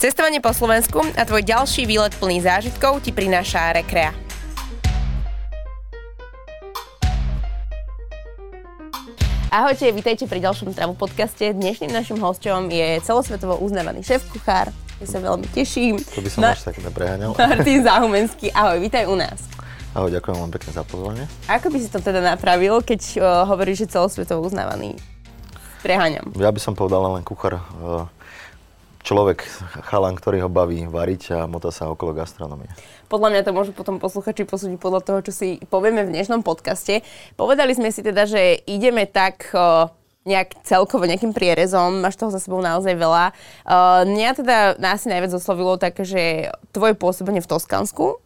Cestovanie 0.00 0.40
po 0.40 0.48
Slovensku 0.56 1.04
a 1.12 1.28
tvoj 1.28 1.44
ďalší 1.44 1.84
výlet 1.84 2.16
plný 2.16 2.40
zážitkov 2.40 3.04
ti 3.04 3.12
prináša 3.12 3.68
Rekrea. 3.76 4.16
Ahojte, 9.52 9.92
vítajte 9.92 10.24
pri 10.24 10.40
ďalšom 10.40 10.72
Travu 10.72 10.96
podcaste. 10.96 11.52
Dnešným 11.52 11.92
našim 11.92 12.16
hosťom 12.16 12.72
je 12.72 12.96
celosvetovo 13.04 13.60
uznávaný 13.60 14.00
šéf-kuchár. 14.00 14.72
Ja 14.72 15.04
sa 15.04 15.20
veľmi 15.20 15.44
teším. 15.52 16.00
To 16.00 16.24
by 16.24 16.30
som 16.32 16.48
až 16.48 16.64
tak 16.64 16.80
nepreháňal. 16.80 17.36
Martin 17.52 17.84
Záhumenský. 17.84 18.56
Ahoj, 18.56 18.80
vítaj 18.80 19.04
u 19.04 19.20
nás. 19.20 19.52
Ahoj, 19.92 20.08
ďakujem 20.08 20.36
vám 20.40 20.48
pekne 20.48 20.80
za 20.80 20.84
pozvanie. 20.88 21.28
Ako 21.44 21.68
by 21.68 21.76
si 21.76 21.92
to 21.92 22.00
teda 22.00 22.24
napravil, 22.24 22.80
keď 22.80 23.00
uh, 23.20 23.44
hovoríš, 23.44 23.84
že 23.84 24.00
celosvetovo 24.00 24.48
uznávaný? 24.48 24.96
Preháňam. 25.84 26.32
Ja 26.40 26.48
by 26.48 26.56
som 26.56 26.72
povedal 26.72 27.04
len 27.04 27.20
kuchár. 27.20 27.60
Uh, 27.76 28.08
človek, 29.02 29.44
chalan, 29.86 30.16
ktorý 30.16 30.46
ho 30.46 30.50
baví 30.52 30.84
variť 30.86 31.22
a 31.34 31.38
motá 31.50 31.72
sa 31.72 31.88
okolo 31.88 32.12
gastronomie. 32.12 32.68
Podľa 33.10 33.28
mňa 33.32 33.40
to 33.42 33.56
môžu 33.56 33.72
potom 33.74 33.98
posluchači 33.98 34.46
posúdiť 34.46 34.78
podľa 34.78 35.00
toho, 35.02 35.18
čo 35.26 35.32
si 35.34 35.58
povieme 35.66 36.06
v 36.06 36.12
dnešnom 36.14 36.46
podcaste. 36.46 37.02
Povedali 37.34 37.74
sme 37.74 37.90
si 37.90 38.06
teda, 38.06 38.28
že 38.28 38.60
ideme 38.68 39.08
tak 39.08 39.50
nejak 40.28 40.62
celkovo 40.68 41.08
nejakým 41.08 41.32
prierezom, 41.32 42.04
máš 42.04 42.20
toho 42.20 42.28
za 42.28 42.38
sebou 42.38 42.60
naozaj 42.60 42.92
veľa. 42.92 43.32
Uh, 43.64 44.04
mňa 44.04 44.30
teda 44.36 44.56
nás 44.76 45.08
najviac 45.08 45.32
oslovilo 45.32 45.80
tak, 45.80 45.96
že 46.04 46.52
tvoje 46.76 46.92
pôsobenie 46.92 47.40
v 47.40 47.48
Toskansku, 47.48 48.20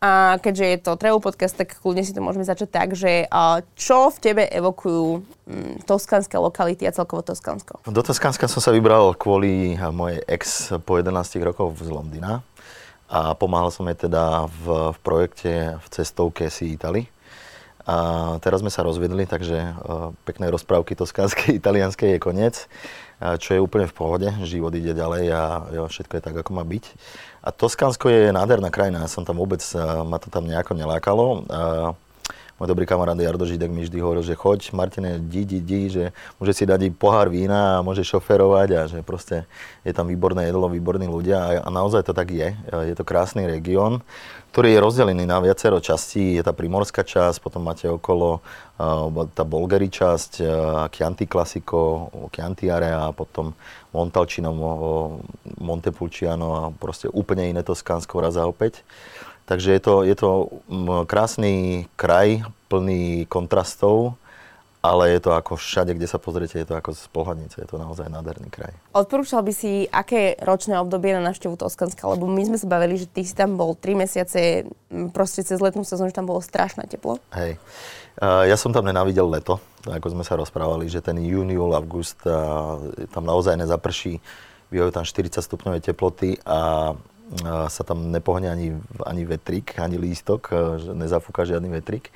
a 0.00 0.40
keďže 0.40 0.64
je 0.64 0.78
to 0.80 0.96
travel 0.96 1.20
podcast, 1.20 1.52
tak 1.60 1.76
kľudne 1.76 2.00
si 2.00 2.16
to 2.16 2.24
môžeme 2.24 2.40
začať 2.40 2.68
tak, 2.72 2.88
že 2.96 3.28
čo 3.76 4.08
v 4.08 4.16
tebe 4.16 4.48
evokujú 4.48 5.20
mm, 5.44 5.84
toskanské 5.84 6.40
lokality 6.40 6.88
a 6.88 6.96
celkovo 6.96 7.20
Toskansko? 7.20 7.84
Do 7.84 8.00
Toskanska 8.00 8.48
som 8.48 8.64
sa 8.64 8.72
vybral 8.72 9.12
kvôli 9.20 9.76
mojej 9.92 10.24
ex 10.24 10.72
po 10.88 10.96
11 10.96 11.12
rokov 11.44 11.76
z 11.84 11.92
Londýna 11.92 12.40
a 13.12 13.36
pomáhal 13.36 13.68
som 13.68 13.84
jej 13.92 14.08
teda 14.08 14.48
v, 14.48 14.96
v 14.96 14.98
projekte 15.04 15.76
v 15.76 15.86
cestovke 15.92 16.48
si 16.48 16.80
Italy. 16.80 17.04
A 17.90 17.96
teraz 18.38 18.62
sme 18.62 18.70
sa 18.70 18.86
rozvedli, 18.86 19.26
takže 19.26 19.74
uh, 19.74 20.14
pekné 20.22 20.46
rozprávky 20.46 20.94
toskanskej, 20.94 21.56
italianskej 21.60 22.14
je 22.14 22.18
koniec, 22.22 22.56
čo 23.20 23.52
je 23.52 23.60
úplne 23.60 23.84
v 23.84 23.92
pohode, 23.92 24.28
život 24.48 24.72
ide 24.72 24.96
ďalej 24.96 25.24
a 25.28 25.42
jo, 25.76 25.82
všetko 25.92 26.12
je 26.16 26.24
tak, 26.24 26.36
ako 26.40 26.56
má 26.56 26.64
byť. 26.64 26.84
A 27.44 27.52
Toskánsko 27.52 28.08
je 28.08 28.32
nádherná 28.32 28.72
krajina, 28.72 29.04
ja 29.04 29.12
som 29.12 29.28
tam 29.28 29.36
vôbec, 29.36 29.60
ma 30.08 30.16
to 30.16 30.32
tam 30.32 30.48
nejako 30.48 30.72
nelákalo. 30.72 31.44
A 31.52 31.60
môj 32.60 32.76
dobrý 32.76 32.84
kamarát 32.84 33.16
Jardo 33.16 33.48
Židek 33.48 33.72
mi 33.72 33.88
vždy 33.88 33.98
hovoril, 34.04 34.20
že 34.20 34.36
choď, 34.36 34.76
Martine, 34.76 35.16
di, 35.16 35.48
di, 35.48 35.64
di, 35.64 35.88
že 35.88 36.12
môže 36.36 36.52
si 36.52 36.68
dať 36.68 36.92
pohár 36.92 37.32
vína 37.32 37.80
a 37.80 37.82
môže 37.82 38.04
šoferovať 38.04 38.68
a 38.76 38.80
že 38.84 38.98
proste 39.00 39.48
je 39.80 39.96
tam 39.96 40.04
výborné 40.04 40.52
jedlo, 40.52 40.68
výborní 40.68 41.08
ľudia 41.08 41.40
a, 41.40 41.48
a 41.64 41.68
naozaj 41.72 42.04
to 42.04 42.12
tak 42.12 42.28
je. 42.28 42.52
Je 42.84 42.92
to 42.92 43.00
krásny 43.00 43.48
región, 43.48 44.04
ktorý 44.52 44.76
je 44.76 44.84
rozdelený 44.84 45.24
na 45.24 45.40
viacero 45.40 45.80
častí. 45.80 46.36
Je 46.36 46.44
tá 46.44 46.52
primorská 46.52 47.00
časť, 47.00 47.40
potom 47.40 47.64
máte 47.64 47.88
okolo 47.88 48.44
uh, 48.76 49.24
tá 49.32 49.40
Bolgeri 49.48 49.88
časť, 49.88 50.32
uh, 50.44 50.50
Chianti 50.92 51.24
Classico, 51.24 52.12
Chianti 52.28 52.68
Area 52.68 53.08
a 53.08 53.16
potom 53.16 53.56
Montalcino, 53.96 54.52
Montepulciano 55.64 56.48
a 56.52 56.62
proste 56.76 57.08
úplne 57.08 57.48
iné 57.48 57.64
Toskánsko 57.64 58.20
raz 58.20 58.36
a 58.36 58.44
opäť. 58.44 58.84
Takže 59.50 59.74
je 59.74 59.82
to, 59.82 59.94
je 60.06 60.14
to 60.14 60.30
krásny 61.10 61.84
kraj, 61.98 62.46
plný 62.70 63.26
kontrastov, 63.26 64.14
ale 64.78 65.10
je 65.10 65.26
to 65.26 65.34
ako 65.34 65.58
všade, 65.58 65.90
kde 65.98 66.06
sa 66.06 66.22
pozriete, 66.22 66.62
je 66.62 66.70
to 66.70 66.78
ako 66.78 66.94
z 66.94 67.10
pohľadnice, 67.10 67.58
je 67.58 67.66
to 67.66 67.74
naozaj 67.74 68.06
nádherný 68.06 68.46
kraj. 68.46 68.70
Odporúčal 68.94 69.42
by 69.42 69.50
si, 69.50 69.90
aké 69.90 70.38
ročné 70.38 70.78
obdobie 70.78 71.18
na 71.18 71.26
návštevu 71.26 71.58
Toskanska, 71.58 72.06
lebo 72.06 72.30
my 72.30 72.46
sme 72.46 72.62
sa 72.62 72.70
bavili, 72.70 72.94
že 72.94 73.10
ty 73.10 73.26
si 73.26 73.34
tam 73.34 73.58
bol 73.58 73.74
3 73.74 73.98
mesiace, 73.98 74.70
proste 75.10 75.42
cez 75.42 75.58
letnú 75.58 75.82
sezónu, 75.82 76.14
že 76.14 76.16
tam 76.22 76.30
bolo 76.30 76.38
strašné 76.38 76.86
teplo. 76.86 77.18
Hej. 77.34 77.58
Uh, 78.22 78.46
ja 78.46 78.54
som 78.54 78.70
tam 78.70 78.86
nenávidel 78.86 79.26
leto, 79.26 79.58
ako 79.82 80.14
sme 80.14 80.22
sa 80.22 80.38
rozprávali, 80.38 80.86
že 80.86 81.02
ten 81.02 81.18
júni, 81.18 81.58
august, 81.58 82.22
uh, 82.22 82.78
tam 83.10 83.26
naozaj 83.26 83.58
nezaprší, 83.58 84.22
bývajú 84.70 84.94
tam 84.94 85.02
40 85.02 85.42
stupňové 85.42 85.82
teploty 85.82 86.38
a 86.46 86.94
sa 87.70 87.82
tam 87.86 88.10
nepohne 88.10 88.50
ani, 88.50 88.74
ani 89.06 89.22
vetrik, 89.22 89.78
ani 89.78 89.94
lístok, 90.00 90.50
že 90.82 90.90
nezafúka 90.90 91.46
žiadny 91.46 91.70
vetrik. 91.70 92.10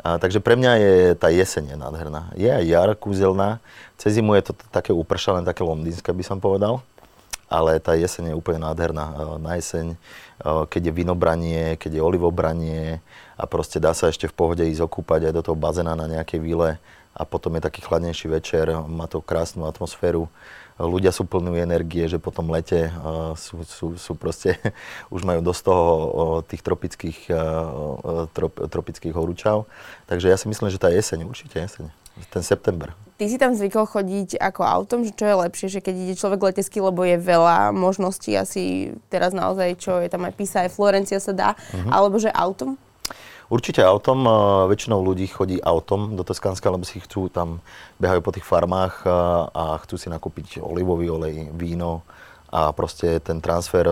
A, 0.00 0.16
takže 0.16 0.40
pre 0.40 0.56
mňa 0.56 0.72
je 0.80 0.94
tá 1.16 1.28
jeseň 1.28 1.72
je 1.72 1.76
nádherná. 1.76 2.32
Je 2.32 2.48
aj 2.48 2.64
jar 2.64 2.88
kúzelná. 2.96 3.60
Cez 4.00 4.16
zimu 4.16 4.32
je 4.40 4.48
to 4.48 4.52
také 4.72 4.96
upršané, 4.96 5.44
také 5.44 5.60
londýnske 5.60 6.08
by 6.08 6.24
som 6.24 6.40
povedal. 6.40 6.80
Ale 7.50 7.76
tá 7.82 7.98
jeseň 7.98 8.32
je 8.32 8.38
úplne 8.38 8.64
nádherná. 8.64 9.36
Na 9.42 9.60
jeseň, 9.60 9.98
keď 10.44 10.82
je 10.88 10.92
vinobranie, 10.92 11.76
keď 11.76 11.98
je 11.98 12.02
olivobranie 12.04 13.04
a 13.36 13.44
proste 13.44 13.76
dá 13.76 13.92
sa 13.92 14.08
ešte 14.08 14.24
v 14.28 14.36
pohode 14.36 14.64
ísť 14.64 14.84
okúpať 14.86 15.28
aj 15.28 15.32
do 15.36 15.42
toho 15.44 15.56
bazéna 15.58 15.92
na 15.92 16.08
nejakej 16.08 16.40
vile 16.40 16.78
a 17.10 17.22
potom 17.26 17.58
je 17.58 17.66
taký 17.66 17.82
chladnejší 17.82 18.30
večer, 18.30 18.70
má 18.86 19.10
to 19.10 19.18
krásnu 19.18 19.66
atmosféru 19.66 20.30
ľudia 20.80 21.12
sú 21.12 21.28
plní 21.28 21.60
energie, 21.60 22.08
že 22.08 22.16
po 22.16 22.32
tom 22.32 22.48
lete 22.48 22.88
uh, 22.88 23.36
sú, 23.36 23.62
sú, 23.68 23.86
sú 24.00 24.12
proste, 24.16 24.56
už 25.14 25.22
majú 25.24 25.44
dosť 25.44 25.62
toho 25.64 25.84
uh, 25.84 26.38
tých 26.46 26.62
tropických, 26.64 27.18
uh, 27.32 28.26
trop, 28.32 28.52
tropických 28.54 29.12
horúčav. 29.12 29.68
Takže 30.08 30.32
ja 30.32 30.36
si 30.40 30.48
myslím, 30.48 30.72
že 30.72 30.80
tá 30.80 30.88
jeseň, 30.88 31.28
určite 31.28 31.60
jeseň, 31.60 31.92
ten 32.32 32.42
september. 32.42 32.96
Ty 33.20 33.28
si 33.28 33.36
tam 33.36 33.52
zvykol 33.52 33.84
chodiť 33.84 34.40
ako 34.40 34.64
autom, 34.64 35.04
že 35.04 35.12
čo 35.12 35.28
je 35.28 35.36
lepšie, 35.36 35.68
že 35.68 35.84
keď 35.84 35.94
ide 35.94 36.14
človek 36.16 36.40
letecky, 36.40 36.80
lebo 36.80 37.04
je 37.04 37.20
veľa 37.20 37.68
možností, 37.68 38.32
asi 38.32 38.96
teraz 39.12 39.36
naozaj, 39.36 39.76
čo 39.76 40.00
je 40.00 40.08
tam 40.08 40.24
aj 40.24 40.32
Pisa, 40.32 40.64
aj 40.64 40.72
Florencia 40.72 41.20
sa 41.20 41.36
dá, 41.36 41.50
uh-huh. 41.52 41.92
alebo 41.92 42.16
že 42.16 42.32
autom? 42.32 42.80
Určite 43.50 43.82
autom. 43.82 44.22
Väčšinou 44.70 45.02
ľudí 45.02 45.26
chodí 45.26 45.58
autom 45.58 46.14
do 46.14 46.22
Toskánska, 46.22 46.70
lebo 46.70 46.86
si 46.86 47.02
chcú 47.02 47.26
tam, 47.26 47.58
behajú 47.98 48.22
po 48.22 48.30
tých 48.30 48.46
farmách 48.46 49.02
a 49.50 49.74
chcú 49.82 49.98
si 49.98 50.06
nakúpiť 50.06 50.62
olivový 50.62 51.10
olej, 51.10 51.50
víno 51.58 52.06
a 52.54 52.70
proste 52.70 53.18
ten 53.18 53.42
transfer 53.42 53.90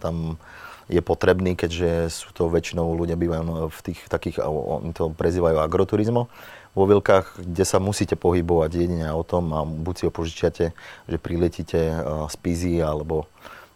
tam 0.00 0.40
je 0.88 1.00
potrebný, 1.00 1.56
keďže 1.56 2.08
sú 2.12 2.28
to 2.32 2.48
väčšinou 2.48 2.92
ľudia 2.96 3.16
bývajú 3.20 3.68
v 3.68 3.80
tých 3.84 4.00
takých, 4.08 4.44
oni 4.44 4.92
to 4.92 5.12
prezývajú 5.12 5.60
agroturizmo, 5.60 6.28
vo 6.74 6.84
Vilkách, 6.90 7.40
kde 7.40 7.64
sa 7.64 7.78
musíte 7.78 8.18
pohybovať 8.18 8.70
jedine 8.74 9.06
autom 9.06 9.44
a 9.54 9.62
buď 9.62 9.94
si 9.94 10.04
ho 10.04 10.12
požičiate, 10.12 10.64
že 11.06 11.16
priletíte 11.22 11.80
z 12.28 12.36
Pizy 12.42 12.82
alebo 12.82 13.30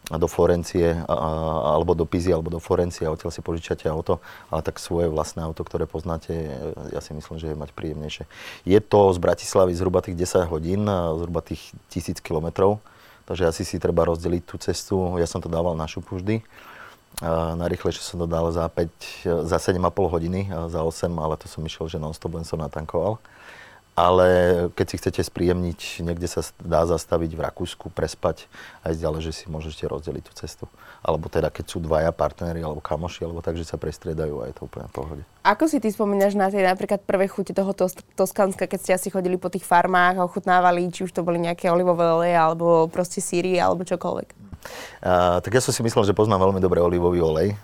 do 0.08 0.24
Florencie, 0.24 1.04
alebo 1.04 1.92
do 1.92 2.08
Pizy, 2.08 2.32
alebo 2.32 2.48
do 2.48 2.56
Florencie 2.56 3.04
a 3.04 3.12
odtiaľ 3.12 3.28
si 3.28 3.44
požičate 3.44 3.84
auto, 3.92 4.24
ale 4.48 4.64
tak 4.64 4.80
svoje 4.80 5.12
vlastné 5.12 5.44
auto, 5.44 5.60
ktoré 5.68 5.84
poznáte, 5.84 6.32
ja 6.96 7.04
si 7.04 7.12
myslím, 7.12 7.36
že 7.36 7.52
je 7.52 7.60
mať 7.60 7.76
príjemnejšie. 7.76 8.24
Je 8.64 8.80
to 8.80 9.12
z 9.12 9.18
Bratislavy 9.20 9.76
zhruba 9.76 10.00
tých 10.00 10.16
10 10.16 10.48
hodín, 10.48 10.88
zhruba 10.88 11.44
tých 11.44 11.60
1000 11.92 12.24
kilometrov, 12.24 12.80
takže 13.28 13.52
asi 13.52 13.68
si 13.68 13.76
treba 13.76 14.08
rozdeliť 14.08 14.42
tú 14.48 14.56
cestu. 14.56 15.20
Ja 15.20 15.28
som 15.28 15.44
to 15.44 15.52
dával 15.52 15.76
na 15.76 15.84
šupu 15.84 16.16
vždy. 16.16 16.40
Najrychlejšie 17.60 18.00
som 18.00 18.16
to 18.16 18.24
dal 18.24 18.48
za 18.48 18.64
5, 18.64 19.44
za 19.44 19.58
7,5 19.60 19.84
hodiny, 20.08 20.48
za 20.72 20.80
8, 20.80 21.12
ale 21.20 21.36
to 21.36 21.52
som 21.52 21.60
išiel, 21.60 21.84
že 21.90 22.00
non-stop 22.00 22.32
len 22.32 22.48
som 22.48 22.56
natankoval 22.56 23.20
ale 23.98 24.28
keď 24.78 24.86
si 24.86 24.96
chcete 25.02 25.20
spríjemniť, 25.26 26.06
niekde 26.06 26.30
sa 26.30 26.46
dá 26.62 26.86
zastaviť 26.86 27.34
v 27.34 27.42
Rakúsku, 27.42 27.90
prespať 27.90 28.46
a 28.86 28.94
ísť 28.94 29.02
ďalej, 29.02 29.20
že 29.26 29.32
si 29.34 29.44
môžete 29.50 29.90
rozdeliť 29.90 30.22
tú 30.30 30.32
cestu. 30.38 30.64
Alebo 31.02 31.26
teda, 31.26 31.50
keď 31.50 31.66
sú 31.66 31.82
dvaja 31.82 32.14
partnery 32.14 32.62
alebo 32.62 32.78
kamoši, 32.78 33.26
alebo 33.26 33.42
tak, 33.42 33.58
že 33.58 33.66
sa 33.66 33.74
prestriedajú 33.74 34.38
a 34.38 34.46
je 34.46 34.54
to 34.54 34.70
úplne 34.70 34.86
v 34.86 34.94
pohode. 34.94 35.22
Ako 35.42 35.66
si 35.66 35.82
ty 35.82 35.90
spomínaš 35.90 36.38
na 36.38 36.46
tie 36.46 36.62
napríklad 36.62 37.02
prvé 37.02 37.26
chute 37.26 37.50
toho 37.50 37.74
tos- 37.74 37.98
Toskanska, 38.14 38.70
keď 38.70 38.78
ste 38.78 38.92
asi 38.94 39.08
chodili 39.10 39.34
po 39.34 39.50
tých 39.50 39.66
farmách 39.66 40.22
a 40.22 40.26
ochutnávali, 40.26 40.86
či 40.94 41.02
už 41.02 41.10
to 41.10 41.26
boli 41.26 41.42
nejaké 41.42 41.66
olivové 41.66 42.06
oleje, 42.06 42.38
alebo 42.38 42.86
proste 42.86 43.18
síry, 43.18 43.58
alebo 43.58 43.82
čokoľvek? 43.82 44.46
Uh, 45.02 45.42
tak 45.42 45.58
ja 45.58 45.62
som 45.62 45.74
si 45.74 45.82
myslel, 45.82 46.06
že 46.06 46.14
poznám 46.14 46.46
veľmi 46.46 46.62
dobre 46.62 46.78
olivový 46.78 47.18
olej, 47.18 47.58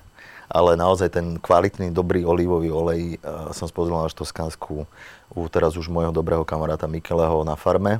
ale 0.48 0.76
naozaj 0.76 1.08
ten 1.12 1.26
kvalitný, 1.40 1.90
dobrý 1.90 2.24
olivový 2.24 2.68
olej 2.72 3.02
uh, 3.20 3.50
som 3.52 3.68
spoznal 3.68 4.06
až 4.08 4.16
v 4.16 4.20
Toskansku 4.24 4.74
u 5.34 5.42
teraz 5.50 5.74
už 5.74 5.90
môjho 5.90 6.14
dobrého 6.14 6.46
kamaráta 6.46 6.86
Mikeleho 6.86 7.42
na 7.42 7.58
farme. 7.58 7.98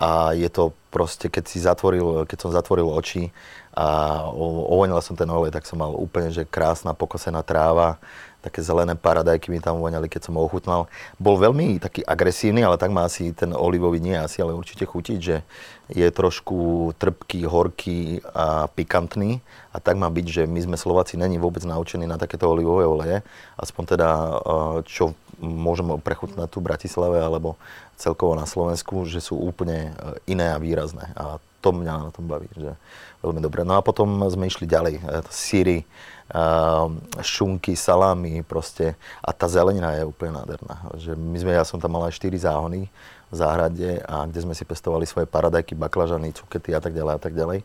A 0.00 0.32
je 0.32 0.48
to 0.48 0.72
proste, 0.90 1.30
keď, 1.30 1.44
si 1.46 1.58
zatvoril, 1.62 2.26
keď 2.26 2.38
som 2.38 2.50
zatvoril 2.50 2.90
oči 2.90 3.30
a 3.70 4.26
ovonil 4.66 4.98
som 5.00 5.14
ten 5.14 5.30
olej, 5.30 5.54
tak 5.54 5.64
som 5.64 5.78
mal 5.78 5.94
úplne, 5.94 6.34
že 6.34 6.42
krásna 6.42 6.92
pokosená 6.92 7.46
tráva, 7.46 8.02
také 8.40 8.64
zelené 8.64 8.96
paradajky 8.96 9.52
mi 9.52 9.60
tam 9.60 9.78
voňali, 9.78 10.08
keď 10.08 10.28
som 10.28 10.36
ho 10.40 10.42
ochutnal. 10.42 10.88
Bol 11.20 11.36
veľmi 11.36 11.76
taký 11.76 12.00
agresívny, 12.02 12.64
ale 12.64 12.80
tak 12.80 12.88
má 12.88 13.04
asi 13.04 13.36
ten 13.36 13.52
olivový 13.52 14.00
nie 14.00 14.16
asi, 14.16 14.40
ale 14.40 14.56
určite 14.56 14.88
chutiť, 14.88 15.18
že 15.20 15.44
je 15.92 16.08
trošku 16.08 16.90
trpký, 16.96 17.44
horký 17.44 18.24
a 18.32 18.66
pikantný. 18.72 19.44
A 19.70 19.78
tak 19.78 20.00
má 20.00 20.08
byť, 20.08 20.26
že 20.26 20.42
my 20.48 20.60
sme 20.66 20.76
Slováci 20.80 21.20
není 21.20 21.36
vôbec 21.36 21.62
naučení 21.62 22.08
na 22.08 22.16
takéto 22.16 22.48
olivové 22.48 22.88
oleje. 22.88 23.20
Aspoň 23.60 23.84
teda, 23.86 24.08
eh, 24.08 24.76
čo 24.88 25.12
môžeme 25.40 25.96
prechutnať 26.00 26.48
tu 26.52 26.60
v 26.60 26.68
Bratislave 26.68 27.20
alebo 27.20 27.56
celkovo 27.96 28.32
na 28.36 28.48
Slovensku, 28.48 29.04
že 29.04 29.20
sú 29.20 29.36
úplne 29.36 29.92
eh, 29.92 30.32
iné 30.32 30.56
a 30.56 30.58
výrazné. 30.58 30.79
A 31.16 31.40
to 31.60 31.68
mňa 31.76 32.08
na 32.08 32.10
tom 32.10 32.24
baví, 32.24 32.48
že 32.56 32.72
veľmi 33.20 33.40
dobre. 33.44 33.62
No 33.68 33.76
a 33.76 33.84
potom 33.84 34.08
sme 34.32 34.48
išli 34.48 34.64
ďalej, 34.64 34.96
e, 34.96 35.02
síry, 35.28 35.84
uh, 36.32 36.88
šunky, 37.20 37.74
salámy 37.74 38.40
proste 38.46 38.94
a 39.20 39.30
tá 39.34 39.50
zelenina 39.50 39.98
je 39.98 40.06
úplne 40.06 40.38
nádherná. 40.38 40.88
Že 40.96 41.12
my 41.18 41.38
sme, 41.42 41.52
ja 41.52 41.64
som 41.66 41.82
tam 41.82 41.98
mal 41.98 42.06
aj 42.06 42.16
4 42.16 42.46
záhony 42.46 42.86
v 43.30 43.34
záhrade 43.34 44.02
a 44.06 44.26
kde 44.26 44.40
sme 44.42 44.54
si 44.54 44.64
pestovali 44.66 45.06
svoje 45.06 45.26
paradajky, 45.26 45.74
baklažany, 45.74 46.34
cukety 46.34 46.74
a 46.74 46.80
tak 46.82 46.94
ďalej 46.94 47.14
a 47.18 47.20
tak 47.20 47.34
ďalej. 47.34 47.60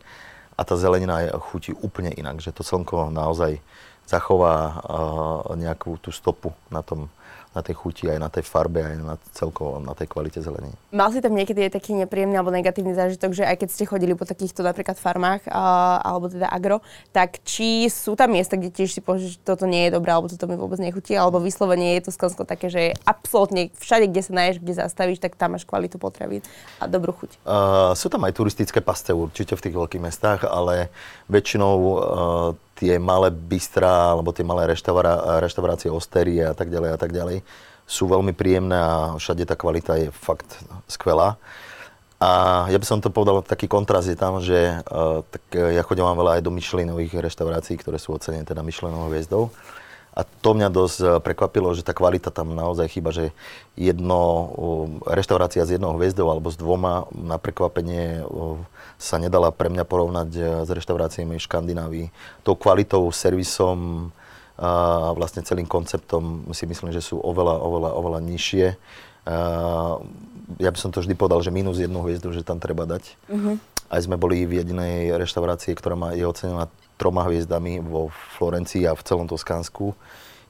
A 0.56 0.60
tá 0.64 0.74
zelenina 0.74 1.26
je, 1.26 1.28
chutí 1.52 1.70
úplne 1.78 2.10
inak, 2.16 2.40
že 2.40 2.54
to 2.54 2.64
slnko 2.64 3.12
naozaj 3.12 3.60
zachová 4.06 4.82
uh, 4.82 5.54
nejakú 5.58 5.98
tú 5.98 6.14
stopu 6.14 6.54
na 6.70 6.80
tom, 6.80 7.10
na 7.56 7.64
tej 7.64 7.72
chuti, 7.72 8.04
aj 8.12 8.20
na 8.20 8.28
tej 8.28 8.44
farbe, 8.44 8.84
aj 8.84 8.96
na 9.00 9.16
celkovo 9.32 9.80
na 9.80 9.96
tej 9.96 10.12
kvalite 10.12 10.44
zeleniny. 10.44 10.76
Mal 10.92 11.08
si 11.08 11.24
tam 11.24 11.32
niekedy 11.32 11.64
aj 11.64 11.80
taký 11.80 11.96
nepríjemný 11.96 12.36
alebo 12.36 12.52
negatívny 12.52 12.92
zážitok, 12.92 13.32
že 13.32 13.48
aj 13.48 13.64
keď 13.64 13.68
ste 13.72 13.88
chodili 13.88 14.12
po 14.12 14.28
takýchto 14.28 14.60
napríklad 14.60 15.00
farmách 15.00 15.48
uh, 15.48 16.04
alebo 16.04 16.28
teda 16.28 16.52
agro, 16.52 16.84
tak 17.16 17.40
či 17.48 17.88
sú 17.88 18.12
tam 18.12 18.36
miesta, 18.36 18.60
kde 18.60 18.68
tiež 18.68 18.92
si 18.92 19.00
povieš, 19.00 19.24
že 19.24 19.38
toto 19.40 19.64
nie 19.64 19.88
je 19.88 19.96
dobré 19.96 20.12
alebo 20.12 20.28
toto 20.28 20.44
mi 20.44 20.60
vôbec 20.60 20.76
nechutí, 20.76 21.16
alebo 21.16 21.40
vyslovene 21.40 21.96
je 21.96 22.04
to 22.04 22.10
Skansko 22.12 22.44
také, 22.44 22.68
že 22.68 22.92
absolútne 23.08 23.72
všade, 23.80 24.12
kde 24.12 24.20
sa 24.20 24.32
naješ, 24.36 24.60
kde 24.60 24.72
zastavíš, 24.76 25.24
tak 25.24 25.40
tam 25.40 25.56
máš 25.56 25.64
kvalitu 25.64 25.96
potravín 25.96 26.44
a 26.76 26.84
dobrú 26.84 27.16
chuť. 27.16 27.40
Uh, 27.48 27.96
sú 27.96 28.12
tam 28.12 28.20
aj 28.28 28.36
turistické 28.36 28.84
pasce 28.84 29.16
určite 29.16 29.56
v 29.56 29.64
tých 29.64 29.74
veľkých 29.80 30.04
mestách, 30.04 30.44
ale 30.44 30.92
väčšinou 31.32 31.74
uh, 31.80 32.65
tie 32.76 33.00
malé 33.00 33.32
bystra 33.32 34.12
alebo 34.12 34.30
tie 34.36 34.44
malé 34.44 34.76
reštaurá, 34.76 35.40
reštaurácie, 35.40 35.88
ostérie 35.88 36.44
a 36.44 36.52
tak 36.52 36.68
ďalej 36.68 36.90
a 36.92 36.98
tak 37.00 37.10
ďalej 37.10 37.40
sú 37.86 38.10
veľmi 38.10 38.34
príjemné 38.34 38.74
a 38.74 39.14
všade 39.14 39.46
tá 39.46 39.54
kvalita 39.54 39.94
je 39.94 40.08
fakt 40.10 40.58
skvelá. 40.90 41.38
A 42.18 42.64
ja 42.72 42.78
by 42.80 42.86
som 42.88 42.98
to 42.98 43.14
povedal, 43.14 43.44
taký 43.46 43.70
kontrast 43.70 44.10
je 44.10 44.18
tam, 44.18 44.42
že 44.42 44.82
uh, 44.90 45.22
tak 45.22 45.42
ja 45.54 45.84
chodím 45.86 46.08
veľa 46.08 46.40
aj 46.40 46.42
do 46.42 46.50
Michelinových 46.50 47.22
reštaurácií, 47.22 47.78
ktoré 47.78 48.02
sú 48.02 48.16
ocenené 48.16 48.42
teda 48.42 48.66
Michelinovou 48.66 49.12
hviezdou. 49.12 49.54
A 50.16 50.24
to 50.24 50.56
mňa 50.56 50.72
dosť 50.72 50.98
eh, 51.04 51.08
prekvapilo, 51.20 51.76
že 51.76 51.84
tá 51.84 51.92
kvalita 51.92 52.32
tam 52.32 52.56
naozaj 52.56 52.88
chýba, 52.88 53.12
že 53.12 53.36
jedno, 53.76 54.48
reštaurácia 55.04 55.68
s 55.68 55.76
jednou 55.76 55.92
hviezdou 56.00 56.32
alebo 56.32 56.48
s 56.48 56.56
dvoma 56.56 57.04
na 57.12 57.36
prekvapenie 57.36 58.24
sa 58.96 59.20
nedala 59.20 59.52
pre 59.52 59.68
mňa 59.68 59.84
porovnať 59.84 60.30
eh, 60.32 60.44
s 60.64 60.70
reštauráciami 60.72 61.36
v 61.36 61.44
Škandinávii. 61.44 62.06
Tou 62.40 62.56
kvalitou, 62.56 63.04
servisom 63.12 64.10
a 64.56 65.12
vlastne 65.12 65.44
celým 65.44 65.68
konceptom 65.68 66.48
si 66.56 66.64
myslím, 66.64 66.88
že 66.88 67.04
sú 67.04 67.20
oveľa, 67.20 67.60
oveľa, 67.60 67.90
oveľa 67.92 68.20
nižšie. 68.24 68.66
Ja 70.56 70.70
by 70.72 70.78
som 70.80 70.96
to 70.96 71.04
vždy 71.04 71.12
povedal, 71.12 71.44
že 71.44 71.52
minus 71.52 71.76
jednu 71.76 72.00
hviezdu, 72.00 72.32
že 72.32 72.40
tam 72.40 72.56
treba 72.56 72.88
dať. 72.88 73.20
Uh-huh. 73.28 73.60
Aj 73.92 74.00
sme 74.00 74.16
boli 74.16 74.48
v 74.48 74.64
jedinej 74.64 75.12
reštaurácii, 75.20 75.76
ktorá 75.76 75.92
má, 75.92 76.16
je 76.16 76.24
ocenená 76.24 76.72
troma 76.96 77.24
hviezdami 77.28 77.80
vo 77.84 78.12
Florencii 78.36 78.88
a 78.88 78.96
v 78.96 79.04
celom 79.04 79.28
Toskánsku. 79.28 79.94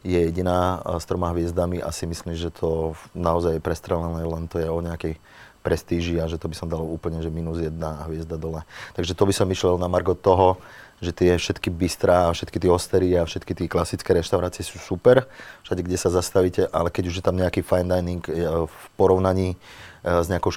Je 0.06 0.18
jediná 0.18 0.78
s 0.86 1.04
troma 1.04 1.34
hviezdami 1.34 1.82
a 1.82 1.90
si 1.90 2.06
myslím, 2.06 2.38
že 2.38 2.54
to 2.54 2.94
naozaj 3.10 3.58
je 3.58 3.62
prestrelené, 3.62 4.22
len 4.22 4.46
to 4.46 4.62
je 4.62 4.70
o 4.70 4.78
nejakej 4.78 5.18
prestíži 5.66 6.22
a 6.22 6.30
že 6.30 6.38
to 6.38 6.46
by 6.46 6.54
som 6.54 6.70
dal 6.70 6.86
úplne, 6.86 7.18
že 7.18 7.26
minus 7.26 7.58
jedna 7.58 8.06
hviezda 8.06 8.38
dole. 8.38 8.62
Takže 8.94 9.18
to 9.18 9.26
by 9.26 9.34
som 9.34 9.50
išiel 9.50 9.74
na 9.82 9.90
margo 9.90 10.14
toho, 10.14 10.62
že 11.02 11.10
tie 11.10 11.34
všetky 11.34 11.74
bystrá, 11.74 12.30
všetky 12.30 12.56
tie 12.62 12.70
ostery 12.70 13.18
a 13.18 13.26
všetky 13.26 13.52
tie 13.52 13.66
klasické 13.66 14.14
reštaurácie 14.14 14.62
sú 14.62 14.78
super, 14.78 15.26
všade, 15.66 15.82
kde 15.82 15.98
sa 15.98 16.08
zastavíte, 16.08 16.70
ale 16.70 16.88
keď 16.94 17.04
už 17.10 17.18
je 17.20 17.24
tam 17.26 17.36
nejaký 17.36 17.66
fine 17.66 17.90
dining 17.90 18.22
v 18.64 18.84
porovnaní 18.94 19.58
E, 20.06 20.22
s 20.22 20.30
nejakou 20.30 20.54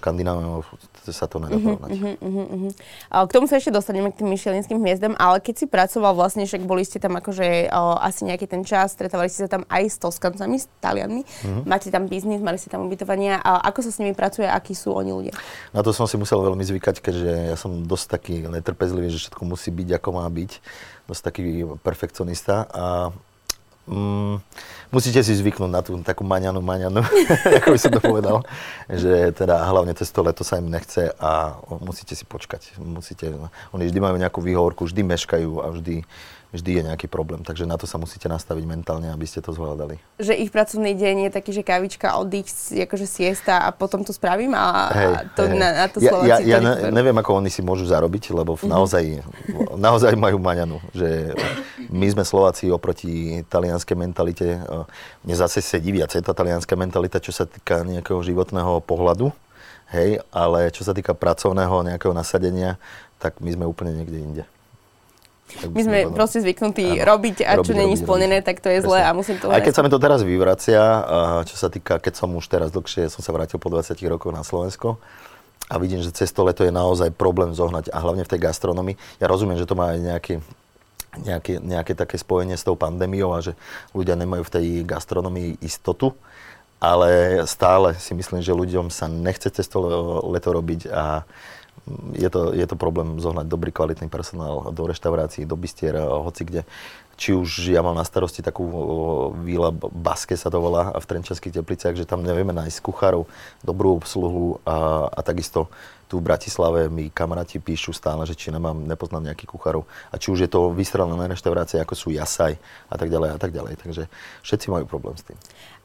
Škandináviou 1.09 1.17
sa 1.17 1.25
to 1.25 1.37
nedá 1.41 1.57
mhm, 1.57 1.65
porovnať. 1.65 1.89
Uh-huh, 1.89 2.15
uh-huh, 2.21 2.47
uh-huh. 2.55 3.25
K 3.25 3.31
tomu 3.33 3.45
sa 3.49 3.57
ešte 3.57 3.73
dostaneme 3.73 4.13
k 4.13 4.21
tým 4.21 4.29
myšelinským 4.29 4.77
hviezdam, 4.79 5.13
ale 5.17 5.41
keď 5.41 5.55
si 5.59 5.65
pracoval 5.65 6.13
vlastne, 6.13 6.45
však 6.45 6.63
boli 6.63 6.85
ste 6.85 7.01
tam 7.01 7.17
akože 7.17 7.69
o, 7.73 7.97
asi 7.99 8.29
nejaký 8.29 8.45
ten 8.45 8.61
čas, 8.61 8.93
stretávali 8.93 9.27
ste 9.29 9.45
sa 9.45 9.49
tam 9.59 9.63
aj 9.67 9.83
s 9.89 9.97
Toskancami, 9.97 10.57
s 10.61 10.69
Talianmi, 10.79 11.21
uh-huh. 11.25 11.63
máte 11.65 11.89
tam 11.89 12.05
biznis, 12.05 12.39
mali 12.39 12.61
ste 12.61 12.69
tam 12.69 12.85
ubytovania 12.85 13.41
a 13.41 13.65
ako 13.65 13.89
sa 13.89 13.91
s 13.91 13.99
nimi 13.99 14.13
pracuje, 14.13 14.45
akí 14.45 14.77
sú 14.77 14.93
oni 14.93 15.11
ľudia? 15.11 15.33
Na 15.73 15.81
to 15.81 15.91
som 15.91 16.05
si 16.05 16.15
musel 16.15 16.39
veľmi 16.39 16.61
zvykať, 16.63 17.01
keďže 17.01 17.29
ja 17.53 17.57
som 17.57 17.83
dosť 17.83 18.05
taký 18.09 18.35
netrpezlivý, 18.45 19.09
že 19.09 19.27
všetko 19.27 19.41
musí 19.45 19.69
byť 19.73 19.89
ako 19.99 20.09
má 20.15 20.25
byť, 20.29 20.51
dosť 21.09 21.21
taký 21.25 21.45
perfekcionista 21.81 22.69
a 22.69 22.85
mm, 23.89 24.35
musíte 24.93 25.21
si 25.25 25.33
zvyknúť 25.33 25.69
na 25.69 25.81
tú 25.81 25.97
takú 26.01 26.25
maňanu, 26.25 26.61
maňanu, 26.61 27.01
ako 27.61 27.69
by 27.73 27.79
som 27.79 27.91
to 27.93 28.01
povedal, 28.01 28.37
že 28.89 29.33
teda 29.33 29.65
hlavne 29.69 29.93
cez 29.97 30.09
to 30.13 30.21
leto 30.21 30.45
sa 30.45 30.57
im 30.61 30.69
nechce 30.69 31.13
a 31.17 31.57
musíte 31.81 32.13
si 32.13 32.25
počkať. 32.25 32.77
Musíte, 32.77 33.33
oni 33.73 33.83
vždy 33.89 33.99
majú 34.01 34.15
nejakú 34.17 34.39
výhovorku, 34.41 34.85
vždy 34.85 35.01
meškajú 35.05 35.51
a 35.61 35.67
vždy 35.73 36.05
vždy 36.49 36.81
je 36.81 36.83
nejaký 36.89 37.05
problém, 37.05 37.45
takže 37.45 37.69
na 37.69 37.77
to 37.77 37.85
sa 37.85 38.01
musíte 38.01 38.25
nastaviť 38.25 38.65
mentálne, 38.65 39.13
aby 39.13 39.25
ste 39.29 39.37
to 39.37 39.53
zvládali. 39.53 40.01
Že 40.17 40.33
ich 40.33 40.49
pracovný 40.49 40.97
deň 40.97 41.29
je 41.29 41.31
taký, 41.33 41.51
že 41.53 41.61
kávička, 41.61 42.17
oddych, 42.17 42.49
akože 42.73 43.05
siesta 43.05 43.61
a 43.61 43.69
potom 43.69 44.01
to 44.01 44.09
spravím 44.09 44.57
a, 44.57 44.89
hej, 44.89 45.07
to 45.37 45.45
hej. 45.45 45.57
Na, 45.61 45.67
na 45.85 45.87
to 45.87 46.01
Ja, 46.01 46.41
ja, 46.41 46.41
ja 46.41 46.57
ne, 46.57 46.89
neviem, 46.89 47.13
ako 47.13 47.37
oni 47.37 47.53
si 47.53 47.61
môžu 47.61 47.85
zarobiť, 47.85 48.33
lebo 48.33 48.57
mm-hmm. 48.57 48.69
naozaj, 48.69 49.03
naozaj 49.77 50.13
majú 50.17 50.41
maňanu, 50.41 50.81
že 50.89 51.37
my 51.93 52.05
sme 52.17 52.25
Slováci 52.25 52.73
oproti 52.73 53.45
talianskej 53.45 53.97
mentalite, 53.97 54.57
mne 55.21 55.35
zase 55.37 55.61
sedí 55.61 55.93
viacej 55.93 56.25
tá 56.25 56.33
talianská 56.33 56.73
mentalita, 56.73 57.21
čo 57.21 57.29
sa 57.29 57.45
týka 57.45 57.85
nejakého 57.85 58.17
životného 58.25 58.81
pohľadu, 58.89 59.29
hej, 59.93 60.17
ale 60.33 60.73
čo 60.73 60.81
sa 60.81 60.97
týka 60.97 61.13
pracovného 61.13 61.93
nejakého 61.93 62.13
nasadenia, 62.13 62.81
tak 63.21 63.37
my 63.37 63.53
sme 63.53 63.65
úplne 63.69 63.93
niekde 63.93 64.17
inde. 64.17 64.43
My 65.73 65.81
sme 65.81 65.97
povedal. 66.05 66.15
proste 66.15 66.39
zvyknutí 66.45 67.01
ano, 67.01 67.17
robiť 67.17 67.37
a 67.41 67.57
robiť, 67.57 67.65
čo 67.65 67.73
není 67.73 67.95
splnené, 67.97 68.39
robiť. 68.39 68.47
tak 68.47 68.57
to 68.61 68.69
je 68.69 68.79
zlé 68.85 69.01
a 69.01 69.09
musím 69.17 69.41
to 69.41 69.49
Aj 69.49 69.61
keď 69.61 69.73
sa 69.73 69.81
mi 69.81 69.89
to 69.89 69.97
teraz 69.97 70.21
vyvracia, 70.21 70.81
čo 71.49 71.55
sa 71.57 71.73
týka, 71.73 71.97
keď 71.97 72.13
som 72.13 72.29
už 72.37 72.45
teraz 72.45 72.69
dlhšie, 72.69 73.09
som 73.09 73.25
sa 73.25 73.33
vrátil 73.33 73.57
po 73.57 73.73
20 73.73 73.97
rokoch 74.07 74.29
na 74.29 74.45
Slovensko 74.45 75.01
a 75.69 75.75
vidím, 75.77 76.01
že 76.01 76.13
cez 76.13 76.33
to 76.33 76.41
leto 76.41 76.65
je 76.65 76.73
naozaj 76.73 77.13
problém 77.13 77.53
zohnať 77.53 77.93
a 77.93 77.97
hlavne 78.01 78.25
v 78.25 78.31
tej 78.33 78.41
gastronomii. 78.41 78.97
Ja 79.21 79.29
rozumiem, 79.29 79.57
že 79.57 79.69
to 79.69 79.77
má 79.77 79.93
aj 79.93 79.99
nejaký, 80.01 80.33
nejaké, 81.21 81.53
nejaké 81.61 81.93
také 81.93 82.17
spojenie 82.17 82.57
s 82.57 82.65
tou 82.65 82.73
pandémiou 82.73 83.33
a 83.33 83.41
že 83.41 83.53
ľudia 83.93 84.17
nemajú 84.17 84.45
v 84.45 84.53
tej 84.53 84.65
gastronomii 84.85 85.61
istotu, 85.61 86.17
ale 86.81 87.43
stále 87.45 87.93
si 88.01 88.17
myslím, 88.17 88.41
že 88.41 88.55
ľuďom 88.55 88.89
sa 88.89 89.05
nechce 89.05 89.51
cez 89.51 89.67
to 89.69 89.77
leto 90.31 90.49
robiť 90.55 90.89
a 90.89 91.27
je 92.13 92.29
to, 92.29 92.53
je 92.53 92.65
to 92.67 92.75
problém 92.75 93.19
zohnať 93.19 93.45
dobrý 93.47 93.71
kvalitný 93.71 94.09
personál 94.09 94.71
do 94.71 94.83
reštaurácií, 94.87 95.45
do 95.45 95.55
bistier, 95.55 95.97
hoci 95.99 96.43
kde. 96.45 96.61
Či 97.19 97.35
už 97.35 97.75
ja 97.75 97.83
mám 97.83 97.99
na 97.99 98.07
starosti 98.07 98.39
takú 98.39 98.63
výla 99.43 99.75
Baske 99.75 100.39
sa 100.39 100.47
to 100.47 100.63
volá 100.63 100.95
v 100.95 101.03
Trenčanských 101.03 101.51
tepliciach, 101.51 101.99
že 101.99 102.07
tam 102.07 102.23
nevieme 102.23 102.55
nájsť 102.55 102.79
kuchárov, 102.79 103.27
dobrú 103.59 103.99
obsluhu 103.99 104.63
a, 104.63 105.11
a 105.11 105.19
takisto 105.19 105.67
tu 106.09 106.17
v 106.17 106.25
Bratislave 106.25 106.89
mi 106.89 107.13
kamaráti 107.13 107.61
píšu 107.61 107.93
stále, 107.93 108.25
že 108.25 108.33
či 108.33 108.49
nemám, 108.49 108.81
nepoznám 108.87 109.29
nejakých 109.29 109.51
kuchárov. 109.53 109.85
A 110.09 110.17
či 110.17 110.33
už 110.33 110.41
je 110.41 110.49
to 110.49 110.73
vystrelené 110.73 111.29
reštaurácie, 111.29 111.77
ako 111.77 111.93
sú 111.93 112.09
Jasaj 112.09 112.57
a 112.89 112.95
tak 112.97 113.13
ďalej 113.13 113.29
a 113.35 113.37
tak 113.37 113.53
ďalej. 113.53 113.77
Takže 113.77 114.09
všetci 114.41 114.73
majú 114.73 114.89
problém 114.89 115.13
s 115.13 115.27
tým. 115.29 115.37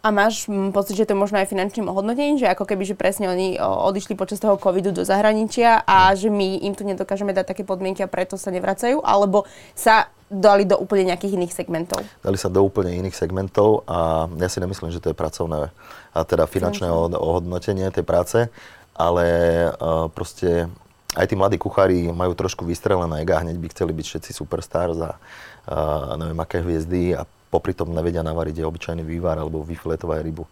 A 0.04 0.12
máš 0.12 0.44
pocit, 0.76 1.00
že 1.00 1.08
to 1.08 1.16
možno 1.16 1.40
aj 1.40 1.48
finančným 1.48 1.88
ohodnotením, 1.88 2.36
že 2.36 2.44
ako 2.44 2.68
keby, 2.68 2.84
že 2.84 2.92
presne 2.92 3.32
oni 3.32 3.56
odišli 3.56 4.12
počas 4.20 4.36
toho 4.36 4.60
covidu 4.60 4.92
do 4.92 5.00
zahraničia 5.00 5.80
a 5.80 6.12
mm. 6.12 6.16
že 6.20 6.28
my 6.28 6.48
im 6.68 6.76
tu 6.76 6.84
nedokážeme 6.84 7.32
dať 7.32 7.56
také 7.56 7.62
podmienky 7.64 8.04
a 8.04 8.12
preto 8.12 8.36
sa 8.36 8.52
nevracajú, 8.52 9.00
alebo 9.00 9.48
sa 9.72 10.12
dali 10.28 10.68
do 10.68 10.76
úplne 10.76 11.08
nejakých 11.08 11.40
iných 11.40 11.56
segmentov? 11.56 12.04
Dali 12.20 12.36
sa 12.36 12.52
do 12.52 12.60
úplne 12.60 12.92
iných 13.00 13.16
segmentov 13.16 13.88
a 13.88 14.28
ja 14.36 14.48
si 14.52 14.60
nemyslím, 14.60 14.92
že 14.92 15.00
to 15.00 15.10
je 15.12 15.16
pracovné 15.16 15.72
a 16.12 16.18
teda 16.28 16.44
finančné 16.44 16.92
ohodnotenie 16.92 17.88
tej 17.88 18.04
práce 18.04 18.52
ale 18.94 19.26
uh, 19.74 20.06
proste 20.08 20.70
aj 21.14 21.26
tí 21.30 21.34
mladí 21.38 21.58
kuchári 21.58 22.10
majú 22.10 22.34
trošku 22.34 22.66
vystrelené 22.66 23.22
ega, 23.22 23.42
hneď 23.42 23.58
by 23.58 23.68
chceli 23.70 23.92
byť 23.94 24.06
všetci 24.06 24.30
superstars 24.34 24.98
a 25.02 25.12
uh, 25.14 26.14
neviem 26.18 26.38
aké 26.38 26.62
hviezdy 26.62 27.14
a 27.14 27.26
popri 27.54 27.70
tom 27.70 27.94
nevedia 27.94 28.26
navariť 28.26 28.58
je 28.58 28.66
obyčajný 28.66 29.06
vývar 29.06 29.38
alebo 29.38 29.62
vyfiletovať 29.62 30.18
rybu. 30.26 30.44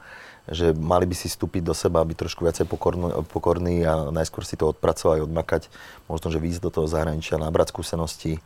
Že 0.46 0.78
mali 0.78 1.06
by 1.06 1.14
si 1.18 1.26
vstúpiť 1.26 1.62
do 1.66 1.74
seba, 1.74 2.06
byť 2.06 2.18
trošku 2.18 2.46
viacej 2.46 2.66
pokorný, 2.70 3.10
pokorný 3.26 3.82
a 3.82 4.14
najskôr 4.14 4.46
si 4.46 4.54
to 4.54 4.70
odpracovať, 4.70 5.26
odmakať, 5.26 5.62
možno, 6.06 6.30
že 6.30 6.38
výjsť 6.38 6.62
do 6.62 6.70
toho 6.70 6.86
zahraničia, 6.86 7.42
nabrať 7.42 7.74
skúsenosti, 7.74 8.38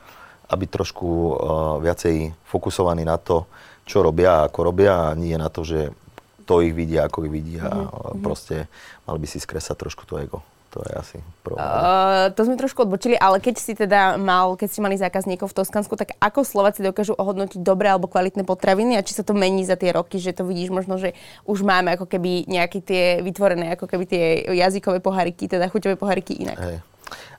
aby 0.49 0.65
trošku 0.65 1.09
uh, 1.09 1.33
viacej 1.85 2.33
fokusovaní 2.49 3.05
na 3.05 3.21
to, 3.21 3.45
čo 3.85 4.01
robia 4.01 4.45
a 4.45 4.47
ako 4.49 4.61
robia 4.73 5.13
a 5.13 5.17
nie 5.17 5.37
na 5.37 5.53
to, 5.53 5.65
že 5.65 5.93
to 6.47 6.63
ich 6.63 6.73
vidia, 6.73 7.05
ako 7.05 7.27
ich 7.27 7.33
vidia. 7.33 7.67
Mm-hmm. 7.67 8.23
Proste 8.23 8.71
mali 9.05 9.19
by 9.21 9.29
si 9.29 9.43
skresať 9.43 9.77
trošku 9.77 10.07
to 10.07 10.17
ego. 10.23 10.41
To 10.77 10.85
je 10.85 10.93
asi 10.93 11.17
problém. 11.41 11.65
Uh, 11.65 12.29
to 12.37 12.45
sme 12.45 12.61
trošku 12.61 12.85
odbočili, 12.85 13.17
ale 13.17 13.41
keď 13.41 13.57
si 13.57 13.73
teda 13.73 14.21
mal, 14.21 14.61
keď 14.61 14.69
ste 14.69 14.85
mali 14.85 15.01
zákazníkov 15.01 15.49
v 15.49 15.57
Toskansku, 15.65 15.97
tak 15.97 16.13
ako 16.21 16.45
Slováci 16.45 16.85
dokážu 16.85 17.17
ohodnotiť 17.17 17.65
dobré 17.65 17.89
alebo 17.89 18.13
kvalitné 18.13 18.45
potraviny 18.45 19.01
a 19.01 19.01
či 19.01 19.17
sa 19.17 19.25
to 19.25 19.33
mení 19.33 19.65
za 19.65 19.81
tie 19.81 19.97
roky, 19.97 20.21
že 20.21 20.37
to 20.37 20.45
vidíš 20.45 20.69
možno, 20.69 21.01
že 21.01 21.17
už 21.49 21.65
máme 21.65 21.97
ako 21.97 22.05
keby 22.05 22.45
nejaké 22.45 22.85
tie 22.85 23.25
vytvorené 23.25 23.73
ako 23.73 23.89
keby 23.89 24.05
tie 24.05 24.45
jazykové 24.53 25.01
poháriky, 25.01 25.49
teda 25.49 25.73
chuťové 25.73 25.97
poháriky 25.97 26.45
inak. 26.45 26.61
Hey. 26.61 26.85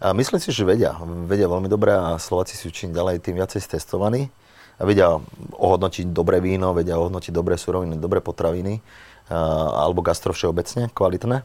A 0.01 0.17
myslím 0.17 0.41
si, 0.41 0.49
že 0.49 0.65
vedia. 0.65 0.97
Vedia 1.29 1.45
veľmi 1.45 1.69
dobre 1.69 1.93
a 1.93 2.17
Slováci 2.17 2.57
sú 2.57 2.73
čím 2.73 2.89
ďalej 2.89 3.21
tým 3.21 3.37
viacej 3.37 3.69
testovaní 3.69 4.33
a 4.77 4.85
vedia 4.85 5.13
ohodnotiť 5.53 6.09
dobré 6.09 6.41
víno, 6.41 6.73
vedia 6.73 6.97
ohodnotiť 6.97 7.29
dobré 7.29 7.53
suroviny, 7.53 8.01
dobré 8.01 8.17
potraviny 8.17 8.81
alebo 9.27 9.99
gastro 9.99 10.31
všeobecne, 10.31 10.87
kvalitné. 10.95 11.43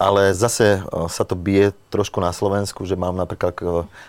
Ale 0.00 0.32
zase 0.32 0.80
sa 1.12 1.24
to 1.28 1.36
bije 1.36 1.76
trošku 1.92 2.24
na 2.24 2.32
Slovensku, 2.32 2.88
že 2.88 2.96
mám 2.96 3.12
napríklad 3.20 3.52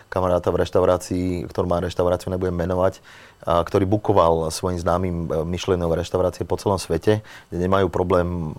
kamaráta 0.07 0.47
v 0.47 0.63
reštaurácii, 0.63 1.51
ktorý 1.51 1.67
má 1.67 1.83
reštauráciu, 1.83 2.31
nebudem 2.31 2.55
menovať, 2.55 3.03
ktorý 3.43 3.83
bukoval 3.91 4.47
svojim 4.55 4.79
známym 4.79 5.27
Michelinové 5.43 5.99
reštaurácie 5.99 6.47
po 6.47 6.55
celom 6.55 6.79
svete, 6.79 7.19
kde 7.51 7.57
nemajú 7.59 7.91
problém 7.91 8.55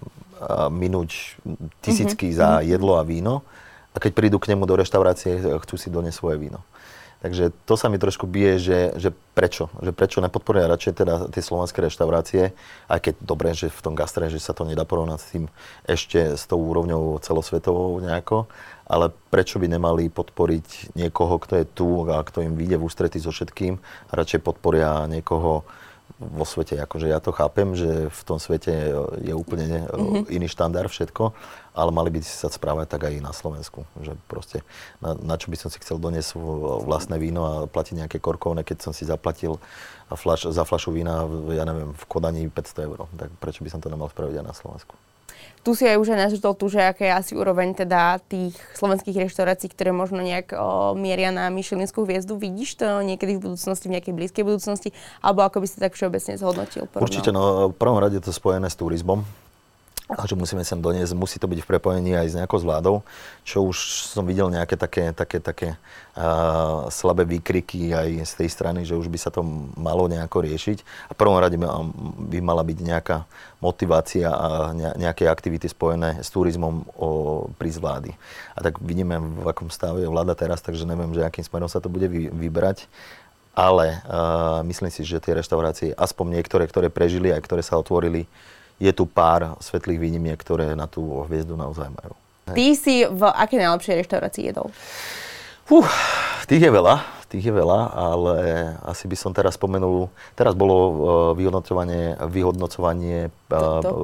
minúť 0.69 1.41
tisícky 1.81 2.37
mm-hmm. 2.37 2.41
za 2.45 2.49
mhm. 2.61 2.65
jedlo 2.69 2.93
a 3.01 3.03
víno. 3.07 3.41
A 3.93 4.01
keď 4.01 4.12
prídu 4.12 4.37
k 4.37 4.53
nemu 4.53 4.69
do 4.69 4.77
reštaurácie, 4.77 5.41
chcú 5.41 5.75
si 5.81 5.89
doniesť 5.89 6.21
svoje 6.21 6.37
víno. 6.37 6.61
Takže 7.23 7.55
to 7.71 7.79
sa 7.79 7.87
mi 7.87 8.02
trošku 8.02 8.26
bije, 8.26 8.59
že, 8.59 8.79
že 8.99 9.14
prečo? 9.38 9.71
Že 9.79 9.95
prečo 9.95 10.19
nepodporia 10.19 10.67
radšej 10.67 10.93
teda 10.99 11.14
tie 11.31 11.38
slovenské 11.38 11.79
reštaurácie, 11.79 12.50
aj 12.91 12.99
keď 12.99 13.14
dobre, 13.23 13.55
že 13.55 13.71
v 13.71 13.79
tom 13.79 13.95
gastre, 13.95 14.26
že 14.26 14.43
sa 14.43 14.50
to 14.50 14.67
nedá 14.67 14.83
porovnať 14.83 15.19
s 15.23 15.31
tým 15.31 15.45
ešte 15.87 16.35
s 16.35 16.50
tou 16.50 16.59
úrovňou 16.59 17.23
celosvetovou 17.23 18.02
nejako, 18.02 18.50
ale 18.91 19.14
prečo 19.31 19.62
by 19.62 19.71
nemali 19.71 20.11
podporiť 20.11 20.99
niekoho, 20.99 21.38
kto 21.38 21.62
je 21.62 21.67
tu 21.71 21.88
a 22.11 22.26
kto 22.26 22.43
im 22.43 22.59
vyjde 22.59 22.83
v 22.83 22.87
ústrety 22.91 23.23
so 23.23 23.31
všetkým 23.31 23.79
a 23.79 24.12
radšej 24.19 24.43
podporia 24.43 25.07
niekoho, 25.07 25.62
vo 26.23 26.47
svete, 26.47 26.78
akože 26.78 27.11
ja 27.11 27.18
to 27.18 27.35
chápem, 27.35 27.75
že 27.75 28.06
v 28.06 28.23
tom 28.23 28.38
svete 28.38 28.71
je 29.26 29.35
úplne 29.35 29.87
mm-hmm. 29.90 30.30
iný 30.30 30.47
štandard 30.47 30.87
všetko, 30.87 31.35
ale 31.75 31.90
mali 31.90 32.14
by 32.14 32.23
si 32.23 32.30
sa 32.30 32.47
správať 32.47 32.87
tak 32.94 33.11
aj 33.11 33.18
na 33.18 33.35
Slovensku, 33.35 33.82
že 33.99 34.14
proste 34.30 34.62
na, 35.02 35.18
na 35.18 35.35
čo 35.35 35.50
by 35.50 35.56
som 35.59 35.68
si 35.73 35.82
chcel 35.82 35.99
doniesť 35.99 36.38
vlastné 36.87 37.18
víno 37.18 37.42
a 37.42 37.54
platiť 37.66 38.06
nejaké 38.06 38.18
korkovné, 38.23 38.62
keď 38.62 38.90
som 38.90 38.92
si 38.94 39.02
zaplatil 39.02 39.59
flaš, 40.14 40.47
za 40.52 40.62
flašu 40.62 40.94
vína, 40.94 41.26
ja 41.50 41.66
neviem, 41.66 41.90
v 41.97 42.04
Kodani 42.06 42.47
500 42.47 42.87
eur, 42.87 42.99
tak 43.18 43.30
prečo 43.42 43.64
by 43.66 43.73
som 43.73 43.80
to 43.82 43.90
nemal 43.90 44.06
spraviť 44.12 44.37
aj 44.38 44.47
na 44.47 44.54
Slovensku? 44.54 44.94
Tu 45.63 45.79
si 45.79 45.87
aj 45.87 45.95
už 45.99 46.15
aj 46.15 46.21
nažitol 46.27 46.59
tu, 46.59 46.67
že 46.67 46.83
aké 46.83 47.07
je 47.07 47.15
asi 47.15 47.33
úroveň 47.39 47.71
teda 47.79 48.19
tých 48.27 48.59
slovenských 48.75 49.31
reštaurácií, 49.31 49.71
ktoré 49.71 49.95
možno 49.95 50.19
nejak 50.19 50.59
o, 50.59 50.99
mieria 50.99 51.31
na 51.31 51.47
Michelinskú 51.55 52.03
hviezdu. 52.03 52.35
Vidíš 52.35 52.83
to 52.83 52.87
niekedy 53.07 53.39
v 53.39 53.47
budúcnosti, 53.47 53.87
v 53.87 53.95
nejakej 53.99 54.15
blízkej 54.15 54.43
budúcnosti? 54.43 54.91
Alebo 55.23 55.47
ako 55.47 55.63
by 55.63 55.67
si 55.71 55.79
tak 55.79 55.95
všeobecne 55.95 56.35
zhodnotil? 56.35 56.91
Porovnal? 56.91 57.07
Určite, 57.07 57.31
no 57.31 57.71
v 57.71 57.77
prvom 57.79 58.03
rade 58.03 58.19
to 58.19 58.35
spojené 58.35 58.67
s 58.67 58.75
turizmom 58.75 59.23
a 60.12 60.23
že 60.28 60.37
musíme 60.37 60.61
sem 60.62 60.76
doniesť, 60.76 61.16
musí 61.16 61.40
to 61.40 61.49
byť 61.49 61.64
v 61.64 61.69
prepojení 61.69 62.12
aj 62.16 62.26
s 62.28 62.38
nejakou 62.38 62.61
zvládou, 62.61 63.00
čo 63.42 63.64
už 63.64 63.76
som 64.12 64.28
videl 64.28 64.52
nejaké 64.52 64.76
také, 64.76 65.12
také, 65.16 65.38
také 65.40 65.69
uh, 66.14 66.88
slabé 66.92 67.25
výkriky 67.25 67.97
aj 67.97 68.09
z 68.28 68.33
tej 68.45 68.49
strany, 68.52 68.81
že 68.85 68.97
už 68.97 69.09
by 69.09 69.19
sa 69.19 69.33
to 69.33 69.40
malo 69.76 70.07
nejako 70.07 70.45
riešiť. 70.45 71.09
A 71.09 71.16
prvom 71.16 71.40
rade 71.40 71.57
by, 71.57 72.38
mala 72.45 72.61
byť 72.61 72.78
nejaká 72.85 73.25
motivácia 73.62 74.28
a 74.28 74.75
nejaké 74.75 75.31
aktivity 75.31 75.71
spojené 75.71 76.19
s 76.19 76.35
turizmom 76.35 76.83
o, 76.99 77.09
pri 77.54 77.71
zvlády. 77.71 78.11
A 78.59 78.59
tak 78.59 78.83
vidíme, 78.83 79.23
v 79.23 79.47
akom 79.47 79.71
stave 79.71 80.02
je 80.02 80.11
vláda 80.11 80.35
teraz, 80.35 80.59
takže 80.59 80.83
neviem, 80.83 81.14
že 81.14 81.23
akým 81.23 81.47
smerom 81.47 81.71
sa 81.71 81.78
to 81.78 81.87
bude 81.87 82.11
vy, 82.11 82.26
vybrať 82.28 82.90
ale 83.52 84.00
uh, 84.09 84.64
myslím 84.64 84.88
si, 84.88 85.04
že 85.04 85.21
tie 85.21 85.37
reštaurácie, 85.37 85.92
aspoň 85.92 86.40
niektoré, 86.40 86.64
ktoré 86.64 86.88
prežili 86.88 87.28
aj 87.28 87.45
ktoré 87.45 87.61
sa 87.61 87.76
otvorili, 87.76 88.25
je 88.83 88.91
tu 88.91 89.07
pár 89.07 89.55
svetlých 89.62 90.03
výnimiek, 90.03 90.35
ktoré 90.35 90.75
na 90.75 90.91
tú 90.91 91.23
hviezdu 91.31 91.55
naozaj 91.55 91.87
majú. 91.87 92.19
Ty 92.51 92.67
si 92.75 93.07
v 93.07 93.23
aké 93.31 93.55
najlepšej 93.62 94.03
reštaurácii 94.03 94.51
jedol? 94.51 94.75
Uh, 95.71 95.87
tých 96.51 96.67
je 96.67 96.71
veľa, 96.75 97.07
tých 97.31 97.47
je 97.47 97.55
veľa, 97.55 97.81
ale 97.95 98.37
asi 98.83 99.07
by 99.07 99.15
som 99.15 99.31
teraz 99.31 99.55
spomenul, 99.55 100.11
teraz 100.35 100.59
bolo 100.59 100.75
uh, 100.75 100.93
vyhodnocovanie, 101.39 102.19
vyhodnocovanie 102.27 103.31
uh, 103.31 103.79
top 103.79 103.97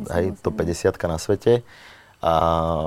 50, 0.00 0.16
hej, 0.16 0.26
to 0.40 0.48
50 0.48 0.96
na 1.12 1.18
svete 1.20 1.60
a 2.24 2.34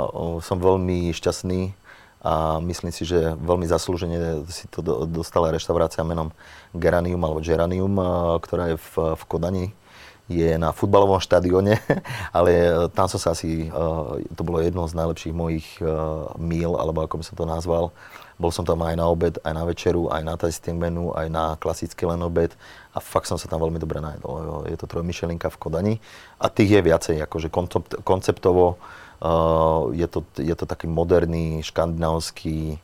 uh, 0.10 0.42
som 0.42 0.58
veľmi 0.58 1.14
šťastný 1.14 1.78
a 2.20 2.60
myslím 2.60 2.92
si, 2.92 3.08
že 3.08 3.38
veľmi 3.40 3.64
zaslúžene 3.64 4.44
si 4.52 4.68
to 4.68 4.84
do, 4.84 5.08
dostala 5.08 5.56
reštaurácia 5.56 6.04
menom 6.04 6.36
Geranium 6.76 7.24
alebo 7.24 7.40
Geranium, 7.40 7.96
ktorá 8.44 8.76
je 8.76 8.78
v, 8.82 9.16
v 9.16 9.24
Kodani 9.24 9.66
je 10.30 10.62
na 10.62 10.70
futbalovom 10.70 11.18
štadióne, 11.18 11.82
ale 12.38 12.52
e, 12.54 12.72
tam 12.94 13.10
som 13.10 13.18
sa 13.18 13.34
asi, 13.34 13.66
e, 13.66 14.34
to 14.38 14.46
bolo 14.46 14.62
jedno 14.62 14.86
z 14.86 14.94
najlepších 14.94 15.34
mojich 15.34 15.68
e, 15.82 15.90
míl, 16.38 16.78
alebo 16.78 17.02
ako 17.02 17.18
by 17.18 17.24
som 17.26 17.36
to 17.36 17.50
nazval. 17.50 17.90
Bol 18.40 18.54
som 18.56 18.64
tam 18.64 18.80
aj 18.86 18.96
na 18.96 19.10
obed, 19.10 19.36
aj 19.42 19.52
na 19.52 19.68
večeru, 19.68 20.08
aj 20.14 20.22
na 20.24 20.40
tasting 20.40 20.80
menu, 20.80 21.12
aj 21.12 21.28
na 21.28 21.60
klasický 21.60 22.08
len 22.08 22.24
obed 22.24 22.54
a 22.96 23.04
fakt 23.04 23.28
som 23.28 23.36
sa 23.36 23.52
tam 23.52 23.60
veľmi 23.60 23.82
dobre 23.82 24.00
najedol. 24.00 24.64
Je 24.70 24.80
to 24.80 24.88
trojmyšelinka 24.88 25.52
v 25.52 25.60
Kodani 25.60 25.96
a 26.40 26.48
tých 26.48 26.80
je 26.80 26.82
viacej, 26.86 27.16
akože 27.28 27.52
koncept, 27.52 28.00
konceptovo 28.08 28.80
je, 29.92 30.08
to, 30.08 30.24
je 30.40 30.56
to 30.56 30.64
taký 30.64 30.88
moderný, 30.88 31.60
škandinávsky, 31.68 32.80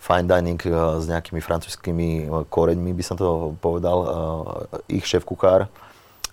fine 0.00 0.24
dining 0.24 0.56
s 0.64 1.04
nejakými 1.04 1.44
francúzskými 1.44 2.08
koreňmi, 2.48 2.96
by 2.96 3.04
som 3.04 3.20
to 3.20 3.52
povedal. 3.60 3.98
Ich 4.88 5.04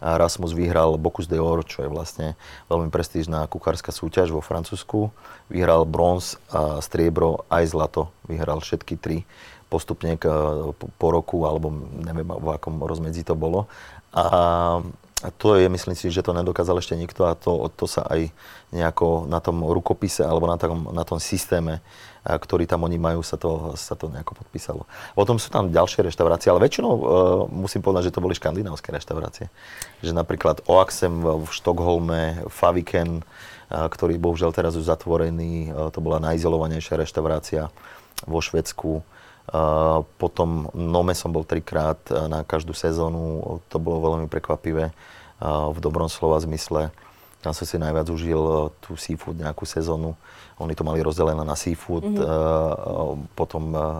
šéf-kuchár, 0.03 0.19
Rasmus 0.19 0.51
vyhral 0.51 0.99
Bocuse 0.99 1.31
d'Or, 1.31 1.63
čo 1.63 1.83
je 1.83 1.89
vlastne 1.89 2.35
veľmi 2.67 2.91
prestížná 2.91 3.47
kuchárska 3.47 3.91
súťaž 3.95 4.35
vo 4.35 4.43
Francúzsku. 4.43 5.11
Vyhral 5.47 5.87
bronz 5.87 6.35
a 6.51 6.83
striebro 6.83 7.47
aj 7.47 7.71
zlato. 7.71 8.11
Vyhral 8.27 8.59
všetky 8.59 8.99
tri 8.99 9.23
postupne 9.71 10.19
po 10.99 11.07
roku, 11.09 11.49
alebo 11.49 11.73
neviem, 12.03 12.27
v 12.27 12.47
akom 12.53 12.83
rozmedzi 12.83 13.25
to 13.25 13.33
bolo. 13.33 13.65
A 14.13 14.83
a 15.23 15.31
to 15.31 15.55
je, 15.55 15.71
myslím 15.71 15.95
si, 15.95 16.11
že 16.11 16.19
to 16.19 16.35
nedokázal 16.35 16.75
ešte 16.83 16.99
nikto 16.99 17.23
a 17.23 17.39
to, 17.39 17.71
to 17.79 17.87
sa 17.87 18.03
aj 18.11 18.27
nejako 18.75 19.23
na 19.31 19.39
tom 19.39 19.63
rukopise 19.63 20.19
alebo 20.19 20.51
na 20.51 20.59
tom, 20.59 20.91
na 20.91 21.07
tom 21.07 21.15
systéme, 21.23 21.79
ktorý 22.27 22.67
tam 22.67 22.83
oni 22.83 22.99
majú, 22.99 23.23
sa 23.23 23.39
to, 23.39 23.71
sa 23.79 23.95
to 23.95 24.11
nejako 24.11 24.35
podpísalo. 24.43 24.83
Potom 25.15 25.39
sú 25.39 25.47
tam 25.47 25.71
ďalšie 25.71 26.11
reštaurácie, 26.11 26.51
ale 26.51 26.67
väčšinou 26.67 26.91
uh, 26.91 27.03
musím 27.47 27.79
povedať, 27.79 28.11
že 28.11 28.15
to 28.15 28.23
boli 28.23 28.35
škandinávské 28.35 28.91
reštaurácie. 28.91 29.47
Že 30.03 30.11
napríklad 30.11 30.63
Oaxem 30.67 31.23
v 31.23 31.47
Štokholme, 31.47 32.43
Faviken, 32.51 33.23
uh, 33.23 33.87
ktorý 33.87 34.19
bohužiaľ 34.19 34.51
teraz 34.51 34.75
už 34.75 34.87
zatvorený, 34.87 35.71
uh, 35.71 35.87
to 35.87 36.03
bola 36.03 36.19
najizolovanejšia 36.19 36.99
reštaurácia 36.99 37.71
vo 38.27 38.39
Švedsku. 38.43 39.03
Uh, 39.43 40.07
potom 40.15 40.71
Nome 40.71 41.11
som 41.11 41.27
bol 41.27 41.43
trikrát 41.43 41.99
uh, 42.07 42.31
na 42.31 42.47
každú 42.47 42.71
sezónu, 42.71 43.59
to 43.67 43.75
bolo 43.75 43.99
veľmi 43.99 44.31
prekvapivé 44.31 44.95
uh, 44.95 45.67
v 45.67 45.77
dobrom 45.83 46.07
slova 46.07 46.39
zmysle. 46.39 46.95
Tam 47.43 47.51
som 47.51 47.67
si 47.67 47.75
najviac 47.75 48.07
užil 48.07 48.71
tú 48.79 48.95
seafood 48.95 49.35
nejakú 49.35 49.67
sezónu. 49.67 50.15
Oni 50.63 50.71
to 50.79 50.87
mali 50.87 51.03
rozdelené 51.03 51.43
na 51.43 51.59
seafood, 51.59 52.07
mm-hmm. 52.07 52.23
uh, 52.23 53.19
potom 53.35 53.63
uh, 53.75 53.99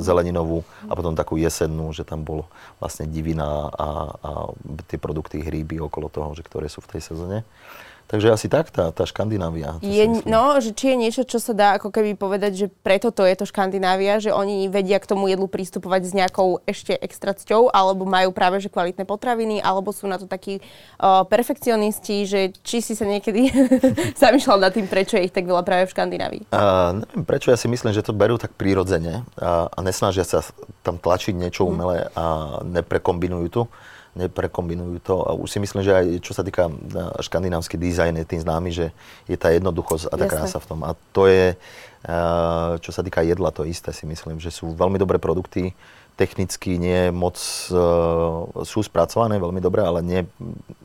zeleninovú 0.00 0.64
a 0.88 0.96
potom 0.96 1.12
takú 1.12 1.36
jesennú, 1.36 1.92
že 1.92 2.00
tam 2.00 2.24
bolo 2.24 2.48
vlastne 2.80 3.04
divina 3.04 3.68
a, 3.76 3.88
a 4.24 4.30
tie 4.88 4.96
produkty 4.96 5.44
hríby 5.44 5.84
okolo 5.84 6.08
toho, 6.08 6.32
že 6.32 6.40
ktoré 6.40 6.72
sú 6.72 6.80
v 6.80 6.96
tej 6.96 7.12
sezóne. 7.12 7.44
Takže 8.04 8.36
asi 8.36 8.46
tak, 8.52 8.68
tá, 8.68 8.92
tá 8.92 9.08
Škandinávia. 9.08 9.80
Je, 9.80 10.04
no, 10.28 10.60
že 10.60 10.76
či 10.76 10.92
je 10.92 10.96
niečo, 11.00 11.22
čo 11.24 11.40
sa 11.40 11.56
dá 11.56 11.68
ako 11.80 11.88
keby 11.88 12.20
povedať, 12.20 12.52
že 12.52 12.66
preto 12.84 13.08
to 13.08 13.24
je 13.24 13.32
to 13.32 13.48
Škandinávia, 13.48 14.20
že 14.20 14.28
oni 14.28 14.68
vedia 14.68 15.00
k 15.00 15.08
tomu 15.08 15.32
jedlu 15.32 15.48
pristupovať 15.48 16.02
s 16.04 16.12
nejakou 16.12 16.60
ešte 16.68 16.92
extra 17.00 17.32
cťou, 17.32 17.72
alebo 17.72 18.04
majú 18.04 18.28
práve 18.36 18.60
že 18.60 18.68
kvalitné 18.68 19.08
potraviny, 19.08 19.64
alebo 19.64 19.88
sú 19.88 20.04
na 20.04 20.20
to 20.20 20.28
takí 20.28 20.60
uh, 20.60 21.24
perfekcionisti, 21.24 22.28
že 22.28 22.52
či 22.60 22.84
si 22.84 22.92
sa 22.92 23.08
niekedy 23.08 23.48
zamýšľal 24.22 24.68
nad 24.68 24.72
tým, 24.76 24.84
prečo 24.84 25.16
je 25.16 25.24
ich 25.24 25.32
tak 25.32 25.48
veľa 25.48 25.64
práve 25.64 25.88
v 25.88 25.94
Škandinávii? 25.96 26.42
Uh, 26.52 27.00
neviem, 27.00 27.24
prečo 27.24 27.48
ja 27.48 27.56
si 27.56 27.72
myslím, 27.72 27.96
že 27.96 28.04
to 28.04 28.12
berú 28.12 28.36
tak 28.36 28.52
prírodzene 28.52 29.24
a, 29.40 29.72
a 29.72 29.78
nesnažia 29.80 30.28
sa 30.28 30.44
tam 30.84 31.00
tlačiť 31.00 31.32
niečo 31.32 31.64
mhm. 31.64 31.70
umelé 31.72 31.98
a 32.12 32.24
neprekombinujú 32.68 33.48
to 33.48 33.62
neprekombinujú 34.14 35.02
to. 35.02 35.26
A 35.26 35.34
už 35.34 35.50
si 35.50 35.58
myslím, 35.58 35.82
že 35.82 35.92
aj 35.94 36.06
čo 36.22 36.32
sa 36.34 36.46
týka 36.46 36.70
škandinávsky 37.18 37.74
dizajn 37.74 38.22
je 38.22 38.26
tým 38.26 38.40
známy, 38.42 38.70
že 38.70 38.86
je 39.26 39.36
tá 39.38 39.50
jednoduchosť 39.50 40.10
a 40.10 40.14
tá 40.14 40.26
Jasne. 40.26 40.32
krása 40.32 40.58
v 40.62 40.68
tom. 40.70 40.80
A 40.86 40.94
to 41.10 41.26
je, 41.26 41.58
čo 42.78 42.90
sa 42.94 43.02
týka 43.02 43.26
jedla, 43.26 43.50
to 43.50 43.66
isté 43.66 43.90
si 43.90 44.06
myslím, 44.06 44.38
že 44.38 44.54
sú 44.54 44.70
veľmi 44.74 44.98
dobré 44.98 45.18
produkty, 45.18 45.74
technicky 46.14 46.78
nie 46.78 47.10
moc 47.10 47.34
sú 48.62 48.78
spracované 48.86 49.34
veľmi 49.42 49.58
dobre, 49.58 49.82
ale 49.82 49.98
nie, 49.98 50.22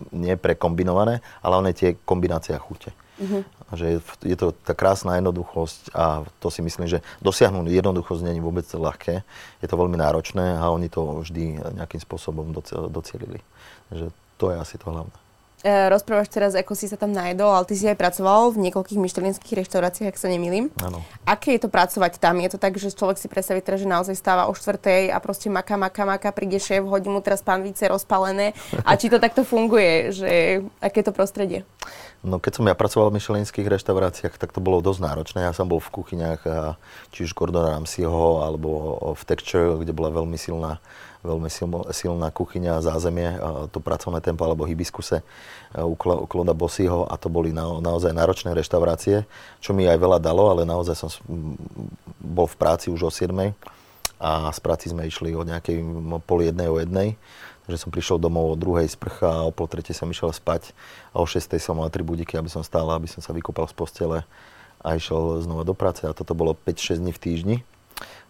nie 0.09 0.33
prekombinované, 0.33 1.21
ale 1.45 1.53
one 1.53 1.71
tie 1.77 1.93
kombinácie 2.01 2.57
a 2.57 2.61
chute. 2.61 2.89
Uh-huh. 3.19 3.43
Že 3.75 3.99
je 4.23 4.37
to 4.39 4.55
tá 4.55 4.71
krásna 4.71 5.19
jednoduchosť 5.19 5.91
a 5.91 6.23
to 6.39 6.47
si 6.47 6.63
myslím, 6.63 6.87
že 6.87 7.03
dosiahnuť 7.19 7.67
jednoduchosť 7.67 8.23
nie 8.23 8.39
je 8.39 8.45
vôbec 8.47 8.63
ľahké. 8.63 9.27
Je 9.59 9.67
to 9.67 9.75
veľmi 9.75 9.99
náročné 9.99 10.55
a 10.55 10.71
oni 10.71 10.87
to 10.87 11.21
vždy 11.27 11.59
nejakým 11.75 11.99
spôsobom 11.99 12.55
docielili. 12.89 13.43
Takže 13.91 14.15
to 14.39 14.45
je 14.49 14.55
asi 14.55 14.79
to 14.79 14.87
hlavné. 14.87 15.28
E, 15.59 15.91
rozprávaš 15.91 16.31
teraz, 16.31 16.55
ako 16.55 16.71
si 16.71 16.87
sa 16.87 16.95
tam 16.95 17.11
najedol, 17.11 17.51
ale 17.51 17.67
ty 17.67 17.75
si 17.75 17.83
aj 17.83 17.99
pracoval 17.99 18.55
v 18.55 18.71
niekoľkých 18.71 18.95
myštelinských 18.95 19.59
reštauráciách, 19.59 20.07
ak 20.07 20.15
sa 20.15 20.31
nemýlim. 20.31 20.71
Áno. 20.79 21.03
Aké 21.27 21.59
je 21.59 21.67
to 21.67 21.69
pracovať 21.69 22.15
tam? 22.15 22.39
Je 22.39 22.47
to 22.47 22.55
tak, 22.55 22.79
že 22.79 22.95
človek 22.95 23.19
si 23.19 23.27
predstaví 23.27 23.59
teraz, 23.59 23.83
že 23.83 23.91
naozaj 23.91 24.15
stáva 24.15 24.47
o 24.47 24.55
štvrtej 24.55 25.11
a 25.11 25.19
proste 25.19 25.51
maka, 25.51 25.75
maka, 25.75 26.07
maka, 26.07 26.31
príde 26.31 26.63
šéf, 26.63 26.87
hodí 26.87 27.11
mu 27.11 27.19
teraz 27.19 27.43
panvice 27.43 27.91
rozpalené. 27.91 28.55
A 28.87 28.95
či 28.95 29.11
to 29.11 29.19
takto 29.19 29.43
funguje? 29.43 30.15
Že, 30.15 30.31
aké 30.79 31.03
je 31.03 31.07
to 31.11 31.13
prostredie? 31.13 31.67
No 32.23 32.39
keď 32.39 32.63
som 32.63 32.67
ja 32.67 32.75
pracoval 32.75 33.11
v 33.11 33.19
myšelinských 33.19 33.67
reštauráciách, 33.67 34.39
tak 34.39 34.55
to 34.55 34.63
bolo 34.63 34.79
dosť 34.79 35.11
náročné. 35.11 35.39
Ja 35.43 35.51
som 35.51 35.67
bol 35.67 35.83
v 35.83 35.91
kuchyniach, 35.91 36.39
či 37.11 37.27
už 37.27 37.35
Gordona 37.35 37.75
Ramsayho, 37.75 38.47
alebo 38.47 38.95
v 39.11 39.23
Texture, 39.27 39.75
kde 39.75 39.91
bola 39.91 40.07
veľmi 40.11 40.39
silná 40.39 40.79
veľmi 41.19 41.51
silná 41.91 42.29
kuchyňa, 42.31 42.79
zázemie, 42.79 43.35
to 43.75 43.83
pracovné 43.83 44.23
tempo 44.23 44.47
alebo 44.47 44.63
hibiskuse 44.63 45.19
u 45.75 45.95
Kloda 45.99 46.55
Bossyho 46.55 47.03
a 47.11 47.19
to 47.19 47.27
boli 47.27 47.51
na, 47.51 47.67
naozaj 47.83 48.15
náročné 48.15 48.55
reštaurácie, 48.55 49.27
čo 49.59 49.75
mi 49.75 49.83
aj 49.83 49.99
veľa 49.99 50.19
dalo, 50.23 50.47
ale 50.47 50.63
naozaj 50.63 50.95
som 50.95 51.11
bol 52.23 52.47
v 52.47 52.55
práci 52.55 52.87
už 52.87 53.01
o 53.07 53.11
7 53.11 53.35
a 54.19 54.51
z 54.51 54.59
práci 54.59 54.91
sme 54.91 55.07
išli 55.07 55.35
o 55.35 55.43
nejakej 55.43 55.79
pol 56.23 56.39
jednej 56.43 56.67
o 56.67 56.79
jednej. 56.79 57.15
Takže 57.67 57.85
som 57.85 57.93
prišiel 57.93 58.17
domov 58.17 58.57
o 58.57 58.59
druhej 58.59 58.89
sprcha 58.89 59.29
a 59.29 59.45
o 59.45 59.53
pol 59.53 59.69
tretej 59.69 59.93
som 59.93 60.09
išiel 60.09 60.33
spať 60.33 60.73
a 61.13 61.21
o 61.21 61.25
šestej 61.29 61.61
som 61.61 61.77
mal 61.77 61.93
tri 61.93 62.01
budiky, 62.01 62.33
aby 62.35 62.49
som 62.49 62.65
stál, 62.65 62.89
aby 62.89 63.05
som 63.05 63.21
sa 63.21 63.29
vykopal 63.35 63.69
z 63.69 63.75
postele 63.77 64.19
a 64.81 64.95
išiel 64.95 65.43
znova 65.43 65.67
do 65.67 65.75
práce 65.75 66.07
a 66.07 66.15
toto 66.15 66.33
bolo 66.33 66.55
5-6 66.55 66.97
dní 67.03 67.11
v 67.11 67.21
týždni. 67.21 67.57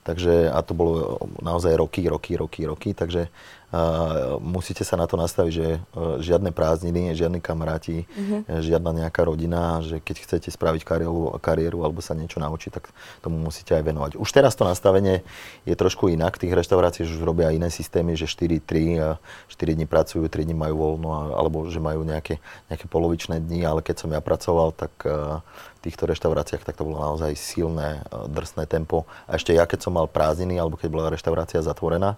Takže, 0.10 0.50
a 0.50 0.58
to 0.66 0.74
bolo 0.74 1.22
naozaj 1.38 1.78
roky, 1.78 2.10
roky, 2.10 2.34
roky, 2.34 2.66
roky, 2.66 2.98
takže 2.98 3.30
uh, 3.30 4.42
musíte 4.42 4.82
sa 4.82 4.98
na 4.98 5.06
to 5.06 5.22
nastaviť, 5.22 5.54
že 5.54 5.78
uh, 5.78 6.18
žiadne 6.18 6.50
prázdniny, 6.50 7.14
žiadni 7.14 7.38
kamaráti, 7.38 8.10
uh-huh. 8.10 8.58
žiadna 8.58 9.06
nejaká 9.06 9.22
rodina, 9.22 9.86
že 9.86 10.02
keď 10.02 10.16
chcete 10.26 10.50
spraviť 10.50 10.82
kariéru, 10.82 11.38
kariéru 11.38 11.86
alebo 11.86 12.02
sa 12.02 12.18
niečo 12.18 12.42
naučiť, 12.42 12.74
tak 12.74 12.90
tomu 13.22 13.38
musíte 13.38 13.78
aj 13.78 13.86
venovať. 13.86 14.12
Už 14.18 14.30
teraz 14.34 14.58
to 14.58 14.66
nastavenie 14.66 15.22
je 15.70 15.78
trošku 15.78 16.10
inak, 16.10 16.42
tých 16.42 16.58
reštaurácií 16.58 17.06
už 17.06 17.22
robia 17.22 17.54
iné 17.54 17.70
systémy, 17.70 18.18
že 18.18 18.26
4-3, 18.26 19.22
4 19.46 19.78
dní 19.78 19.86
pracujú, 19.86 20.26
3 20.26 20.42
dní 20.42 20.58
majú 20.58 20.90
voľno, 20.90 21.38
alebo 21.38 21.70
že 21.70 21.78
majú 21.78 22.02
nejaké, 22.02 22.42
nejaké 22.74 22.90
polovičné 22.90 23.38
dni, 23.46 23.62
ale 23.62 23.86
keď 23.86 24.02
som 24.02 24.10
ja 24.10 24.26
pracoval, 24.26 24.74
tak 24.74 24.90
uh, 25.06 25.46
týchto 25.80 26.06
reštauráciách, 26.06 26.68
tak 26.68 26.76
to 26.76 26.84
bolo 26.84 27.00
naozaj 27.00 27.32
silné, 27.40 28.04
drsné 28.12 28.68
tempo. 28.68 29.08
A 29.26 29.40
ešte 29.40 29.56
ja, 29.56 29.64
keď 29.64 29.80
som 29.88 29.96
mal 30.00 30.08
prázdniny, 30.08 30.56
alebo 30.56 30.80
keď 30.80 30.88
bola 30.88 31.12
reštaurácia 31.12 31.60
zatvorená, 31.60 32.16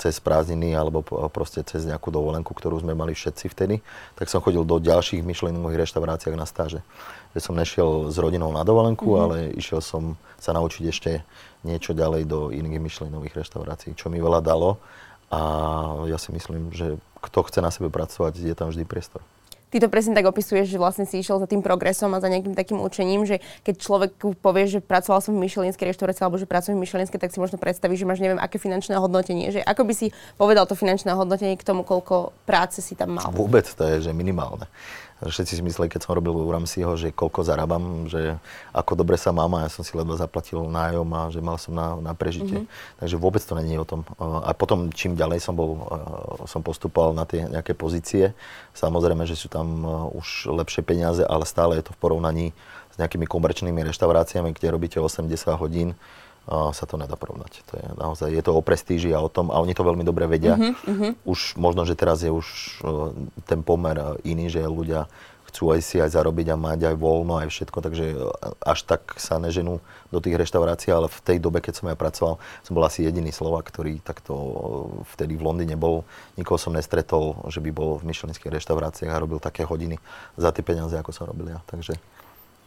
cez 0.00 0.16
prázdniny, 0.20 0.72
alebo 0.72 1.04
proste 1.28 1.60
cez 1.60 1.84
nejakú 1.84 2.08
dovolenku, 2.08 2.56
ktorú 2.56 2.80
sme 2.80 2.96
mali 2.96 3.12
všetci 3.12 3.52
vtedy, 3.52 3.84
tak 4.16 4.32
som 4.32 4.40
chodil 4.40 4.64
do 4.64 4.80
ďalších 4.80 5.20
myšlenových 5.20 5.84
reštauráciách 5.84 6.36
na 6.36 6.48
stáže. 6.48 6.80
Že 7.36 7.40
som 7.44 7.54
nešiel 7.56 8.08
s 8.08 8.16
rodinou 8.16 8.48
na 8.52 8.64
dovolenku, 8.64 9.12
mm-hmm. 9.12 9.24
ale 9.24 9.36
išiel 9.56 9.84
som 9.84 10.16
sa 10.40 10.56
naučiť 10.56 10.84
ešte 10.88 11.20
niečo 11.68 11.92
ďalej 11.92 12.24
do 12.24 12.48
iných 12.48 12.80
myšlenových 12.80 13.44
reštaurácií, 13.44 13.92
čo 13.92 14.08
mi 14.08 14.16
veľa 14.18 14.40
dalo. 14.40 14.80
A 15.32 15.40
ja 16.08 16.16
si 16.16 16.32
myslím, 16.32 16.72
že 16.72 16.96
kto 17.24 17.48
chce 17.48 17.60
na 17.64 17.72
sebe 17.72 17.88
pracovať, 17.88 18.40
je 18.40 18.56
tam 18.56 18.72
vždy 18.72 18.88
priestor 18.88 19.20
ty 19.72 19.80
to 19.80 19.88
presne 19.88 20.12
tak 20.12 20.28
opisuješ, 20.28 20.68
že 20.68 20.76
vlastne 20.76 21.08
si 21.08 21.16
išiel 21.16 21.40
za 21.40 21.48
tým 21.48 21.64
progresom 21.64 22.12
a 22.12 22.20
za 22.20 22.28
nejakým 22.28 22.52
takým 22.52 22.78
učením, 22.84 23.24
že 23.24 23.40
keď 23.64 23.74
človek 23.80 24.10
povie, 24.44 24.68
že 24.68 24.84
pracoval 24.84 25.24
som 25.24 25.32
v 25.32 25.48
myšelinskej 25.48 25.96
reštaurácii 25.96 26.22
alebo 26.22 26.36
že 26.36 26.44
pracujem 26.44 26.76
v 26.76 26.84
myšelinskej, 26.84 27.16
tak 27.16 27.32
si 27.32 27.40
možno 27.40 27.56
predstaví, 27.56 27.96
že 27.96 28.04
máš 28.04 28.20
neviem 28.20 28.36
aké 28.36 28.60
finančné 28.60 29.00
hodnotenie. 29.00 29.48
Že 29.48 29.64
ako 29.64 29.82
by 29.88 29.94
si 29.96 30.06
povedal 30.36 30.68
to 30.68 30.76
finančné 30.76 31.16
hodnotenie 31.16 31.56
k 31.56 31.64
tomu, 31.64 31.88
koľko 31.88 32.36
práce 32.44 32.84
si 32.84 32.92
tam 32.92 33.16
mal? 33.16 33.32
Vôbec 33.32 33.64
to 33.64 33.82
je, 33.88 34.04
že 34.04 34.12
minimálne. 34.12 34.68
Všetci 35.22 35.58
si 35.58 35.62
mysleli, 35.62 35.86
keď 35.86 36.06
som 36.06 36.18
robil 36.18 36.34
u 36.34 36.50
Ramseyho, 36.50 36.98
že 36.98 37.14
koľko 37.14 37.46
zarábam, 37.46 38.10
že 38.10 38.38
ako 38.74 38.98
dobre 38.98 39.14
sa 39.14 39.30
mám 39.30 39.54
a 39.54 39.66
ja 39.66 39.70
som 39.70 39.86
si 39.86 39.94
ledva 39.94 40.18
zaplatil 40.18 40.66
nájom 40.66 41.06
a 41.14 41.30
že 41.30 41.38
mal 41.38 41.56
som 41.62 41.70
na, 41.70 41.94
na 42.02 42.12
prežitie. 42.12 42.66
Mm-hmm. 42.66 42.98
Takže 42.98 43.16
vôbec 43.22 43.42
to 43.42 43.54
není 43.54 43.78
o 43.78 43.86
tom. 43.86 44.02
A 44.18 44.50
potom 44.50 44.90
čím 44.90 45.14
ďalej 45.14 45.38
som 45.38 45.54
bol, 45.54 45.78
som 46.50 46.58
postupoval 46.58 47.14
na 47.14 47.22
tie 47.22 47.46
nejaké 47.46 47.78
pozície, 47.78 48.34
samozrejme, 48.74 49.22
že 49.22 49.38
sú 49.38 49.46
tam 49.46 49.86
už 50.10 50.50
lepšie 50.50 50.82
peniaze, 50.82 51.22
ale 51.22 51.46
stále 51.46 51.78
je 51.78 51.86
to 51.86 51.94
v 51.94 52.00
porovnaní 52.02 52.46
s 52.92 53.00
nejakými 53.00 53.24
komerčnými 53.24 53.80
reštauráciami, 53.88 54.52
kde 54.52 54.68
robíte 54.68 54.98
80 55.00 55.30
hodín, 55.56 55.96
sa 56.48 56.84
to 56.90 56.98
nedá 56.98 57.14
porovnať. 57.14 57.62
To 57.70 57.72
je 57.78 57.86
naozaj, 57.94 58.28
je 58.34 58.42
to 58.42 58.52
o 58.54 58.62
prestíži 58.62 59.14
a 59.14 59.22
o 59.22 59.30
tom, 59.30 59.54
a 59.54 59.62
oni 59.62 59.78
to 59.78 59.86
veľmi 59.86 60.02
dobre 60.02 60.26
vedia. 60.26 60.58
Uh-huh, 60.58 61.14
Už 61.22 61.54
možno, 61.54 61.86
že 61.86 61.94
teraz 61.94 62.26
je 62.26 62.34
už 62.34 62.46
uh, 62.82 63.14
ten 63.46 63.62
pomer 63.62 63.94
iný, 64.26 64.50
že 64.50 64.66
ľudia 64.66 65.06
chcú 65.52 65.68
aj 65.68 65.80
si 65.84 66.00
aj 66.00 66.16
zarobiť 66.16 66.48
a 66.48 66.56
mať 66.56 66.80
aj 66.88 66.96
voľno, 66.96 67.36
aj 67.44 67.52
všetko, 67.52 67.78
takže 67.84 68.04
e, 68.08 68.16
až 68.64 68.88
tak 68.88 69.20
sa 69.20 69.36
neženú 69.36 69.84
do 70.08 70.18
tých 70.24 70.40
reštaurácií, 70.40 70.88
ale 70.88 71.12
v 71.12 71.20
tej 71.20 71.36
dobe, 71.44 71.60
keď 71.60 71.76
som 71.76 71.92
ja 71.92 71.96
pracoval, 71.96 72.40
som 72.64 72.72
bol 72.72 72.80
asi 72.88 73.04
jediný 73.04 73.28
Slovak, 73.36 73.68
ktorý 73.68 74.00
takto 74.00 74.32
e, 74.32 74.52
vtedy 75.12 75.36
v 75.36 75.44
Londýne 75.44 75.76
bol. 75.76 76.08
Nikoho 76.40 76.56
som 76.56 76.72
nestretol, 76.72 77.36
že 77.52 77.60
by 77.60 77.68
bol 77.68 78.00
v 78.00 78.08
myšlenských 78.08 78.48
reštauráciách 78.48 79.12
a 79.12 79.20
robil 79.20 79.44
také 79.44 79.68
hodiny 79.68 80.00
za 80.40 80.56
tie 80.56 80.64
peniaze, 80.64 80.96
ako 80.96 81.12
som 81.12 81.28
robil 81.28 81.52
ja. 81.52 81.60
Takže 81.68 82.00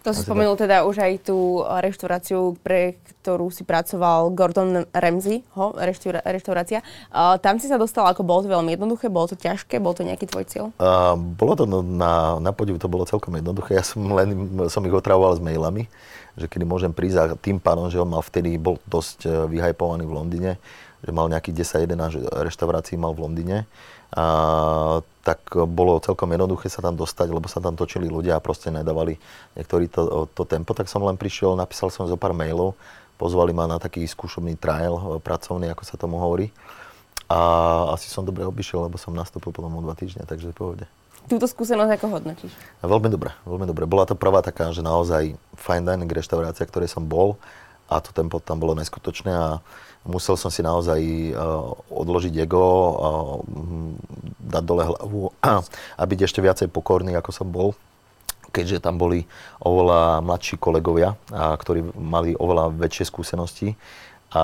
to 0.06 0.13
si 0.13 0.22
spomenul 0.22 0.54
teda 0.54 0.86
už 0.86 1.02
aj 1.02 1.13
tú 1.26 1.65
reštauráciu, 1.65 2.54
pre 2.62 3.02
ktorú 3.26 3.50
si 3.50 3.65
pracoval 3.65 4.30
Gordon 4.38 4.86
Ramsay, 4.94 5.41
ho, 5.58 5.74
reštaura, 5.74 6.22
reštaurácia. 6.22 6.86
Uh, 7.10 7.41
tam 7.41 7.58
si 7.58 7.65
sa 7.65 7.82
dostal, 7.82 8.06
ako 8.06 8.22
bolo 8.22 8.46
to 8.46 8.54
veľmi 8.54 8.78
jednoduché, 8.78 9.10
bolo 9.10 9.26
to 9.26 9.34
ťažké, 9.34 9.82
bol 9.82 9.98
to 9.98 10.06
nejaký 10.06 10.30
tvoj 10.30 10.46
cieľ? 10.46 10.65
Uh, 10.78 11.18
bolo 11.18 11.58
to 11.58 11.65
no, 11.65 11.82
na, 11.82 12.38
na 12.38 12.54
podiv, 12.54 12.78
to 12.78 12.86
bolo 12.86 13.10
celkom 13.10 13.34
jednoduché. 13.34 13.82
Ja 13.82 13.82
som 13.82 14.06
len 14.13 14.30
som 14.70 14.86
ich 14.86 14.94
otravoval 14.94 15.34
s 15.34 15.41
mailami, 15.41 15.89
že 16.38 16.46
kedy 16.46 16.70
môžem 16.70 16.94
prísť 16.94 17.18
a 17.18 17.24
tým 17.34 17.58
pánom, 17.58 17.89
že 17.89 17.98
on 17.98 18.13
mal 18.13 18.22
vtedy, 18.22 18.62
bol 18.62 18.78
dosť 18.86 19.26
e, 19.26 19.30
vyhajpovaný 19.58 20.04
v 20.06 20.13
Londýne, 20.13 20.52
že 21.02 21.10
mal 21.10 21.32
nejakých 21.32 21.82
10-11 21.88 22.30
reštaurácií 22.30 23.00
mal 23.00 23.18
v 23.18 23.26
Londýne 23.26 23.58
a, 24.13 25.02
tak 25.26 25.41
bolo 25.65 25.98
celkom 25.98 26.30
jednoduché 26.30 26.70
sa 26.70 26.86
tam 26.86 26.94
dostať, 26.94 27.34
lebo 27.34 27.50
sa 27.50 27.58
tam 27.58 27.74
točili 27.74 28.06
ľudia 28.06 28.38
a 28.38 28.44
proste 28.44 28.70
nedávali 28.70 29.18
niektorí 29.58 29.89
to, 29.89 30.30
to 30.30 30.46
tempo, 30.46 30.78
tak 30.78 30.86
som 30.86 31.02
len 31.02 31.18
prišiel, 31.18 31.58
napísal 31.58 31.89
som 31.89 32.06
zo 32.06 32.13
pár 32.13 32.38
mailov, 32.38 32.78
pozvali 33.18 33.50
ma 33.50 33.65
na 33.65 33.82
taký 33.82 34.06
skúšobný 34.06 34.54
trial 34.60 34.96
e, 35.00 35.04
pracovný, 35.18 35.72
ako 35.74 35.84
sa 35.88 35.98
tomu 35.98 36.22
hovorí. 36.22 36.54
A 37.26 37.39
asi 37.98 38.06
som 38.06 38.22
dobre 38.22 38.46
obišiel, 38.46 38.86
lebo 38.86 39.02
som 39.02 39.10
nastúpil 39.10 39.50
potom 39.50 39.74
o 39.74 39.82
dva 39.82 39.98
týždne, 39.98 40.30
takže 40.30 40.54
v 40.54 40.56
pohode. 40.56 40.86
Túto 41.26 41.50
skúsenosť 41.50 41.98
ako 41.98 42.06
hodnotíš? 42.22 42.54
Veľmi 42.86 43.10
dobre, 43.10 43.34
veľmi 43.50 43.65
dobre. 43.65 43.89
Bola 43.89 44.06
to 44.06 44.13
prvá 44.13 44.46
taká, 44.46 44.70
že 44.70 44.86
naozaj 44.86 45.34
fine 45.58 45.86
dining 45.89 46.06
reštaurácia, 46.06 46.70
ktorej 46.70 46.94
som 46.94 47.02
bol 47.02 47.41
a 47.89 47.98
to 47.98 48.13
tempo 48.13 48.38
tam 48.38 48.62
bolo 48.62 48.78
neskutočné 48.78 49.34
a 49.34 49.58
musel 50.06 50.38
som 50.38 50.54
si 50.54 50.62
naozaj 50.62 51.02
uh, 51.34 51.74
odložiť 51.89 52.34
ego, 52.41 52.62
uh, 52.62 53.41
dať 54.39 54.63
dole 54.63 54.84
hlavu 54.86 55.34
a, 55.41 55.62
byť 56.06 56.20
ešte 56.30 56.39
viacej 56.39 56.70
pokorný, 56.70 57.18
ako 57.18 57.32
som 57.34 57.50
bol 57.50 57.74
keďže 58.56 58.88
tam 58.88 58.96
boli 58.96 59.28
oveľa 59.60 60.24
mladší 60.24 60.56
kolegovia, 60.56 61.20
a, 61.28 61.52
ktorí 61.60 61.91
mali 61.91 62.39
oveľa 62.39 62.72
väčšie 62.72 63.04
skúsenosti 63.12 63.76
a 64.32 64.44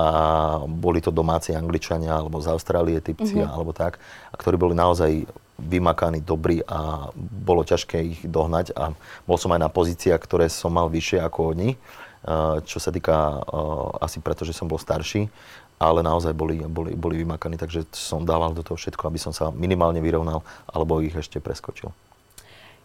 boli 0.67 0.99
to 0.99 1.15
domáci 1.15 1.55
Angličania 1.55 2.19
alebo 2.19 2.43
z 2.43 2.51
Austrálie 2.51 2.99
typci 2.99 3.39
mm-hmm. 3.39 3.55
alebo 3.55 3.71
tak, 3.71 4.03
a 4.31 4.35
ktorí 4.35 4.59
boli 4.59 4.75
naozaj 4.75 5.27
vymakaní, 5.61 6.25
dobrí 6.25 6.63
a 6.65 7.11
bolo 7.15 7.61
ťažké 7.61 7.97
ich 8.01 8.19
dohnať 8.25 8.73
a 8.73 8.97
bol 9.29 9.37
som 9.37 9.53
aj 9.53 9.61
na 9.61 9.69
pozíciách, 9.69 10.17
ktoré 10.17 10.49
som 10.49 10.73
mal 10.73 10.89
vyššie 10.89 11.21
ako 11.21 11.53
oni 11.53 11.77
čo 12.65 12.77
sa 12.77 12.93
týka 12.93 13.41
eh, 13.41 14.05
asi 14.05 14.21
preto, 14.21 14.45
že 14.45 14.53
som 14.53 14.69
bol 14.69 14.77
starší, 14.77 15.25
ale 15.81 16.05
naozaj 16.05 16.37
boli, 16.37 16.61
boli, 16.69 16.93
boli 16.93 17.25
vymakaní, 17.25 17.57
takže 17.57 17.89
som 17.89 18.21
dával 18.21 18.53
do 18.53 18.61
toho 18.61 18.77
všetko, 18.77 19.09
aby 19.09 19.17
som 19.17 19.33
sa 19.33 19.49
minimálne 19.49 19.97
vyrovnal 19.97 20.45
alebo 20.69 21.01
ich 21.01 21.17
ešte 21.17 21.41
preskočil. 21.41 21.89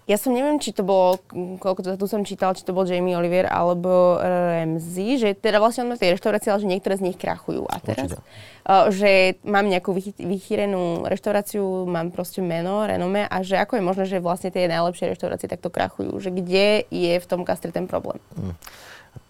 Ja 0.06 0.14
som 0.22 0.38
neviem, 0.38 0.62
či 0.62 0.70
to 0.70 0.86
bolo, 0.86 1.18
koľko 1.58 1.82
to 1.82 1.90
tu 1.98 2.06
som 2.06 2.22
čítal, 2.22 2.54
či 2.54 2.62
to 2.62 2.70
bol 2.70 2.86
Jamie 2.86 3.18
Oliver 3.18 3.50
alebo 3.50 4.22
Ramsey, 4.22 5.18
že 5.18 5.34
teda 5.34 5.58
vlastne 5.58 5.82
on 5.82 5.90
má 5.90 5.98
tej 5.98 6.14
reštaurácie, 6.14 6.54
ale 6.54 6.62
že 6.62 6.70
niektoré 6.70 6.94
z 6.94 7.10
nich 7.10 7.18
krachujú. 7.18 7.66
A 7.66 7.82
teraz, 7.82 8.14
uh, 8.14 8.86
že 8.94 9.34
mám 9.42 9.66
nejakú 9.66 9.90
vychýrenú 10.14 11.10
reštauráciu, 11.10 11.90
mám 11.90 12.14
proste 12.14 12.38
meno, 12.38 12.86
renome 12.86 13.26
a 13.26 13.42
že 13.42 13.58
ako 13.58 13.82
je 13.82 13.82
možné, 13.82 14.04
že 14.06 14.22
vlastne 14.22 14.54
tie 14.54 14.70
najlepšie 14.70 15.10
reštaurácie 15.10 15.50
takto 15.50 15.74
krachujú, 15.74 16.22
že 16.22 16.30
kde 16.30 16.86
je 16.86 17.14
v 17.18 17.26
tom 17.26 17.42
kastre 17.42 17.74
ten 17.74 17.90
problém? 17.90 18.22
Mm 18.38 18.54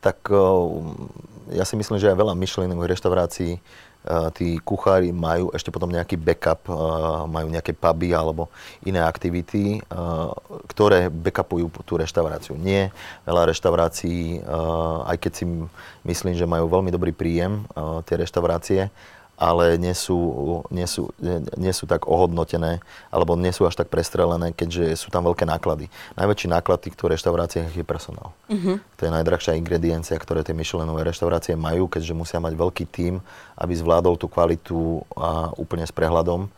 tak 0.01 0.19
ja 1.51 1.63
si 1.63 1.75
myslím, 1.79 1.99
že 1.99 2.11
aj 2.11 2.19
veľa 2.19 2.35
myšlenových 2.35 2.99
reštaurácií 2.99 3.59
tí 4.39 4.63
kuchári 4.63 5.11
majú 5.11 5.51
ešte 5.51 5.75
potom 5.75 5.91
nejaký 5.91 6.15
backup, 6.15 6.63
majú 7.27 7.51
nejaké 7.51 7.75
puby 7.75 8.15
alebo 8.15 8.47
iné 8.87 9.03
aktivity, 9.03 9.83
ktoré 10.71 11.11
backupujú 11.11 11.67
tú 11.83 11.99
reštauráciu. 11.99 12.55
Nie, 12.55 12.95
veľa 13.27 13.51
reštaurácií, 13.51 14.47
aj 15.11 15.17
keď 15.19 15.33
si 15.35 15.45
myslím, 16.07 16.39
že 16.39 16.47
majú 16.47 16.71
veľmi 16.71 16.95
dobrý 16.95 17.11
príjem, 17.11 17.67
tie 18.07 18.15
reštaurácie, 18.23 18.95
ale 19.37 19.77
nie 19.77 19.93
sú, 19.93 20.17
nie, 20.73 20.89
sú, 20.89 21.13
nie 21.57 21.73
sú 21.73 21.85
tak 21.85 22.09
ohodnotené, 22.09 22.81
alebo 23.13 23.37
nie 23.37 23.53
sú 23.53 23.69
až 23.69 23.77
tak 23.77 23.93
prestrelené, 23.93 24.57
keďže 24.57 24.97
sú 24.97 25.13
tam 25.13 25.29
veľké 25.29 25.45
náklady. 25.45 25.93
Najväčší 26.17 26.49
náklad 26.49 26.81
týchto 26.81 27.13
reštauráciách 27.13 27.73
je 27.77 27.85
personál. 27.85 28.33
Uh-huh. 28.49 28.81
To 28.81 29.03
je 29.05 29.13
najdrahšia 29.13 29.61
ingrediencia, 29.61 30.17
ktoré 30.17 30.41
tie 30.41 30.57
Michelinové 30.57 31.05
reštaurácie 31.05 31.53
majú, 31.53 31.87
keďže 31.87 32.17
musia 32.17 32.41
mať 32.41 32.57
veľký 32.57 32.85
tím, 32.89 33.21
aby 33.61 33.73
zvládol 33.77 34.17
tú 34.17 34.27
kvalitu 34.27 35.05
a 35.13 35.53
úplne 35.61 35.85
s 35.85 35.93
prehľadom 35.93 36.49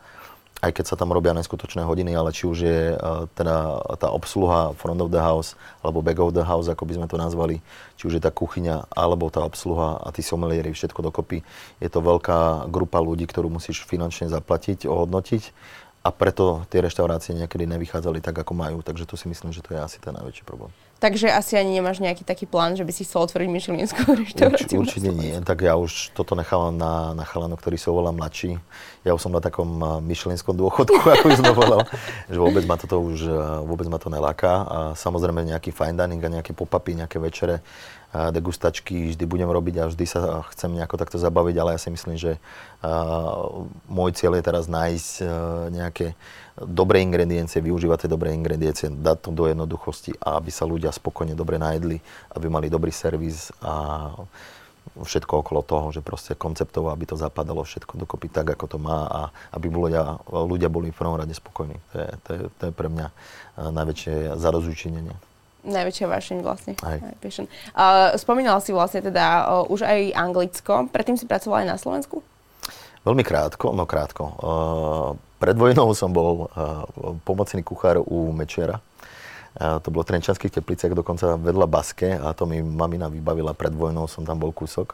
aj 0.59 0.71
keď 0.75 0.85
sa 0.91 0.95
tam 0.99 1.15
robia 1.15 1.31
neskutočné 1.31 1.87
hodiny, 1.87 2.11
ale 2.11 2.35
či 2.35 2.43
už 2.43 2.57
je 2.59 2.79
uh, 2.93 3.31
teda 3.31 3.79
tá 3.95 4.11
obsluha 4.11 4.75
front 4.75 4.99
of 4.99 5.07
the 5.07 5.23
house, 5.23 5.55
alebo 5.79 6.03
back 6.03 6.19
of 6.19 6.35
the 6.35 6.43
house, 6.43 6.67
ako 6.67 6.83
by 6.83 6.99
sme 6.99 7.07
to 7.07 7.15
nazvali, 7.15 7.63
či 7.95 8.11
už 8.11 8.19
je 8.19 8.23
tá 8.23 8.31
kuchyňa, 8.31 8.91
alebo 8.91 9.31
tá 9.31 9.39
obsluha 9.39 10.03
a 10.03 10.11
tí 10.11 10.19
somelieri, 10.19 10.75
všetko 10.75 10.99
dokopy. 10.99 11.47
Je 11.79 11.87
to 11.87 12.03
veľká 12.03 12.67
grupa 12.67 12.99
ľudí, 12.99 13.23
ktorú 13.23 13.47
musíš 13.47 13.87
finančne 13.87 14.27
zaplatiť, 14.27 14.83
ohodnotiť 14.83 15.43
a 16.03 16.09
preto 16.11 16.67
tie 16.67 16.83
reštaurácie 16.83 17.35
niekedy 17.35 17.63
nevychádzali 17.63 18.19
tak, 18.19 18.43
ako 18.43 18.51
majú. 18.55 18.79
Takže 18.83 19.07
to 19.07 19.15
si 19.15 19.31
myslím, 19.31 19.55
že 19.55 19.63
to 19.63 19.75
je 19.75 19.79
asi 19.79 19.99
ten 20.03 20.15
najväčší 20.15 20.43
problém. 20.43 20.71
Takže 20.99 21.31
asi 21.31 21.55
ani 21.55 21.79
nemáš 21.79 22.03
nejaký 22.03 22.27
taký 22.27 22.43
plán, 22.43 22.75
že 22.75 22.83
by 22.83 22.91
si 22.91 23.07
chcel 23.07 23.23
otvoriť 23.23 23.47
myšlienskú 23.47 24.03
reštauráciu? 24.27 24.83
Urč, 24.83 24.99
určite 24.99 25.15
nie. 25.15 25.39
Tak 25.39 25.63
ja 25.63 25.79
už 25.79 26.11
toto 26.11 26.35
nechávam 26.35 26.75
na, 26.75 27.15
na 27.15 27.23
chalano, 27.23 27.55
ktorý 27.55 27.79
sú 27.79 27.95
oveľa 27.95 28.19
mladší. 28.19 28.59
Ja 29.07 29.15
už 29.15 29.23
som 29.23 29.31
na 29.31 29.39
takom 29.39 29.79
myšlienskom 30.03 30.59
dôchodku, 30.59 30.99
ako 31.15 31.25
by 31.31 31.35
som 31.39 31.55
povedal, 31.55 31.81
že 32.27 32.35
vôbec 32.35 32.67
ma 32.67 32.75
toto 32.75 32.99
už 32.99 33.31
vôbec 33.63 33.87
ma 33.87 33.95
to 33.95 34.11
neláka. 34.11 34.51
A 34.67 34.77
samozrejme 34.99 35.47
nejaký 35.47 35.71
fine 35.71 35.95
dining 35.95 36.19
a 36.19 36.35
nejaké 36.35 36.51
pop-upy, 36.51 36.99
nejaké 36.99 37.15
večere, 37.15 37.63
degustačky 38.09 39.13
vždy 39.13 39.25
budem 39.29 39.45
robiť 39.45 39.75
a 39.79 39.83
vždy 39.85 40.05
sa 40.09 40.41
chcem 40.49 40.73
nejako 40.73 40.97
takto 40.97 41.21
zabaviť, 41.21 41.55
ale 41.61 41.77
ja 41.77 41.79
si 41.79 41.93
myslím, 41.93 42.17
že 42.17 42.41
môj 43.85 44.17
cieľ 44.17 44.41
je 44.41 44.43
teraz 44.43 44.65
nájsť 44.65 45.11
nejaké 45.69 46.17
dobré 46.65 46.99
ingrediencie, 47.03 47.63
využívať 47.63 48.05
tie 48.05 48.09
dobré 48.11 48.35
ingrediencie, 48.35 48.91
dať 48.91 49.17
to 49.27 49.29
do 49.31 49.47
jednoduchosti 49.47 50.17
a 50.19 50.39
aby 50.39 50.51
sa 50.51 50.67
ľudia 50.67 50.91
spokojne 50.91 51.37
dobre 51.37 51.55
najedli, 51.55 51.99
aby 52.35 52.47
mali 52.51 52.67
dobrý 52.67 52.91
servis 52.91 53.53
a 53.63 54.11
všetko 54.97 55.45
okolo 55.45 55.61
toho, 55.61 55.87
že 55.93 56.01
proste 56.01 56.33
konceptovo, 56.33 56.89
aby 56.89 57.05
to 57.05 57.15
zapadalo 57.15 57.61
všetko 57.61 57.95
dokopy 57.95 58.27
tak, 58.27 58.57
ako 58.57 58.65
to 58.65 58.77
má 58.81 59.05
a 59.05 59.21
aby 59.53 59.69
ľudia, 59.69 60.17
ľudia 60.27 60.67
boli 60.67 60.89
v 60.89 60.97
prvom 60.97 61.15
rade 61.15 61.31
spokojní. 61.31 61.77
To 61.93 61.95
je, 61.95 62.09
to 62.25 62.29
je, 62.33 62.41
to 62.57 62.63
je 62.67 62.73
pre 62.73 62.89
mňa 62.89 63.07
najväčšie 63.69 64.35
zarozúčinenie. 64.35 65.13
Najväčšia 65.59 66.07
vášeň 66.07 66.37
vlastne. 66.39 66.73
Aj. 66.79 67.03
Uh, 67.03 68.15
spomínal 68.15 68.63
si 68.63 68.71
vlastne 68.71 69.03
teda 69.03 69.43
uh, 69.43 69.67
už 69.67 69.83
aj 69.83 70.15
Anglicko. 70.15 70.87
Predtým 70.87 71.19
si 71.19 71.27
pracoval 71.27 71.67
aj 71.67 71.67
na 71.67 71.77
Slovensku? 71.77 72.23
Veľmi 73.03 73.27
krátko, 73.27 73.75
no 73.75 73.83
krátko. 73.83 74.23
Uh, 74.39 75.28
pred 75.39 75.55
vojnou 75.55 75.95
som 75.95 76.11
bol 76.11 76.51
uh, 76.51 76.83
pomocný 77.23 77.63
kuchár 77.63 78.03
u 78.03 78.35
Mečera. 78.35 78.83
Uh, 79.57 79.81
to 79.81 79.89
bolo 79.89 80.05
v 80.05 80.13
Trenčanských 80.13 80.53
tepliciach, 80.61 80.93
dokonca 80.93 81.39
vedľa 81.39 81.65
Baske 81.65 82.13
a 82.13 82.35
to 82.37 82.45
mi 82.45 82.61
mamina 82.61 83.09
vybavila 83.09 83.55
pred 83.57 83.73
vojnou, 83.73 84.05
som 84.05 84.27
tam 84.27 84.37
bol 84.37 84.53
kúsok 84.53 84.93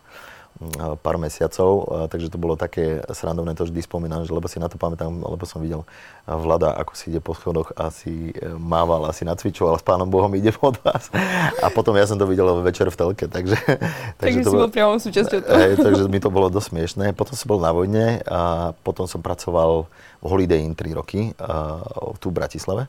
pár 1.04 1.20
mesiacov, 1.20 1.84
takže 2.08 2.32
to 2.32 2.40
bolo 2.40 2.56
také 2.56 3.04
srandovné, 3.12 3.52
to 3.60 3.68
vždy 3.68 3.84
spomínam, 3.84 4.24
že 4.24 4.32
lebo 4.32 4.48
si 4.48 4.56
na 4.56 4.72
to 4.72 4.80
pamätám, 4.80 5.12
lebo 5.12 5.44
som 5.44 5.60
videl 5.60 5.84
Vlada, 6.24 6.72
ako 6.80 6.96
si 6.96 7.12
ide 7.12 7.20
po 7.20 7.36
schodoch 7.36 7.76
a 7.76 7.92
si 7.92 8.32
mával, 8.56 9.04
asi 9.06 9.28
nacvičoval 9.28 9.76
s 9.78 9.84
pánom 9.84 10.08
Bohom 10.08 10.32
ide 10.34 10.56
pod 10.56 10.80
vás. 10.82 11.12
A 11.60 11.68
potom 11.70 11.94
ja 12.00 12.08
som 12.08 12.16
to 12.16 12.24
videl 12.24 12.48
večer 12.64 12.88
v 12.88 12.96
telke, 12.96 13.26
takže... 13.28 13.60
takže, 14.24 14.42
takže 14.42 14.42
to 14.42 14.50
si 14.50 14.58
bol 14.58 14.72
priamo 14.72 14.96
súčasťou 14.96 15.40
toho. 15.44 15.60
Hej, 15.60 15.74
takže 15.84 16.04
mi 16.08 16.24
to 16.24 16.32
bolo 16.32 16.48
dosť 16.48 16.68
smiešné. 16.72 17.06
Potom 17.14 17.36
som 17.36 17.48
bol 17.52 17.60
na 17.60 17.76
vojne 17.76 18.24
a 18.26 18.72
potom 18.82 19.06
som 19.06 19.20
pracoval 19.20 19.86
v 20.24 20.26
Holiday 20.26 20.64
Inn 20.64 20.74
3 20.74 20.98
roky, 20.98 21.36
tu 22.24 22.28
v 22.32 22.34
Bratislave. 22.34 22.88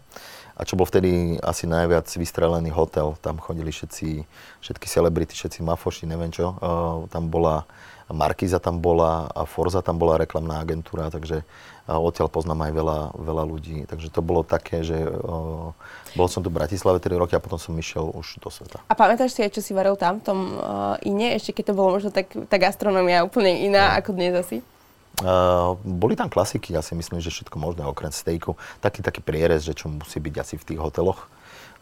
A 0.56 0.64
čo 0.64 0.80
bol 0.80 0.88
vtedy 0.88 1.36
asi 1.44 1.68
najviac 1.68 2.08
vystrelený 2.08 2.72
hotel, 2.72 3.12
tam 3.20 3.36
chodili 3.36 3.68
všetci, 3.68 4.24
všetky 4.64 4.86
celebrity, 4.88 5.36
všetci 5.36 5.60
mafoši, 5.60 6.08
neviem 6.08 6.32
čo. 6.32 6.56
Tam 7.12 7.28
bola, 7.28 7.68
Markiza 8.08 8.56
tam 8.56 8.80
bola 8.80 9.28
a 9.36 9.44
Forza 9.44 9.84
tam 9.84 10.00
bola 10.00 10.16
reklamná 10.16 10.64
agentúra, 10.64 11.12
takže 11.12 11.44
odtiaľ 11.86 12.32
poznám 12.32 12.66
aj 12.66 12.72
veľa, 12.72 12.98
veľa 13.14 13.44
ľudí. 13.46 13.86
Takže 13.86 14.10
to 14.10 14.24
bolo 14.24 14.42
také, 14.42 14.82
že 14.82 14.96
uh, 14.96 15.70
bol 16.18 16.26
som 16.26 16.42
tu 16.42 16.50
v 16.50 16.58
Bratislave 16.58 16.98
3 16.98 17.14
roky 17.14 17.38
a 17.38 17.42
potom 17.42 17.60
som 17.60 17.76
išiel 17.78 18.10
už 18.10 18.42
do 18.42 18.50
sveta. 18.50 18.82
A 18.90 18.94
pamätáš 18.98 19.38
si 19.38 19.44
aj, 19.46 19.54
čo 19.54 19.62
si 19.62 19.70
varil 19.70 19.94
tam, 19.94 20.18
v 20.18 20.24
tom 20.26 20.38
uh, 20.58 20.96
ine, 21.06 21.38
ešte 21.38 21.54
keď 21.54 21.70
to 21.70 21.78
bolo 21.78 22.00
možno 22.00 22.10
tak, 22.10 22.32
tá 22.50 22.56
gastronomia 22.58 23.22
úplne 23.22 23.62
iná 23.62 23.94
no. 23.94 24.02
ako 24.02 24.10
dnes 24.18 24.34
asi? 24.34 24.58
Uh, 25.16 25.80
boli 25.80 26.12
tam 26.12 26.28
klasiky, 26.28 26.76
ja 26.76 26.84
si 26.84 26.92
myslím, 26.92 27.24
že 27.24 27.32
všetko 27.32 27.56
možné, 27.56 27.88
okrem 27.88 28.12
stejku. 28.12 28.52
Taký, 28.84 29.00
taký 29.00 29.24
prierez, 29.24 29.64
že 29.64 29.72
čo 29.72 29.88
musí 29.88 30.20
byť 30.20 30.34
asi 30.36 30.54
v 30.60 30.66
tých 30.72 30.80
hoteloch. 30.80 31.32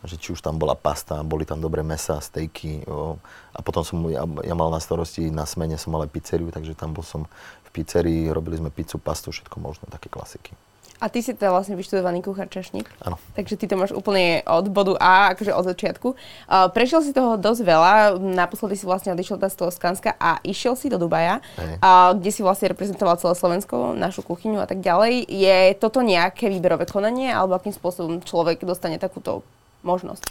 Že 0.05 0.17
či 0.21 0.29
už 0.37 0.41
tam 0.45 0.61
bola 0.61 0.79
pasta, 0.79 1.19
boli 1.27 1.43
tam 1.49 1.59
dobré 1.59 1.83
mesa, 1.83 2.23
stejky. 2.23 2.87
Uh, 2.87 3.19
a 3.51 3.59
potom 3.65 3.83
som, 3.83 3.99
ja, 4.07 4.23
ja 4.23 4.55
mal 4.55 4.71
na 4.71 4.79
starosti, 4.79 5.35
na 5.35 5.49
smene 5.51 5.75
som 5.81 5.91
mal 5.91 6.07
aj 6.07 6.15
pizzeriu, 6.15 6.55
takže 6.55 6.79
tam 6.79 6.95
bol 6.95 7.03
som 7.03 7.27
v 7.67 7.69
pizzerii, 7.75 8.31
robili 8.31 8.61
sme 8.61 8.71
pizzu, 8.71 9.03
pastu, 9.03 9.35
všetko 9.35 9.59
možné, 9.59 9.91
také 9.91 10.07
klasiky. 10.07 10.55
A 11.03 11.11
ty 11.11 11.27
si 11.27 11.35
teda 11.35 11.51
vlastne 11.51 11.75
vyštudovaný 11.75 12.23
kuchár 12.23 12.47
čašník. 12.47 12.87
Áno. 13.03 13.19
Takže 13.35 13.59
ty 13.59 13.67
to 13.67 13.75
máš 13.75 13.91
úplne 13.93 14.47
od 14.47 14.71
bodu 14.71 14.95
A, 15.03 15.35
akože 15.35 15.53
od 15.53 15.67
začiatku. 15.67 16.09
Uh, 16.15 16.71
prešiel 16.71 17.03
si 17.03 17.11
toho 17.11 17.35
dosť 17.35 17.61
veľa. 17.67 17.93
Naposledy 18.23 18.79
si 18.79 18.87
vlastne 18.87 19.13
odišiel 19.13 19.43
z 19.43 19.59
toho 19.59 19.75
Skanska 19.75 20.15
a 20.17 20.39
išiel 20.47 20.79
si 20.79 20.87
do 20.89 20.97
Dubaja, 20.97 21.43
uh, 21.43 22.15
kde 22.15 22.31
si 22.31 22.41
vlastne 22.47 22.71
reprezentoval 22.71 23.19
celé 23.19 23.35
Slovensko, 23.35 23.93
našu 23.99 24.23
kuchyňu 24.23 24.63
a 24.63 24.71
tak 24.71 24.81
ďalej. 24.81 25.29
Je 25.29 25.75
toto 25.77 26.01
nejaké 26.01 26.47
výberové 26.49 26.87
konanie, 26.87 27.35
alebo 27.35 27.59
akým 27.59 27.75
spôsobom 27.75 28.23
človek 28.23 28.63
dostane 28.63 28.97
takúto 28.97 29.43
možnosť? 29.83 30.25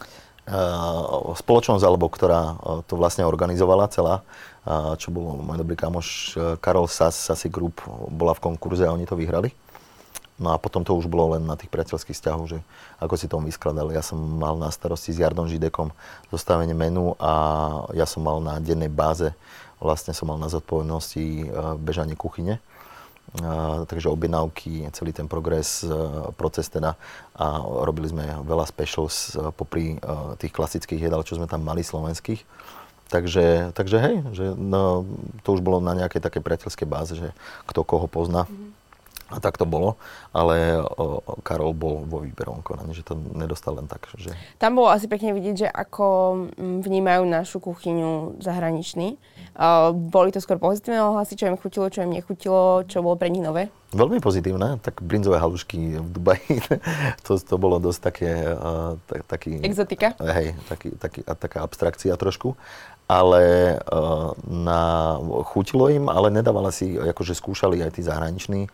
Uh, 0.44 1.38
spoločnosť, 1.38 1.84
alebo 1.86 2.08
ktorá 2.08 2.58
to 2.88 2.98
vlastne 2.98 3.28
organizovala 3.28 3.92
celá, 3.92 4.24
uh, 4.64 4.96
čo 4.96 5.12
bol 5.12 5.44
môj 5.44 5.60
dobrý 5.60 5.76
kamoš 5.78 6.40
Karol 6.64 6.88
Sas, 6.90 7.20
Sasi 7.20 7.52
Group, 7.52 7.84
bola 8.10 8.34
v 8.34 8.42
konkurze 8.42 8.88
a 8.88 8.96
oni 8.96 9.06
to 9.06 9.20
vyhrali. 9.20 9.52
No 10.42 10.50
a 10.50 10.58
potom 10.58 10.82
to 10.82 10.98
už 10.98 11.06
bolo 11.06 11.38
len 11.38 11.46
na 11.46 11.54
tých 11.54 11.70
priateľských 11.70 12.18
vzťahoch, 12.18 12.48
že 12.50 12.60
ako 12.98 13.16
si 13.16 13.30
tomu 13.30 13.46
vyskladali. 13.46 13.94
Ja 13.94 14.02
som 14.02 14.18
mal 14.18 14.58
na 14.58 14.74
starosti 14.74 15.14
s 15.14 15.22
Jardom 15.22 15.46
Židekom 15.46 15.94
zostavenie 16.34 16.74
menu 16.74 17.14
a 17.22 17.34
ja 17.94 18.10
som 18.10 18.26
mal 18.26 18.42
na 18.42 18.58
dennej 18.58 18.90
báze, 18.90 19.30
vlastne 19.78 20.10
som 20.18 20.26
mal 20.26 20.42
na 20.42 20.50
zodpovednosti 20.50 21.22
e, 21.22 21.46
bežanie 21.78 22.18
kuchyne. 22.18 22.58
Uh, 23.34 23.82
takže 23.90 24.14
objednávky, 24.14 24.94
celý 24.94 25.10
ten 25.10 25.26
progres, 25.26 25.82
uh, 25.82 26.30
proces 26.38 26.70
teda 26.70 26.94
a 27.34 27.66
robili 27.82 28.06
sme 28.06 28.30
veľa 28.46 28.70
specials 28.70 29.34
popri 29.58 29.98
tých 30.38 30.54
klasických 30.54 31.10
jedál, 31.10 31.26
čo 31.26 31.42
sme 31.42 31.50
tam 31.50 31.66
mali 31.66 31.82
slovenských. 31.82 32.46
Takže, 33.10 33.74
takže 33.74 33.98
hej, 33.98 34.16
že 34.38 34.46
no, 34.54 35.02
to 35.42 35.58
už 35.58 35.66
bolo 35.66 35.82
na 35.82 35.98
nejakej 35.98 36.22
takej 36.22 36.46
priateľskej 36.46 36.86
báze, 36.86 37.18
že 37.18 37.34
kto 37.66 37.82
koho 37.82 38.06
pozná. 38.06 38.46
Mm-hmm 38.46 38.73
a 39.34 39.42
tak 39.42 39.58
to 39.58 39.66
bolo, 39.66 39.98
ale 40.30 40.78
o, 40.78 41.18
Karol 41.42 41.74
bol 41.74 42.06
vo 42.06 42.22
výberovom 42.22 42.62
konaní, 42.62 42.94
že 42.94 43.02
to 43.02 43.18
nedostal 43.18 43.74
len 43.82 43.90
tak. 43.90 44.06
Že... 44.14 44.38
Tam 44.62 44.78
bolo 44.78 44.94
asi 44.94 45.10
pekne 45.10 45.34
vidieť, 45.34 45.66
že 45.66 45.68
ako 45.68 46.06
mm, 46.54 46.86
vnímajú 46.86 47.26
našu 47.26 47.58
kuchyňu 47.58 48.38
zahraniční. 48.38 49.18
Uh, 49.54 49.94
boli 49.94 50.30
to 50.30 50.38
skôr 50.42 50.62
pozitívne 50.62 51.02
ohlasy, 51.02 51.34
čo 51.34 51.50
im 51.50 51.58
chutilo, 51.58 51.90
čo 51.90 52.06
im 52.06 52.14
nechutilo, 52.14 52.86
čo 52.86 53.02
bolo 53.02 53.18
pre 53.18 53.34
nich 53.34 53.42
nové? 53.42 53.74
Veľmi 53.94 54.18
pozitívne, 54.18 54.82
tak 54.82 55.06
brinzové 55.06 55.38
halušky 55.38 56.02
v 56.02 56.08
Dubaji, 56.10 56.62
to, 57.26 57.38
to 57.38 57.56
bolo 57.58 57.78
dosť 57.78 58.00
také... 58.02 58.32
Uh, 58.54 58.98
tak, 59.06 59.22
taký, 59.30 59.62
Exotika? 59.62 60.18
Hej, 60.18 60.58
taký, 60.70 60.94
taký, 60.98 61.20
taká 61.26 61.62
abstrakcia 61.66 62.14
trošku 62.18 62.58
ale 63.04 63.76
uh, 63.78 64.32
na, 64.48 64.82
chutilo 65.52 65.92
im, 65.92 66.08
ale 66.08 66.32
nedávala 66.32 66.72
si, 66.72 66.96
akože 66.96 67.36
skúšali 67.36 67.84
aj 67.84 68.00
tí 68.00 68.02
zahraniční 68.02 68.72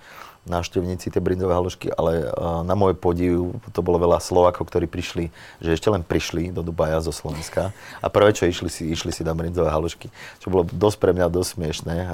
návštevníci 0.49 1.13
tie 1.13 1.21
brindové 1.21 1.53
halušky, 1.53 1.93
ale 1.93 2.27
uh, 2.27 2.65
na 2.65 2.73
môj 2.73 2.97
podiv 2.97 3.53
to 3.71 3.79
bolo 3.85 4.01
veľa 4.01 4.17
Slovákov, 4.17 4.67
ktorí 4.67 4.89
prišli, 4.89 5.29
že 5.61 5.77
ešte 5.77 5.93
len 5.93 6.01
prišli 6.01 6.49
do 6.49 6.65
Dubaja 6.65 6.97
zo 6.99 7.13
Slovenska. 7.13 7.69
A 8.01 8.07
prvé, 8.09 8.33
čo 8.33 8.49
išli 8.49 8.67
si, 8.67 8.89
išli 8.89 9.13
si 9.13 9.21
na 9.21 9.37
brindové 9.37 9.69
halušky, 9.69 10.09
čo 10.41 10.49
bolo 10.49 10.65
dosť 10.65 10.97
pre 10.97 11.11
mňa 11.13 11.29
dosť 11.29 11.49
smiešné, 11.55 11.95
uh, 11.95 12.09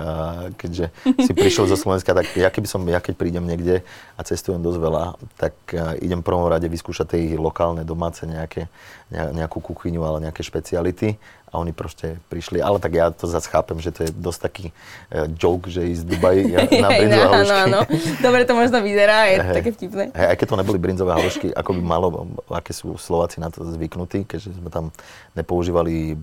keďže 0.60 0.92
si 1.24 1.32
prišiel 1.32 1.66
zo 1.72 1.80
Slovenska, 1.80 2.12
tak 2.12 2.28
ja 2.36 2.52
keby 2.52 2.68
som, 2.68 2.84
ja 2.86 3.00
keď 3.00 3.16
prídem 3.16 3.48
niekde 3.48 3.88
a 4.20 4.22
cestujem 4.22 4.60
dosť 4.60 4.80
veľa, 4.84 5.04
tak 5.40 5.56
uh, 5.72 5.96
idem 6.04 6.20
prvom 6.20 6.52
rade 6.52 6.68
vyskúšať 6.68 7.16
tie 7.16 7.40
lokálne 7.40 7.88
domáce 7.88 8.28
nejaké, 8.28 8.68
nejakú 9.10 9.64
kuchyňu, 9.64 10.04
ale 10.04 10.28
nejaké 10.28 10.44
špeciality 10.44 11.16
a 11.56 11.64
oni 11.64 11.72
proste 11.72 12.20
prišli. 12.28 12.60
Ale 12.60 12.84
tak 12.84 12.92
ja 12.92 13.08
to 13.16 13.32
zase 13.32 13.48
chápem, 13.48 13.80
že 13.80 13.96
to 13.96 14.04
je 14.04 14.12
dosť 14.12 14.40
taký 14.44 14.66
uh, 14.76 15.32
joke, 15.40 15.72
že 15.72 15.88
ísť 15.88 16.04
z 16.04 16.08
Dubaj 16.12 16.36
na 16.84 16.90
brinzové 16.92 17.24
halušky. 17.32 17.62
Áno, 17.72 17.80
Dobre 18.20 18.42
to 18.44 18.54
možno 18.60 18.84
vyzerá, 18.84 19.32
je 19.32 19.38
hey, 19.40 19.56
také 19.56 19.70
vtipné. 19.72 20.04
Hey, 20.12 20.36
aj 20.36 20.38
keď 20.44 20.48
to 20.52 20.60
neboli 20.60 20.78
brinzové 20.84 21.12
halušky, 21.16 21.48
ako 21.56 21.72
by 21.80 21.82
malo, 21.82 22.08
aké 22.52 22.76
sú 22.76 23.00
Slováci 23.00 23.40
na 23.40 23.48
to 23.48 23.64
zvyknutí, 23.64 24.28
keďže 24.28 24.60
sme 24.60 24.68
tam 24.68 24.92
nepoužívali 25.40 26.20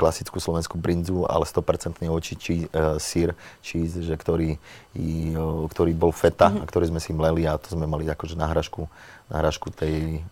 klasickú 0.00 0.40
slovenskú 0.40 0.80
brinzu, 0.80 1.28
ale 1.28 1.44
100% 1.44 2.00
oči, 2.08 2.34
či, 2.40 2.54
uh, 2.72 2.96
sír, 2.96 3.36
cheese, 3.60 4.00
že 4.00 4.16
ktorý, 4.16 4.56
i, 4.96 5.36
uh, 5.36 5.68
ktorý 5.68 5.92
bol 5.92 6.16
feta 6.16 6.48
mm-hmm. 6.48 6.64
a 6.64 6.68
ktorý 6.68 6.88
sme 6.88 7.00
si 7.04 7.12
mleli 7.12 7.44
a 7.44 7.60
to 7.60 7.76
sme 7.76 7.84
mali 7.84 8.08
akože 8.08 8.40
náhražku, 8.40 8.88
náhražku 9.28 9.68
tej 9.76 10.24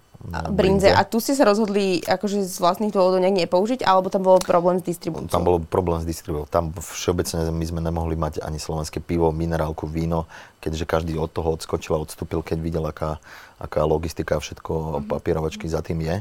brinze. 0.50 0.90
A 0.90 1.06
tu 1.06 1.22
ste 1.22 1.38
sa 1.38 1.46
rozhodli 1.46 2.02
akože 2.02 2.42
z 2.42 2.56
vlastných 2.58 2.90
dôvodov 2.90 3.22
nejak 3.22 3.46
nepoužiť, 3.46 3.86
alebo 3.86 4.10
tam 4.10 4.26
bol 4.26 4.42
problém 4.42 4.82
s 4.82 4.84
distribúciou? 4.84 5.30
Tam 5.30 5.46
bol 5.46 5.62
problém 5.62 6.02
s 6.02 6.06
distribúciou. 6.06 6.50
Tam 6.50 6.74
všeobecne 6.74 7.54
my 7.54 7.64
sme 7.64 7.80
nemohli 7.80 8.18
mať 8.18 8.42
ani 8.42 8.58
slovenské 8.58 8.98
pivo, 8.98 9.30
minerálku, 9.30 9.86
víno, 9.86 10.26
keďže 10.58 10.84
každý 10.90 11.14
od 11.16 11.30
toho 11.30 11.54
odskočil 11.54 11.94
a 11.94 12.02
odstúpil, 12.02 12.42
keď 12.42 12.58
videl, 12.58 12.84
aká, 12.84 13.22
aká 13.62 13.86
logistika 13.86 14.36
a 14.36 14.42
všetko, 14.42 14.72
mm-hmm. 14.74 15.06
papierovačky 15.06 15.70
za 15.70 15.80
tým 15.86 16.02
je. 16.02 16.16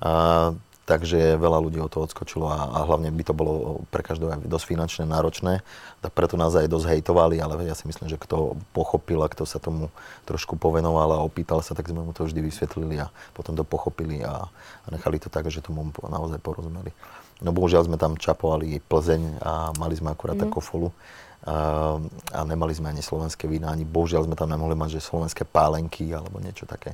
A, 0.00 0.54
takže 0.90 1.38
veľa 1.38 1.62
ľudí 1.62 1.78
od 1.78 1.86
toho 1.86 2.02
odskočilo 2.10 2.50
a, 2.50 2.66
a 2.74 2.78
hlavne 2.82 3.14
by 3.14 3.22
to 3.22 3.30
bolo 3.30 3.86
pre 3.94 4.02
každého 4.02 4.34
aj 4.34 4.50
dosť 4.50 4.66
finančne 4.66 5.04
náročné, 5.06 5.62
tak 6.02 6.10
preto 6.10 6.34
nás 6.34 6.50
aj 6.58 6.66
dosť 6.66 6.98
hejtovali, 6.98 7.38
ale 7.38 7.62
ja 7.62 7.78
si 7.78 7.86
myslím, 7.86 8.10
že 8.10 8.18
kto 8.18 8.58
pochopil 8.74 9.22
a 9.22 9.30
kto 9.30 9.46
sa 9.46 9.62
tomu 9.62 9.94
trošku 10.26 10.58
povenoval 10.58 11.14
a 11.14 11.22
opýtal 11.22 11.62
sa, 11.62 11.78
tak 11.78 11.86
sme 11.86 12.02
mu 12.02 12.10
to 12.10 12.26
vždy 12.26 12.42
vysvetlili 12.42 12.98
a 12.98 13.14
potom 13.38 13.54
to 13.54 13.62
pochopili 13.62 14.26
a, 14.26 14.50
a 14.50 14.86
nechali 14.90 15.22
to 15.22 15.30
tak, 15.30 15.46
že 15.46 15.62
tomu 15.62 15.86
naozaj 16.02 16.42
porozumeli. 16.42 16.90
No 17.40 17.54
bohužiaľ 17.54 17.86
sme 17.86 17.96
tam 17.96 18.18
čapovali 18.18 18.82
Plzeň 18.84 19.40
a 19.40 19.72
mali 19.78 19.94
sme 19.96 20.12
akurát 20.12 20.36
mm. 20.36 20.52
kofolu 20.52 20.92
a, 21.40 21.96
a 22.36 22.40
nemali 22.44 22.76
sme 22.76 22.92
ani 22.92 23.00
slovenské 23.00 23.48
vína, 23.48 23.72
ani 23.72 23.88
bohužiaľ 23.88 24.28
sme 24.28 24.36
tam 24.36 24.52
nemohli 24.52 24.76
mať, 24.76 25.00
že 25.00 25.08
slovenské 25.08 25.48
pálenky 25.48 26.12
alebo 26.12 26.36
niečo 26.36 26.68
také 26.68 26.92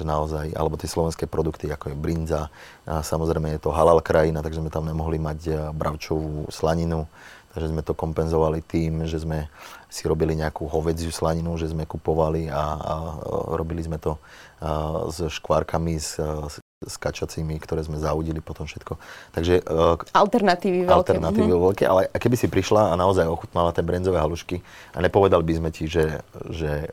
že 0.00 0.08
naozaj, 0.08 0.56
alebo 0.56 0.80
tie 0.80 0.88
slovenské 0.88 1.28
produkty, 1.28 1.68
ako 1.68 1.92
je 1.92 1.96
brinza, 2.00 2.48
a 2.88 3.04
samozrejme 3.04 3.52
je 3.52 3.60
to 3.60 3.68
halal 3.68 4.00
krajina, 4.00 4.40
takže 4.40 4.64
sme 4.64 4.72
tam 4.72 4.88
nemohli 4.88 5.20
mať 5.20 5.40
e, 5.44 5.52
bravčovú 5.76 6.48
slaninu, 6.48 7.04
takže 7.52 7.68
sme 7.68 7.84
to 7.84 7.92
kompenzovali 7.92 8.64
tým, 8.64 9.04
že 9.04 9.20
sme 9.20 9.52
si 9.92 10.08
robili 10.08 10.32
nejakú 10.32 10.64
hovedziu 10.64 11.12
slaninu, 11.12 11.52
že 11.60 11.68
sme 11.68 11.84
kupovali 11.84 12.48
a, 12.48 12.62
a 12.80 12.94
robili 13.52 13.84
sme 13.84 14.00
to 14.00 14.16
a, 14.16 15.04
s 15.12 15.28
škvárkami, 15.28 16.00
s, 16.00 16.16
s 16.80 16.96
kačacími, 16.96 17.60
ktoré 17.60 17.84
sme 17.84 18.00
zaudili 18.00 18.40
potom 18.40 18.64
všetko. 18.64 18.96
Takže... 19.36 19.68
Uh, 19.68 20.00
alternatívy 20.16 20.88
veľké. 20.88 20.96
Alternatívy 20.96 21.52
mm-hmm. 21.52 21.66
veľké, 21.68 21.84
ale 21.84 22.08
keby 22.08 22.36
si 22.40 22.48
prišla 22.48 22.88
a 22.88 22.94
naozaj 22.96 23.28
ochutnala 23.28 23.76
tie 23.76 23.84
brenzové 23.84 24.16
halušky 24.16 24.64
a 24.96 25.04
nepovedal 25.04 25.44
by 25.44 25.60
sme 25.60 25.68
ti, 25.68 25.84
že, 25.84 26.24
že 26.48 26.88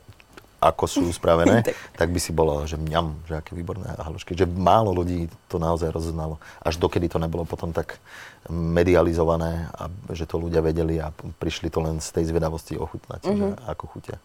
ako 0.58 0.84
sú 0.90 1.06
spravené, 1.14 1.62
tak 2.00 2.10
by 2.10 2.18
si 2.18 2.34
bola, 2.34 2.66
že 2.66 2.74
mňam, 2.74 3.14
že 3.30 3.38
aké 3.38 3.54
výborné 3.54 3.94
halušky. 3.94 4.34
Že 4.34 4.50
málo 4.50 4.90
ľudí 4.90 5.30
to 5.46 5.62
naozaj 5.62 5.94
rozoznalo. 5.94 6.42
Až 6.58 6.82
dokedy 6.82 7.06
to 7.06 7.22
nebolo 7.22 7.46
potom 7.46 7.70
tak 7.70 8.02
medializované, 8.50 9.70
a 9.70 9.86
že 10.10 10.26
to 10.26 10.42
ľudia 10.42 10.58
vedeli 10.58 10.98
a 10.98 11.14
prišli 11.14 11.70
to 11.70 11.78
len 11.78 12.02
z 12.02 12.10
tej 12.10 12.34
zvedavosti 12.34 12.74
ochutnať, 12.74 13.20
mm-hmm. 13.22 13.38
že 13.38 13.46
mhm. 13.54 13.58
ako 13.70 13.84
chutia. 13.86 14.18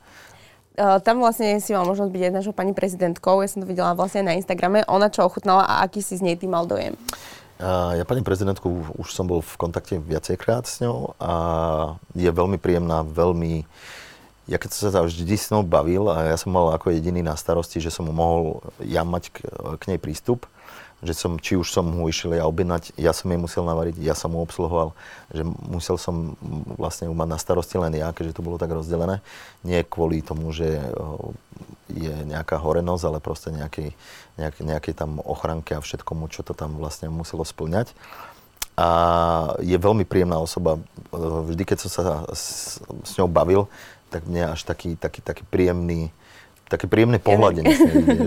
Uh, 0.74 0.98
tam 1.06 1.22
vlastne 1.22 1.62
si 1.62 1.70
mal 1.70 1.86
možnosť 1.86 2.10
byť 2.10 2.24
aj 2.26 2.34
našou 2.34 2.54
pani 2.58 2.74
prezidentkou, 2.74 3.46
ja 3.46 3.50
som 3.50 3.62
to 3.62 3.70
videla 3.70 3.94
vlastne 3.94 4.26
na 4.26 4.34
Instagrame. 4.34 4.82
Ona 4.90 5.14
čo 5.14 5.22
ochutnala 5.22 5.70
a 5.70 5.86
aký 5.86 6.02
si 6.02 6.18
z 6.18 6.26
nej 6.26 6.34
ty 6.34 6.50
mal 6.50 6.66
dojem? 6.66 6.98
Uh, 7.62 7.94
ja 7.94 8.02
pani 8.10 8.26
prezidentku 8.26 8.98
už 8.98 9.14
som 9.14 9.30
bol 9.30 9.46
v 9.46 9.54
kontakte 9.62 10.02
viacejkrát 10.02 10.66
s 10.66 10.82
ňou 10.82 11.14
a 11.22 11.34
je 12.18 12.26
veľmi 12.26 12.58
príjemná, 12.58 13.06
veľmi 13.06 13.62
uh, 13.62 14.03
ja 14.48 14.58
keď 14.60 14.70
som 14.76 14.92
sa 14.92 15.02
vždy 15.04 15.36
s 15.40 15.52
ňou 15.56 15.64
bavil 15.64 16.12
a 16.12 16.36
ja 16.36 16.38
som 16.40 16.52
mal 16.52 16.76
ako 16.76 16.92
jediný 16.92 17.24
na 17.24 17.40
starosti, 17.40 17.80
že 17.80 17.94
som 17.94 18.08
mohol 18.12 18.60
ja 18.84 19.08
mať 19.08 19.32
k, 19.32 19.38
k 19.80 19.84
nej 19.88 20.00
prístup, 20.00 20.44
že 21.04 21.12
som, 21.16 21.36
či 21.36 21.60
už 21.60 21.68
som 21.68 21.84
mu 21.84 22.08
išiel 22.08 22.40
ja 22.40 22.48
objednať, 22.48 22.96
ja 22.96 23.12
som 23.12 23.28
jej 23.28 23.40
musel 23.40 23.68
navariť, 23.68 24.00
ja 24.00 24.16
som 24.16 24.32
mu 24.32 24.40
obsluhoval, 24.40 24.96
že 25.36 25.44
musel 25.44 26.00
som 26.00 26.40
vlastne 26.80 27.12
mať 27.12 27.28
na 27.28 27.40
starosti 27.40 27.76
len 27.76 27.92
ja, 27.96 28.16
keďže 28.16 28.40
to 28.40 28.46
bolo 28.46 28.56
tak 28.56 28.72
rozdelené. 28.72 29.20
Nie 29.68 29.84
kvôli 29.84 30.24
tomu, 30.24 30.56
že 30.56 30.80
je 31.92 32.14
nejaká 32.24 32.56
horenosť, 32.56 33.04
ale 33.04 33.20
proste 33.20 33.52
nejakej, 33.52 33.92
nejakej, 34.40 34.64
nejakej 34.64 34.94
tam 34.96 35.20
ochranke 35.20 35.76
a 35.76 35.84
všetkomu, 35.84 36.32
čo 36.32 36.42
to 36.42 36.56
tam 36.56 36.80
vlastne 36.80 37.12
muselo 37.12 37.44
splňať. 37.44 37.92
A 38.74 38.90
je 39.62 39.78
veľmi 39.78 40.02
príjemná 40.02 40.42
osoba. 40.42 40.82
Vždy, 41.14 41.62
keď 41.62 41.78
som 41.86 41.90
sa 41.94 42.04
s, 42.34 42.80
s 42.82 43.12
ňou 43.22 43.30
bavil, 43.30 43.70
tak 44.14 44.30
mne 44.30 44.54
až 44.54 44.62
taký, 44.62 44.94
taký, 44.94 45.26
taký 45.26 45.42
príjemný, 45.50 46.14
také 46.70 46.86
príjemné 46.86 47.18
pohľadenie, 47.18 47.74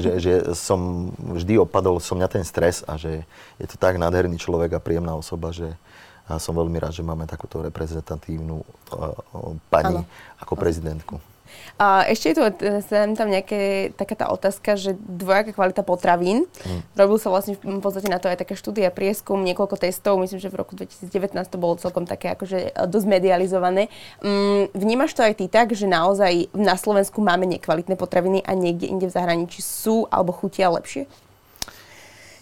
že, 0.02 0.12
že 0.18 0.32
som 0.66 1.12
vždy 1.14 1.62
opadol 1.62 2.02
som 2.02 2.18
mňa 2.18 2.26
ten 2.26 2.42
stres 2.42 2.82
a 2.90 2.98
že 2.98 3.22
je 3.62 3.66
to 3.70 3.78
tak 3.78 3.94
nádherný 4.02 4.34
človek 4.42 4.74
a 4.74 4.82
príjemná 4.82 5.14
osoba, 5.14 5.54
že 5.54 5.70
a 6.26 6.42
som 6.42 6.58
veľmi 6.58 6.82
rád, 6.82 6.90
že 6.90 7.06
máme 7.06 7.22
takúto 7.22 7.62
reprezentatívnu 7.62 8.58
uh, 8.58 9.54
pani 9.70 10.02
ano. 10.02 10.10
ako 10.42 10.58
prezidentku. 10.58 11.22
A 11.76 12.06
ešte 12.08 12.32
je 12.32 12.34
tu 12.36 12.42
sem 12.86 13.12
tam 13.14 13.28
nejaké, 13.28 13.92
taká 13.94 14.14
tá 14.14 14.26
otázka, 14.32 14.78
že 14.78 14.96
dvojaká 14.96 15.52
kvalita 15.52 15.82
potravín. 15.84 16.48
Mm. 16.64 16.80
Robil 16.96 17.18
sa 17.20 17.28
vlastne 17.28 17.58
v 17.58 17.82
podstate 17.82 18.08
na 18.08 18.22
to 18.22 18.30
aj 18.30 18.40
taká 18.40 18.54
štúdia, 18.56 18.94
prieskum, 18.94 19.42
niekoľko 19.44 19.76
testov. 19.76 20.16
Myslím, 20.22 20.40
že 20.40 20.52
v 20.52 20.60
roku 20.60 20.72
2019 20.74 21.36
to 21.48 21.58
bolo 21.60 21.76
celkom 21.76 22.08
také 22.08 22.32
akože 22.32 22.72
e, 22.72 22.86
dosť 22.88 23.06
medializované. 23.06 23.92
Mm, 24.24 24.72
vnímaš 24.72 25.12
to 25.12 25.22
aj 25.26 25.36
ty 25.36 25.46
tak, 25.50 25.74
že 25.76 25.90
naozaj 25.90 26.48
na 26.56 26.78
Slovensku 26.78 27.20
máme 27.20 27.44
nekvalitné 27.46 27.98
potraviny 27.98 28.40
a 28.44 28.56
niekde 28.56 28.88
inde 28.88 29.06
v 29.06 29.14
zahraničí 29.14 29.60
sú 29.60 30.08
alebo 30.08 30.32
chutia 30.32 30.72
lepšie? 30.72 31.25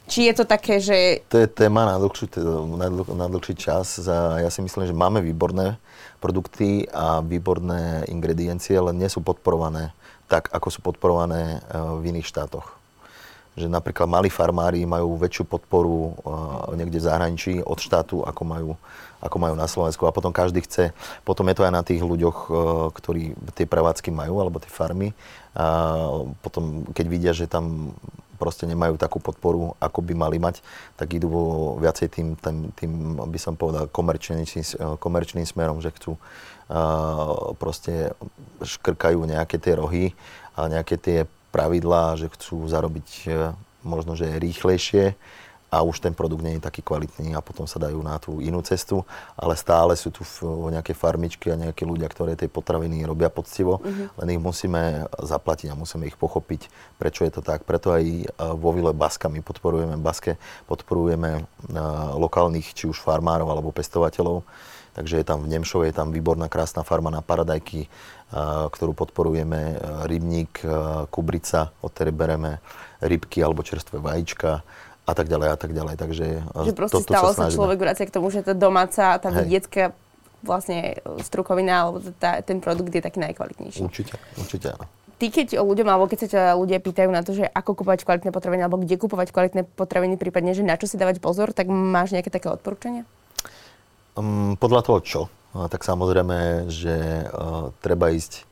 Či 0.04 0.28
je 0.28 0.34
to 0.36 0.44
také, 0.44 0.84
že... 0.84 1.24
To 1.32 1.40
je 1.40 1.48
téma 1.48 1.88
na 1.88 1.96
dlhší, 1.96 2.28
na, 2.76 2.88
dlh, 2.92 3.08
na 3.16 3.26
dlhší 3.28 3.56
čas. 3.56 3.96
Ja 4.36 4.52
si 4.52 4.60
myslím, 4.60 4.84
že 4.84 4.92
máme 4.92 5.24
výborné 5.24 5.80
produkty 6.20 6.84
a 6.92 7.24
výborné 7.24 8.04
ingrediencie, 8.12 8.76
ale 8.76 8.92
nie 8.92 9.08
sú 9.08 9.24
podporované 9.24 9.96
tak, 10.28 10.48
ako 10.52 10.68
sú 10.72 10.80
podporované 10.80 11.60
e, 11.60 11.78
v 12.00 12.02
iných 12.16 12.28
štátoch. 12.28 12.76
Že 13.54 13.70
napríklad 13.70 14.08
malí 14.08 14.32
farmári 14.32 14.82
majú 14.88 15.20
väčšiu 15.20 15.44
podporu 15.44 16.10
e, 16.10 16.80
niekde 16.80 17.00
v 17.00 17.06
zahraničí 17.06 17.52
od 17.60 17.76
štátu, 17.76 18.24
ako 18.24 18.42
majú, 18.44 18.70
ako 19.20 19.36
majú 19.36 19.54
na 19.54 19.68
Slovensku. 19.68 20.08
A 20.08 20.16
potom 20.16 20.32
každý 20.32 20.64
chce, 20.64 20.96
potom 21.28 21.44
je 21.48 21.56
to 21.56 21.64
aj 21.68 21.72
na 21.72 21.84
tých 21.84 22.00
ľuďoch, 22.00 22.38
e, 22.48 22.50
ktorí 22.92 23.22
tie 23.52 23.68
prevádzky 23.68 24.08
majú, 24.12 24.40
alebo 24.40 24.60
tie 24.60 24.72
farmy. 24.72 25.12
A 25.54 25.64
potom, 26.40 26.88
keď 26.96 27.06
vidia, 27.06 27.32
že 27.36 27.46
tam 27.46 27.94
proste 28.44 28.68
nemajú 28.68 29.00
takú 29.00 29.24
podporu, 29.24 29.72
ako 29.80 30.04
by 30.04 30.12
mali 30.12 30.36
mať, 30.36 30.60
tak 31.00 31.16
idú 31.16 31.32
viacej 31.80 32.12
tým, 32.12 32.28
tým, 32.36 32.68
tým 32.76 32.92
by 33.16 33.38
som 33.40 33.56
povedal, 33.56 33.88
komerčným, 33.88 34.44
komerčným 35.00 35.48
smerom, 35.48 35.80
že 35.80 35.88
chcú 35.96 36.20
uh, 36.20 37.56
proste 37.56 38.12
škrkajú 38.60 39.24
nejaké 39.24 39.56
tie 39.56 39.80
rohy 39.80 40.12
a 40.52 40.68
nejaké 40.68 41.00
tie 41.00 41.18
pravidlá, 41.56 42.20
že 42.20 42.28
chcú 42.28 42.68
zarobiť 42.68 43.08
uh, 43.32 43.56
možno, 43.80 44.12
že 44.12 44.36
rýchlejšie 44.36 45.16
a 45.74 45.82
už 45.82 45.98
ten 45.98 46.14
produkt 46.14 46.46
nie 46.46 46.54
je 46.54 46.62
taký 46.62 46.86
kvalitný 46.86 47.34
a 47.34 47.42
potom 47.42 47.66
sa 47.66 47.82
dajú 47.82 47.98
na 47.98 48.14
tú 48.22 48.38
inú 48.38 48.62
cestu, 48.62 49.02
ale 49.34 49.58
stále 49.58 49.98
sú 49.98 50.14
tu 50.14 50.22
nejaké 50.70 50.94
farmičky 50.94 51.50
a 51.50 51.58
nejakí 51.58 51.82
ľudia, 51.82 52.06
ktoré 52.06 52.38
tie 52.38 52.46
potraviny 52.46 53.02
robia 53.02 53.26
poctivo, 53.26 53.82
uh-huh. 53.82 54.14
len 54.22 54.38
ich 54.38 54.40
musíme 54.40 55.10
zaplatiť 55.18 55.74
a 55.74 55.78
musíme 55.78 56.06
ich 56.06 56.14
pochopiť, 56.14 56.70
prečo 57.02 57.26
je 57.26 57.34
to 57.34 57.42
tak. 57.42 57.66
Preto 57.66 57.90
aj 57.90 58.06
e, 58.06 58.22
vo 58.54 58.70
Vile 58.70 58.94
Baska 58.94 59.26
my 59.26 59.42
podporujeme 59.42 59.98
Baske, 59.98 60.38
podporujeme 60.70 61.42
uh, 61.42 62.14
lokálnych 62.14 62.76
či 62.76 62.86
už 62.86 63.02
farmárov 63.02 63.50
alebo 63.50 63.74
pestovateľov, 63.74 64.46
Takže 64.94 65.18
je 65.18 65.26
tam 65.26 65.42
v 65.42 65.50
Nemšove, 65.50 65.90
je 65.90 65.96
tam 65.98 66.14
výborná 66.14 66.46
krásna 66.46 66.86
farma 66.86 67.10
na 67.10 67.18
paradajky, 67.18 67.90
uh, 67.90 68.70
ktorú 68.70 68.94
podporujeme, 68.94 69.74
rybník, 70.06 70.62
kubrica, 71.10 71.74
od 71.82 71.90
ktorej 71.90 72.14
bereme 72.14 72.62
rybky 73.02 73.42
alebo 73.42 73.66
čerstvé 73.66 73.98
vajíčka 73.98 74.62
a 75.04 75.12
tak 75.12 75.28
ďalej 75.28 75.48
a 75.52 75.56
tak 75.60 75.70
ďalej. 75.76 75.94
Takže 76.00 76.26
že 76.48 76.72
proste 76.72 77.04
to, 77.04 77.04
to 77.04 77.12
stále 77.12 77.30
sa, 77.36 77.48
sa 77.48 77.52
človek 77.52 77.78
vracia 77.80 78.08
k 78.08 78.14
tomu, 78.14 78.32
že 78.32 78.40
tá 78.40 78.56
domáca, 78.56 79.20
tá 79.20 79.28
vidiecká 79.28 79.92
vlastne 80.44 81.00
strukovina 81.24 81.88
alebo 81.88 82.04
tá, 82.20 82.40
ten 82.44 82.60
produkt 82.60 82.92
je 82.92 83.00
taký 83.04 83.20
najkvalitnejší. 83.20 83.80
Určite, 83.80 84.16
určite 84.36 84.76
áno. 84.76 84.84
Ty 85.14 85.30
keď 85.30 85.62
ľuďom, 85.62 85.88
alebo 85.88 86.10
keď 86.10 86.18
sa 86.26 86.28
ťa 86.28 86.42
ľudia 86.58 86.82
pýtajú 86.82 87.08
na 87.08 87.22
to, 87.22 87.38
že 87.38 87.46
ako 87.46 87.80
kupovať 87.80 88.02
kvalitné 88.02 88.34
potraviny, 88.34 88.62
alebo 88.66 88.82
kde 88.82 88.98
kupovať 88.98 89.30
kvalitné 89.30 89.62
potraviny, 89.62 90.18
prípadne, 90.18 90.52
že 90.58 90.66
na 90.66 90.74
čo 90.74 90.90
si 90.90 90.98
dávať 90.98 91.22
pozor, 91.22 91.54
tak 91.54 91.70
máš 91.70 92.12
nejaké 92.12 92.34
také 92.34 92.50
odporúčania? 92.50 93.06
Um, 94.18 94.58
podľa 94.58 94.82
toho 94.84 94.98
čo? 95.00 95.20
Tak 95.54 95.86
samozrejme, 95.86 96.66
že 96.66 97.30
uh, 97.30 97.70
treba 97.78 98.10
ísť 98.10 98.42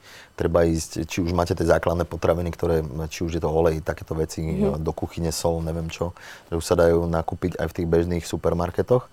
treba 0.43 0.67
ísť, 0.67 1.07
či 1.07 1.23
už 1.23 1.31
máte 1.31 1.55
tie 1.55 1.63
základné 1.63 2.03
potraviny, 2.03 2.51
ktoré, 2.51 2.83
či 3.07 3.23
už 3.23 3.39
je 3.39 3.43
to 3.43 3.47
olej, 3.47 3.79
takéto 3.79 4.19
veci, 4.19 4.43
mm-hmm. 4.43 4.83
do 4.83 4.91
kuchyne, 4.91 5.31
sol, 5.31 5.63
neviem 5.63 5.87
čo, 5.87 6.11
že 6.51 6.59
už 6.59 6.65
sa 6.67 6.75
dajú 6.75 7.07
nakúpiť 7.07 7.63
aj 7.63 7.67
v 7.71 7.77
tých 7.79 7.87
bežných 7.87 8.25
supermarketoch. 8.27 9.07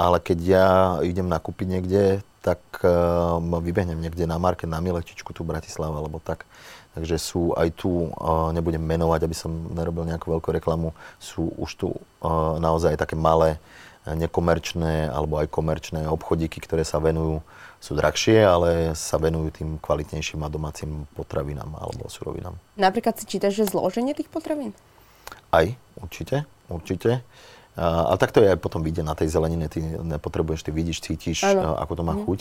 ale 0.00 0.16
keď 0.18 0.38
ja 0.40 0.68
idem 1.04 1.28
nakúpiť 1.28 1.66
niekde, 1.68 2.02
tak 2.40 2.58
uh, 2.82 3.38
vybehnem 3.38 4.00
niekde 4.00 4.24
na 4.24 4.40
market, 4.40 4.66
na 4.66 4.80
Miletičku, 4.80 5.30
tu 5.36 5.44
Bratislava, 5.44 6.00
alebo 6.00 6.18
tak. 6.18 6.48
Takže 6.96 7.16
sú 7.20 7.52
aj 7.54 7.68
tu, 7.76 8.10
uh, 8.10 8.50
nebudem 8.50 8.82
menovať, 8.82 9.20
aby 9.28 9.36
som 9.36 9.52
nerobil 9.70 10.08
nejakú 10.08 10.32
veľkú 10.32 10.48
reklamu, 10.56 10.96
sú 11.20 11.52
už 11.60 11.70
tu 11.76 11.88
uh, 11.92 12.58
naozaj 12.58 12.96
také 12.96 13.14
malé, 13.14 13.60
nekomerčné 14.02 15.06
alebo 15.14 15.38
aj 15.38 15.46
komerčné 15.46 16.10
obchodíky, 16.10 16.58
ktoré 16.58 16.82
sa 16.82 16.98
venujú, 16.98 17.38
sú 17.82 17.98
drahšie, 17.98 18.38
ale 18.46 18.94
sa 18.94 19.18
venujú 19.18 19.50
tým 19.50 19.82
kvalitnejším 19.82 20.46
a 20.46 20.48
domácim 20.48 21.10
potravinám 21.18 21.74
alebo 21.74 22.06
surovinám. 22.06 22.54
Napríklad 22.78 23.18
si 23.18 23.26
čítaš, 23.26 23.58
že 23.58 23.74
zloženie 23.74 24.14
tých 24.14 24.30
potravín? 24.30 24.70
Aj, 25.50 25.66
určite, 25.98 26.46
určite. 26.70 27.26
A, 27.74 28.06
ale 28.06 28.16
tak 28.22 28.30
to 28.30 28.38
je 28.38 28.54
aj 28.54 28.62
potom 28.62 28.86
vidieť 28.86 29.02
na 29.02 29.18
tej 29.18 29.34
zelenine, 29.34 29.66
ty 29.66 29.82
nepotrebuješ, 29.82 30.62
ty 30.62 30.70
vidíš, 30.70 31.02
cítiš, 31.02 31.42
ano. 31.42 31.74
ako 31.74 31.92
to 31.98 32.02
má 32.06 32.14
mm. 32.14 32.22
chuť. 32.22 32.40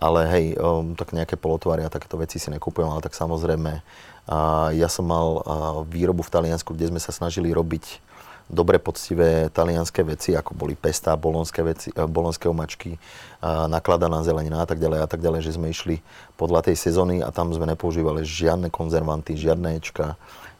Ale 0.00 0.20
hej, 0.32 0.44
um, 0.56 0.96
tak 0.96 1.12
nejaké 1.12 1.36
polotvary 1.36 1.84
a 1.84 1.92
takéto 1.92 2.16
veci 2.16 2.40
si 2.40 2.48
nekúpujem, 2.48 2.88
ale 2.88 3.04
tak 3.04 3.12
samozrejme, 3.12 3.84
uh, 3.84 4.70
ja 4.72 4.88
som 4.88 5.04
mal 5.04 5.28
uh, 5.38 5.42
výrobu 5.84 6.24
v 6.24 6.32
Taliansku, 6.32 6.72
kde 6.72 6.94
sme 6.94 7.00
sa 7.02 7.12
snažili 7.12 7.52
robiť 7.52 8.00
dobre 8.48 8.80
poctivé 8.80 9.52
talianské 9.52 10.00
veci, 10.02 10.32
ako 10.32 10.56
boli 10.56 10.72
pesta, 10.72 11.14
bolonské, 11.20 11.60
veci, 11.60 11.92
bolonské 11.92 12.48
omačky, 12.48 12.96
nakladaná 13.44 14.24
zelenina 14.24 14.64
a 14.64 14.66
tak 14.66 14.80
ďalej 14.80 15.00
a 15.04 15.08
tak 15.08 15.20
ďalej, 15.20 15.40
že 15.44 15.54
sme 15.60 15.68
išli 15.68 16.00
podľa 16.40 16.72
tej 16.72 16.76
sezóny 16.80 17.20
a 17.20 17.28
tam 17.28 17.52
sme 17.52 17.68
nepoužívali 17.68 18.24
žiadne 18.24 18.72
konzervanty, 18.72 19.36
žiadne 19.36 19.76
ečka, 19.78 20.16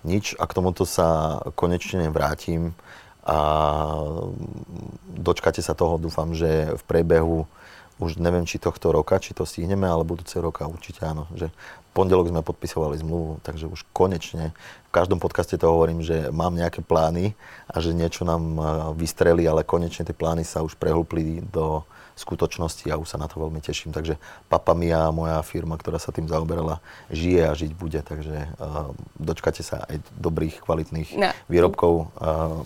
nič 0.07 0.37
a 0.38 0.44
k 0.46 0.55
tomuto 0.55 0.87
sa 0.87 1.40
konečne 1.57 2.07
vrátim 2.12 2.77
a 3.27 3.40
dočkate 5.11 5.61
sa 5.61 5.74
toho, 5.74 5.98
dúfam, 5.98 6.33
že 6.33 6.77
v 6.77 6.83
priebehu 6.87 7.48
už 7.98 8.22
neviem, 8.22 8.46
či 8.46 8.62
tohto 8.62 8.94
roka, 8.94 9.18
či 9.18 9.35
to 9.35 9.42
stihneme, 9.42 9.83
ale 9.83 10.07
budúceho 10.07 10.38
roka 10.38 10.62
určite 10.70 11.03
áno. 11.03 11.27
Že 11.35 11.51
pondelok 11.98 12.30
sme 12.30 12.46
podpisovali 12.46 12.94
zmluvu, 13.02 13.42
takže 13.42 13.66
už 13.66 13.82
konečne 13.90 14.54
v 14.87 14.90
každom 14.94 15.18
podcaste 15.18 15.58
to 15.58 15.66
hovorím, 15.66 16.06
že 16.06 16.30
mám 16.30 16.54
nejaké 16.54 16.78
plány 16.78 17.34
a 17.66 17.82
že 17.82 17.90
niečo 17.90 18.22
nám 18.22 18.54
vystreli, 18.94 19.42
ale 19.50 19.66
konečne 19.66 20.06
tie 20.06 20.14
plány 20.14 20.46
sa 20.46 20.62
už 20.62 20.78
prehlúpli 20.78 21.42
do 21.42 21.82
skutočnosti 22.18 22.87
a 22.90 22.98
už 22.98 23.14
sa 23.14 23.18
na 23.18 23.26
to 23.30 23.38
veľmi 23.38 23.62
teším. 23.62 23.94
Takže 23.94 24.18
Papa 24.50 24.74
Mia, 24.74 25.11
moja 25.14 25.38
firma, 25.42 25.78
ktorá 25.78 25.98
sa 26.02 26.11
tým 26.11 26.26
zaoberala, 26.26 26.82
žije 27.11 27.42
a 27.46 27.52
žiť 27.54 27.72
bude, 27.78 28.00
takže 28.02 28.50
uh, 28.58 28.90
dočkate 29.18 29.62
sa 29.62 29.87
aj 29.87 30.02
dobrých, 30.18 30.62
kvalitných 30.62 31.11
no. 31.14 31.30
výrobkov. 31.46 32.11
Uh, 32.18 32.62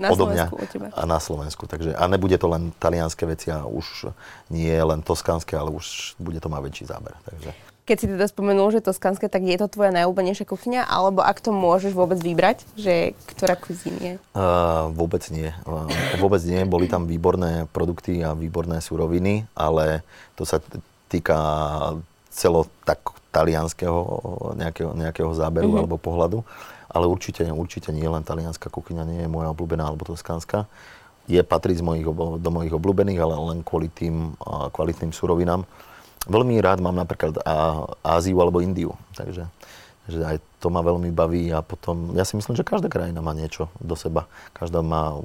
na 0.00 0.08
odo 0.16 0.32
mňa 0.32 0.48
a 0.96 1.04
na 1.04 1.20
Slovensku. 1.20 1.68
Takže, 1.68 1.92
a 1.92 2.04
nebude 2.08 2.32
to 2.40 2.48
len 2.48 2.72
talianské 2.80 3.28
veci 3.28 3.52
a 3.52 3.68
už 3.68 4.08
nie 4.48 4.72
len 4.72 5.04
toskánske, 5.04 5.52
ale 5.52 5.68
už 5.68 6.16
bude 6.16 6.40
to 6.40 6.48
mať 6.48 6.60
väčší 6.64 6.84
záber. 6.88 7.12
Takže. 7.28 7.69
Keď 7.90 7.96
si 7.98 8.06
teda 8.06 8.30
spomenul, 8.30 8.70
že 8.70 8.86
toskánske, 8.86 9.26
tak 9.26 9.42
je 9.42 9.58
to 9.58 9.66
tvoja 9.66 9.90
najúbenejšia 9.90 10.46
kuchyňa, 10.46 10.86
alebo 10.86 11.26
ak 11.26 11.42
to 11.42 11.50
môžeš 11.50 11.90
vôbec 11.90 12.22
vybrať, 12.22 12.62
že 12.78 13.18
ktorá 13.34 13.58
kuzín 13.58 13.98
je? 13.98 14.14
Uh, 14.30 14.86
vôbec 14.94 15.26
nie. 15.34 15.50
Uh, 15.66 15.90
vôbec 16.22 16.38
nie. 16.46 16.62
Boli 16.62 16.86
tam 16.86 17.10
výborné 17.10 17.66
produkty 17.74 18.22
a 18.22 18.38
výborné 18.38 18.78
suroviny, 18.78 19.50
ale 19.58 20.06
to 20.38 20.46
sa 20.46 20.62
týka 21.10 21.34
celo 22.30 22.70
tak 22.86 23.02
talianského 23.34 23.98
nejakého, 24.54 24.94
nejakého 24.94 25.34
záberu 25.34 25.74
mm-hmm. 25.74 25.82
alebo 25.82 25.98
pohľadu 25.98 26.46
ale 26.90 27.06
určite, 27.06 27.46
určite 27.46 27.94
nie 27.94 28.06
len 28.06 28.26
talianská 28.26 28.66
kuchyňa, 28.66 29.06
nie 29.06 29.20
je 29.22 29.30
moja 29.30 29.54
obľúbená 29.54 29.86
alebo 29.86 30.10
toskánska. 30.10 30.66
Je 31.30 31.38
patrí 31.46 31.78
z 31.78 31.86
mojich, 31.86 32.02
do 32.42 32.50
mojich 32.50 32.74
obľúbených, 32.74 33.22
ale 33.22 33.34
len 33.54 33.58
kvôli 33.62 33.86
tým 33.86 34.34
kvalitným 34.74 35.14
surovinám. 35.14 35.62
Veľmi 36.28 36.60
rád 36.60 36.84
mám 36.84 36.96
napríklad 36.96 37.40
Áziu 38.04 38.36
alebo 38.44 38.60
Indiu, 38.60 38.92
takže 39.16 39.48
že 40.10 40.26
aj 40.26 40.36
to 40.58 40.74
ma 40.74 40.82
veľmi 40.82 41.14
baví 41.14 41.54
a 41.54 41.62
potom, 41.62 42.18
ja 42.18 42.26
si 42.26 42.34
myslím, 42.34 42.58
že 42.58 42.66
každá 42.66 42.90
krajina 42.90 43.22
má 43.22 43.30
niečo 43.30 43.70
do 43.78 43.94
seba. 43.94 44.26
Každá 44.58 44.82
má 44.82 45.22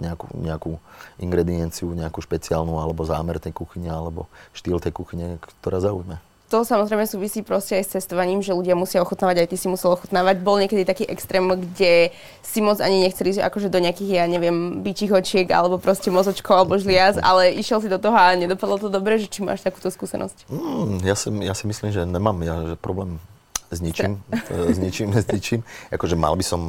nejakú, 0.00 0.26
nejakú 0.40 0.72
ingredienciu, 1.20 1.92
nejakú 1.92 2.24
špeciálnu 2.24 2.80
alebo 2.80 3.04
zámer 3.04 3.36
tej 3.36 3.52
kuchyne 3.52 3.92
alebo 3.92 4.24
štýl 4.56 4.80
tej 4.80 4.96
kuchyne, 4.96 5.36
ktorá 5.60 5.84
zaujme 5.84 6.16
to 6.46 6.62
samozrejme 6.62 7.02
súvisí 7.10 7.42
proste 7.42 7.74
aj 7.74 7.84
s 7.84 7.92
cestovaním, 7.98 8.38
že 8.38 8.54
ľudia 8.54 8.78
musia 8.78 9.02
ochutnávať, 9.02 9.42
aj 9.42 9.48
ty 9.50 9.56
si 9.58 9.66
musel 9.66 9.98
ochutnávať. 9.98 10.38
Bol 10.46 10.62
niekedy 10.62 10.86
taký 10.86 11.02
extrém, 11.10 11.42
kde 11.42 12.14
si 12.46 12.62
moc 12.62 12.78
ani 12.78 13.02
nechceli 13.02 13.34
že 13.34 13.42
akože 13.42 13.66
do 13.66 13.82
nejakých, 13.82 14.22
ja 14.22 14.24
neviem, 14.30 14.80
bičích 14.86 15.10
očiek, 15.10 15.50
alebo 15.50 15.82
proste 15.82 16.14
mozočko, 16.14 16.54
alebo 16.54 16.78
žliaz, 16.78 17.18
ale 17.18 17.50
išiel 17.50 17.82
si 17.82 17.90
do 17.90 17.98
toho 17.98 18.14
a 18.14 18.38
nedopadlo 18.38 18.78
to 18.78 18.88
dobre, 18.88 19.18
že 19.18 19.26
či 19.26 19.42
máš 19.42 19.66
takúto 19.66 19.90
skúsenosť? 19.90 20.46
Mm, 20.46 21.02
ja, 21.02 21.18
si, 21.18 21.28
ja 21.42 21.54
si 21.58 21.66
myslím, 21.66 21.90
že 21.90 22.06
nemám 22.06 22.38
ja, 22.46 22.54
že 22.62 22.76
problém 22.78 23.18
s 23.66 23.82
ničím, 23.82 24.22
s 24.46 24.78
ničím, 24.78 25.10
s 25.10 25.26
ničím. 25.26 25.60
Akože 25.90 26.14
mal 26.14 26.38
by 26.38 26.44
som, 26.46 26.62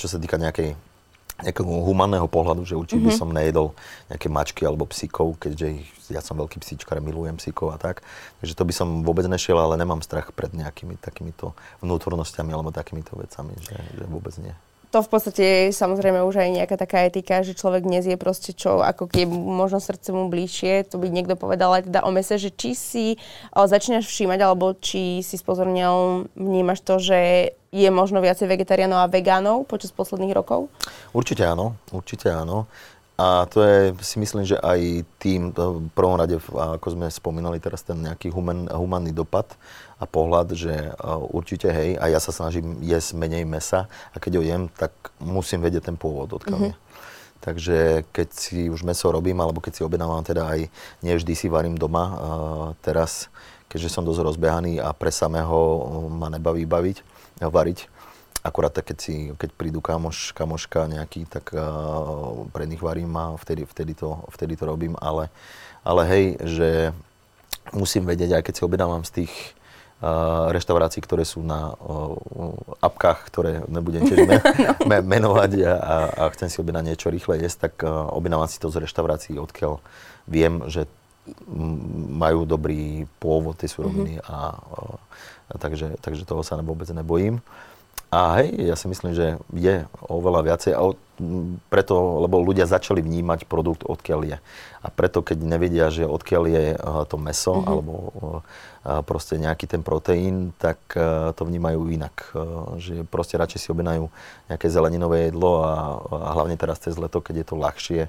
čo 0.00 0.08
sa 0.08 0.16
týka 0.16 0.40
nejakej 0.40 0.72
nejakého 1.38 1.66
humanného 1.66 2.26
pohľadu, 2.26 2.66
že 2.66 2.74
určite 2.74 2.98
mm-hmm. 2.98 3.14
by 3.14 3.14
mhm. 3.14 3.20
som 3.20 3.30
nejedol 3.30 3.68
nejaké 4.10 4.28
mačky 4.30 4.62
alebo 4.66 4.84
psíkov, 4.90 5.38
keďže 5.38 5.66
ich, 5.70 5.88
ja 6.10 6.18
som 6.18 6.34
veľký 6.34 6.58
psíčkar, 6.58 6.98
milujem 6.98 7.38
psíkov 7.38 7.74
a 7.74 7.78
tak. 7.78 8.02
Takže 8.42 8.58
to 8.58 8.62
by 8.66 8.74
som 8.74 8.88
vôbec 9.06 9.24
nešiel, 9.30 9.58
ale 9.58 9.78
nemám 9.78 10.02
strach 10.02 10.34
pred 10.34 10.50
nejakými 10.50 10.98
takýmito 10.98 11.54
vnútornosťami 11.84 12.50
alebo 12.50 12.74
takýmito 12.74 13.14
vecami, 13.14 13.54
že, 13.62 13.76
že 13.96 14.04
vôbec 14.06 14.34
nie 14.42 14.54
to 14.88 15.04
v 15.04 15.08
podstate 15.08 15.42
je 15.44 15.76
samozrejme 15.76 16.24
už 16.24 16.40
aj 16.40 16.48
nejaká 16.48 16.76
taká 16.80 17.04
etika, 17.04 17.44
že 17.44 17.52
človek 17.52 17.84
nezie 17.84 18.16
proste 18.16 18.56
čo, 18.56 18.80
ako 18.80 19.04
keď 19.04 19.28
možno 19.28 19.84
srdce 19.84 20.16
mu 20.16 20.32
bližšie, 20.32 20.88
to 20.88 20.96
by 20.96 21.12
niekto 21.12 21.36
povedal 21.36 21.76
aj 21.76 21.92
teda 21.92 22.00
o 22.04 22.10
mese, 22.10 22.40
že 22.40 22.48
či 22.48 22.72
si 22.72 23.06
o, 23.52 23.68
začínaš 23.68 24.08
všímať, 24.08 24.40
alebo 24.40 24.72
či 24.80 25.20
si 25.20 25.36
spozornil, 25.36 26.24
vnímaš 26.32 26.80
to, 26.80 26.96
že 26.96 27.52
je 27.68 27.88
možno 27.92 28.24
viacej 28.24 28.48
vegetariánov 28.48 29.04
a 29.04 29.12
vegánov 29.12 29.68
počas 29.68 29.92
posledných 29.92 30.32
rokov? 30.32 30.72
Určite 31.12 31.44
áno, 31.44 31.76
určite 31.92 32.32
áno. 32.32 32.64
A 33.18 33.50
to 33.50 33.66
je, 33.66 33.98
si 33.98 34.22
myslím, 34.22 34.46
že 34.46 34.54
aj 34.62 35.02
tým, 35.18 35.50
v 35.50 35.90
prvom 35.90 36.14
rade, 36.14 36.38
ako 36.38 36.86
sme 36.94 37.10
spomínali 37.10 37.58
teraz, 37.58 37.82
ten 37.82 37.98
nejaký 37.98 38.30
human, 38.30 38.70
humanný 38.70 39.10
dopad 39.10 39.58
a 39.98 40.06
pohľad, 40.06 40.54
že 40.54 40.94
určite 41.34 41.66
hej, 41.66 41.98
a 41.98 42.06
ja 42.06 42.22
sa 42.22 42.30
snažím 42.30 42.78
jesť 42.78 43.18
menej 43.18 43.42
mesa 43.42 43.90
a 44.14 44.22
keď 44.22 44.38
ho 44.38 44.42
jem, 44.46 44.62
tak 44.70 44.94
musím 45.18 45.66
vedieť 45.66 45.90
ten 45.90 45.98
pôvod, 45.98 46.30
odkiaľ 46.38 46.70
mm-hmm. 46.70 46.86
Takže 47.38 48.02
keď 48.10 48.28
si 48.34 48.66
už 48.66 48.82
meso 48.82 49.14
robím, 49.14 49.38
alebo 49.38 49.62
keď 49.62 49.78
si 49.78 49.86
objednávam, 49.86 50.26
teda 50.26 50.50
aj 50.50 50.66
nie 51.06 51.14
vždy 51.14 51.34
si 51.38 51.46
varím 51.46 51.78
doma. 51.78 52.04
A 52.04 52.28
teraz, 52.82 53.30
keďže 53.70 53.94
som 53.94 54.02
dosť 54.02 54.26
rozbehaný 54.26 54.82
a 54.82 54.90
pre 54.90 55.14
samého 55.14 55.86
ma 56.10 56.26
nebaví 56.34 56.66
baviť, 56.66 56.98
variť, 57.38 57.86
akurát 58.48 58.72
tak, 58.72 58.90
keď, 58.90 58.98
si, 58.98 59.14
keď 59.36 59.50
prídu 59.52 59.84
kamoš, 59.84 60.32
kamoška 60.32 60.88
nejaký, 60.88 61.28
tak 61.28 61.52
uh, 61.52 62.48
pre 62.48 62.64
nich 62.64 62.80
varím 62.80 63.12
a 63.14 63.36
vtedy, 63.36 63.68
vtedy, 63.68 63.92
to, 63.92 64.24
vtedy 64.32 64.56
to 64.56 64.64
robím, 64.64 64.96
ale, 64.96 65.28
ale 65.84 66.02
hej, 66.08 66.24
že 66.40 66.68
musím 67.76 68.08
vedieť, 68.08 68.40
aj 68.40 68.42
keď 68.48 68.54
si 68.56 68.62
objednávam 68.64 69.04
z 69.04 69.22
tých 69.22 69.32
uh, 70.00 70.48
reštaurácií, 70.48 71.04
ktoré 71.04 71.28
sú 71.28 71.44
na 71.44 71.76
uh, 71.76 72.16
apkách, 72.80 73.18
ktoré 73.28 73.52
nebudem 73.68 74.08
tiež 74.08 74.24
men, 74.30 74.40
no. 74.40 75.04
menovať 75.04 75.52
a, 75.68 75.74
a, 75.76 75.94
a 76.16 76.22
chcem 76.32 76.48
si 76.48 76.56
objednať 76.64 76.84
niečo 76.88 77.12
rýchle 77.12 77.36
jesť, 77.38 77.68
tak 77.68 77.74
uh, 77.84 78.08
objednávam 78.16 78.48
si 78.48 78.56
to 78.56 78.72
z 78.72 78.80
reštaurácií, 78.88 79.36
odkiaľ 79.36 79.84
viem, 80.24 80.64
že 80.72 80.88
majú 82.08 82.48
dobrý 82.48 83.04
pôvod 83.20 83.60
tej 83.60 83.76
suroviny 83.76 84.16
mm-hmm. 84.20 84.32
a, 84.32 84.38
a 85.52 85.54
takže, 85.60 86.00
takže 86.00 86.24
toho 86.24 86.40
sa 86.40 86.56
vôbec 86.60 86.88
nebojím. 86.88 87.44
A 88.08 88.40
hej, 88.40 88.72
ja 88.72 88.72
si 88.72 88.88
myslím, 88.88 89.12
že 89.12 89.36
je 89.52 89.84
oveľa 90.08 90.40
viacej, 90.48 90.72
a 90.72 90.96
preto, 91.68 92.24
lebo 92.24 92.40
ľudia 92.40 92.64
začali 92.64 93.02
vnímať 93.02 93.44
produkt, 93.44 93.82
odkiaľ 93.84 94.20
je. 94.24 94.38
A 94.80 94.88
preto, 94.88 95.20
keď 95.20 95.42
nevedia, 95.42 95.90
že 95.90 96.06
odkiaľ 96.06 96.42
je 96.48 96.64
eh, 96.72 96.80
to 97.10 97.16
meso, 97.18 97.58
mm-hmm. 97.58 97.68
alebo 97.68 97.94
eh, 98.08 99.02
proste 99.04 99.36
nejaký 99.36 99.66
ten 99.68 99.82
proteín, 99.82 100.54
tak 100.56 100.78
eh, 100.94 101.34
to 101.34 101.42
vnímajú 101.44 101.90
inak. 101.90 102.32
Že 102.78 103.04
proste 103.10 103.36
radšej 103.36 103.60
si 103.60 103.68
objednajú 103.74 104.08
nejaké 104.48 104.66
zeleninové 104.70 105.28
jedlo 105.28 105.66
a, 105.66 106.00
a 106.00 106.28
hlavne 106.38 106.56
teraz 106.56 106.80
cez 106.80 106.94
leto, 106.96 107.20
keď 107.20 107.44
je 107.44 107.46
to 107.46 107.56
ľahšie, 107.58 108.02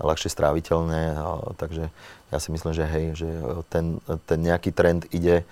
ľahšie 0.00 0.30
stráviteľné. 0.32 1.14
Takže 1.60 1.92
ja 2.32 2.38
si 2.40 2.48
myslím, 2.50 2.72
že 2.74 2.84
hej, 2.88 3.06
že 3.14 3.28
ten, 3.70 4.00
ten 4.26 4.40
nejaký 4.40 4.74
trend 4.74 5.06
ide 5.14 5.46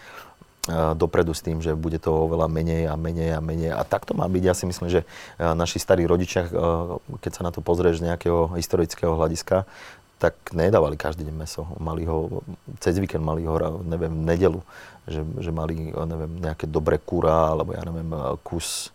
dopredu 0.70 1.34
s 1.34 1.42
tým, 1.42 1.58
že 1.58 1.74
bude 1.74 1.98
to 1.98 2.14
oveľa 2.14 2.46
menej 2.46 2.86
a 2.86 2.94
menej 2.94 3.34
a 3.34 3.40
menej. 3.42 3.74
A 3.74 3.82
tak 3.82 4.06
to 4.06 4.14
má 4.14 4.30
byť. 4.30 4.42
Ja 4.46 4.54
si 4.54 4.64
myslím, 4.70 4.94
že 4.94 5.02
naši 5.38 5.82
starí 5.82 6.06
rodičia, 6.06 6.46
keď 7.18 7.32
sa 7.34 7.42
na 7.42 7.50
to 7.50 7.58
pozrieš 7.58 7.98
z 7.98 8.06
nejakého 8.06 8.54
historického 8.54 9.18
hľadiska, 9.18 9.66
tak 10.22 10.38
nedávali 10.54 10.94
každý 10.94 11.26
deň 11.26 11.34
meso. 11.34 11.66
Mali 11.82 12.06
ho, 12.06 12.46
cez 12.78 12.94
víkend 12.94 13.26
mali 13.26 13.42
ho, 13.42 13.58
neviem, 13.82 14.14
v 14.14 14.22
nedelu, 14.22 14.60
že, 15.10 15.26
že 15.42 15.50
mali, 15.50 15.90
neviem, 15.90 16.30
nejaké 16.38 16.70
dobré 16.70 16.94
kura, 17.02 17.58
alebo 17.58 17.74
ja 17.74 17.82
neviem, 17.82 18.06
kus 18.46 18.94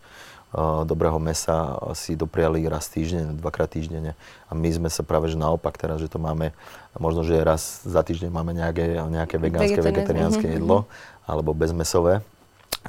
dobrého 0.88 1.20
mesa 1.20 1.76
si 1.92 2.16
dopriali 2.16 2.64
raz 2.72 2.88
týždeň, 2.88 3.44
dvakrát 3.44 3.68
týždenne. 3.68 4.16
A 4.48 4.56
my 4.56 4.72
sme 4.72 4.88
sa 4.88 5.04
práve 5.04 5.28
že 5.28 5.36
naopak 5.36 5.76
teraz, 5.76 6.00
že 6.00 6.08
to 6.08 6.16
máme, 6.16 6.56
možno, 6.96 7.28
že 7.28 7.44
raz 7.44 7.84
za 7.84 8.00
týždeň 8.00 8.32
máme 8.32 8.56
nejaké, 8.56 8.96
nejaké 9.12 9.36
vegánske, 9.36 9.84
vegetariánske 9.84 10.48
jedlo, 10.48 10.88
alebo 11.28 11.54
bezmesové, 11.54 12.24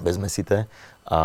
bezmesité 0.01 0.71
a 1.09 1.19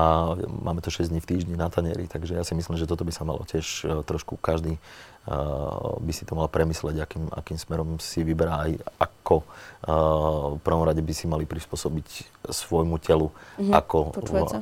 máme 0.64 0.80
to 0.80 0.88
6 0.88 1.12
dní 1.12 1.20
v 1.20 1.30
týždni 1.30 1.56
na 1.60 1.68
tanieri, 1.68 2.08
takže 2.08 2.40
ja 2.40 2.44
si 2.48 2.56
myslím, 2.56 2.80
že 2.80 2.88
toto 2.88 3.04
by 3.04 3.12
sa 3.12 3.28
malo 3.28 3.44
tiež 3.44 3.84
e, 3.84 4.00
trošku 4.08 4.40
každý 4.40 4.80
uh, 5.28 6.00
by 6.00 6.12
si 6.16 6.24
to 6.24 6.36
mal 6.36 6.48
premysleť, 6.48 7.04
akým, 7.04 7.26
akým 7.32 7.58
smerom 7.60 8.00
si 8.00 8.24
vyberá 8.24 8.64
aj 8.64 8.72
ako 9.00 9.36
uh, 9.44 10.56
v 10.56 10.60
prvom 10.64 10.84
rade 10.88 11.04
by 11.04 11.14
si 11.16 11.28
mali 11.28 11.44
prispôsobiť 11.44 12.08
svojmu 12.48 12.96
telu, 13.04 13.28
mm-hmm. 13.32 13.72
ako, 13.76 13.98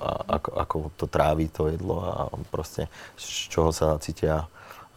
a, 0.02 0.12
ako, 0.42 0.50
ako 0.58 0.76
to 0.98 1.06
trávi 1.06 1.50
to 1.54 1.70
jedlo 1.70 2.02
a 2.02 2.14
proste 2.50 2.90
z 3.18 3.50
čoho 3.50 3.70
sa 3.70 3.98
cítia 4.02 4.50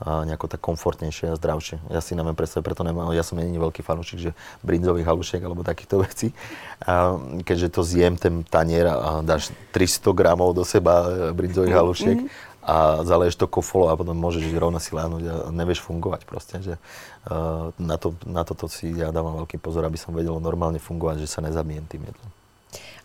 a 0.04 0.20
nejako 0.28 0.52
tak 0.52 0.60
komfortnejšie 0.60 1.32
a 1.32 1.38
zdravšie. 1.40 1.80
Ja 1.88 2.04
si 2.04 2.12
neviem 2.12 2.36
predstaviť, 2.36 2.60
preto 2.60 2.84
nemám, 2.84 3.16
ja 3.16 3.24
som 3.24 3.40
není 3.40 3.56
veľký 3.56 3.80
fanúšik, 3.80 4.20
že 4.20 4.30
brinzových 4.60 5.08
halušiek 5.08 5.40
alebo 5.40 5.64
takýchto 5.64 6.04
vecí. 6.04 6.36
A 6.84 7.16
keďže 7.40 7.72
to 7.72 7.80
zjem 7.80 8.20
ten 8.20 8.44
tanier 8.44 8.92
a 8.92 9.24
dáš 9.24 9.48
300 9.72 10.12
gramov 10.12 10.52
do 10.52 10.60
seba 10.62 11.08
e, 11.08 11.32
brinzových 11.32 11.72
halušiek 11.72 12.18
mm-hmm. 12.20 12.68
a 12.68 13.00
zaleješ 13.00 13.40
to 13.40 13.48
kofolo 13.48 13.88
a 13.88 13.96
potom 13.96 14.12
môžeš 14.12 14.44
rovno 14.52 14.76
si 14.76 14.92
lánuť 14.92 15.22
a 15.24 15.34
nevieš 15.48 15.80
fungovať 15.80 16.28
proste. 16.28 16.60
Že, 16.60 16.74
uh, 16.76 17.72
na, 17.80 17.96
to, 17.96 18.12
na 18.28 18.44
toto 18.44 18.68
si 18.68 18.92
ja 18.92 19.08
dávam 19.08 19.40
veľký 19.44 19.56
pozor, 19.56 19.88
aby 19.88 19.96
som 19.96 20.12
vedel 20.12 20.36
normálne 20.36 20.80
fungovať, 20.80 21.24
že 21.24 21.32
sa 21.32 21.40
nezabijem 21.40 21.88
tým 21.88 22.04
jedlom 22.04 22.43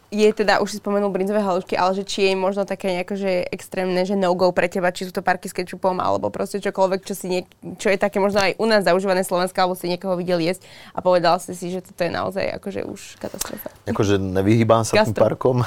je 0.09 0.29
teda, 0.33 0.57
už 0.57 0.69
si 0.73 0.77
spomenul 0.81 1.13
brinzové 1.13 1.37
halušky, 1.41 1.77
ale 1.77 1.93
že 1.93 2.03
či 2.03 2.29
je 2.29 2.33
možno 2.33 2.65
také 2.65 2.97
nejako, 2.97 3.13
že 3.13 3.45
extrémne, 3.53 4.01
že 4.05 4.17
no-go 4.17 4.49
pre 4.49 4.65
teba, 4.65 4.89
či 4.89 5.05
sú 5.05 5.13
to 5.13 5.21
parky 5.21 5.45
s 5.45 5.53
kečupom, 5.53 6.01
alebo 6.01 6.33
proste 6.33 6.57
čokoľvek, 6.57 7.01
čo, 7.05 7.13
si 7.13 7.25
nie, 7.29 7.41
čo 7.77 7.93
je 7.93 7.97
také 8.01 8.17
možno 8.17 8.41
aj 8.41 8.57
u 8.57 8.65
nás 8.65 8.81
zaužívané 8.81 9.21
Slovenska, 9.21 9.61
alebo 9.61 9.77
si 9.77 9.85
niekoho 9.85 10.17
videl 10.17 10.41
jesť 10.41 10.65
a 10.97 11.05
povedal 11.05 11.37
si 11.37 11.53
si, 11.53 11.69
že 11.69 11.85
toto 11.85 12.01
je 12.01 12.11
naozaj 12.11 12.45
akože 12.57 12.81
už 12.89 13.21
katastrofa. 13.21 13.69
Akože 13.85 14.17
nevyhýbam 14.17 14.81
sa 14.81 14.97
Gastro. 14.97 15.13
tým 15.13 15.21
parkom 15.21 15.57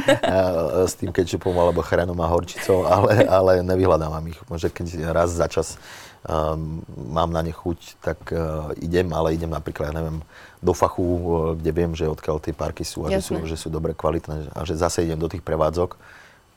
s 0.90 0.94
tým 0.94 1.10
kečupom 1.10 1.54
alebo 1.58 1.82
chrenom 1.82 2.16
a 2.22 2.30
horčicou, 2.30 2.86
ale, 2.86 3.26
ale 3.26 3.52
nevyhľadávam 3.66 4.22
ich. 4.30 4.38
Môže 4.46 4.70
keď 4.70 5.10
raz 5.10 5.34
za 5.34 5.50
čas 5.50 5.82
um, 6.24 6.80
mám 7.10 7.30
na 7.30 7.42
ne 7.42 7.52
chuť, 7.52 8.00
tak 8.00 8.18
uh, 8.30 8.70
idem, 8.80 9.10
ale 9.12 9.34
idem 9.36 9.50
napríklad, 9.50 9.92
ja 9.92 9.94
neviem, 9.98 10.18
do 10.64 10.72
fachu, 10.72 11.04
uh, 11.04 11.20
kde 11.52 11.70
viem, 11.76 11.92
že 11.92 12.08
odkiaľ 12.08 12.40
tie 12.40 12.56
parky 12.56 12.88
sú 12.88 13.04
a 13.04 13.12
že 13.12 13.20
sú, 13.20 13.36
že 13.44 13.60
sú 13.60 13.68
dobre 13.68 13.92
kvalitné 13.92 14.56
a 14.56 14.64
že 14.64 14.80
zase 14.80 15.04
idem 15.04 15.20
do 15.20 15.28
tých 15.28 15.44
prevádzok, 15.44 16.00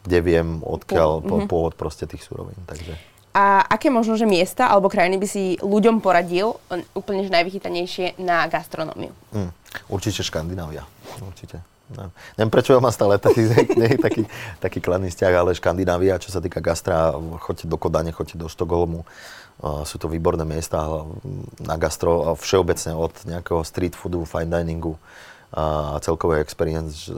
kde 0.07 0.19
viem, 0.23 0.63
odkiaľ 0.63 1.19
po, 1.19 1.35
mm-hmm. 1.43 1.51
pôvod 1.51 1.73
proste 1.75 2.07
tých 2.07 2.23
surovín. 2.23 2.55
Takže. 2.63 2.95
A 3.35 3.61
aké 3.67 3.91
možno, 3.93 4.17
že 4.17 4.25
miesta 4.25 4.71
alebo 4.71 4.89
krajiny 4.89 5.19
by 5.21 5.27
si 5.29 5.59
ľuďom 5.61 6.01
poradil 6.01 6.57
úplne 6.97 7.27
že 7.27 7.29
najvychytanejšie 7.29 8.17
na 8.17 8.47
gastronómiu? 8.49 9.13
Mm, 9.35 9.51
určite 9.91 10.25
Škandinávia. 10.25 10.87
Určite. 11.21 11.76
No. 11.87 12.11
Neviem, 12.35 12.51
prečo 12.51 12.75
ja 12.75 12.83
mám 12.83 12.91
stále 12.91 13.15
taký, 13.15 13.47
nie, 13.79 13.95
taký, 13.95 14.27
taký 14.59 14.79
kladný 14.83 15.07
vzťah, 15.07 15.33
ale 15.33 15.55
Škandinávia, 15.55 16.19
čo 16.19 16.35
sa 16.35 16.43
týka 16.43 16.59
gastra, 16.59 17.15
choďte 17.39 17.71
do 17.71 17.79
Kodane, 17.79 18.11
choďte 18.11 18.35
do 18.35 18.51
Štokholmu, 18.51 19.07
sú 19.57 19.97
to 19.97 20.05
výborné 20.05 20.45
miesta 20.45 20.85
na 21.57 21.75
gastro 21.81 22.37
všeobecne 22.37 22.93
od 22.93 23.13
nejakého 23.25 23.65
street 23.65 23.97
foodu, 23.97 24.21
fine 24.27 24.53
diningu 24.53 24.93
a 25.49 25.97
celkovej 26.03 26.45
experience 26.45 27.09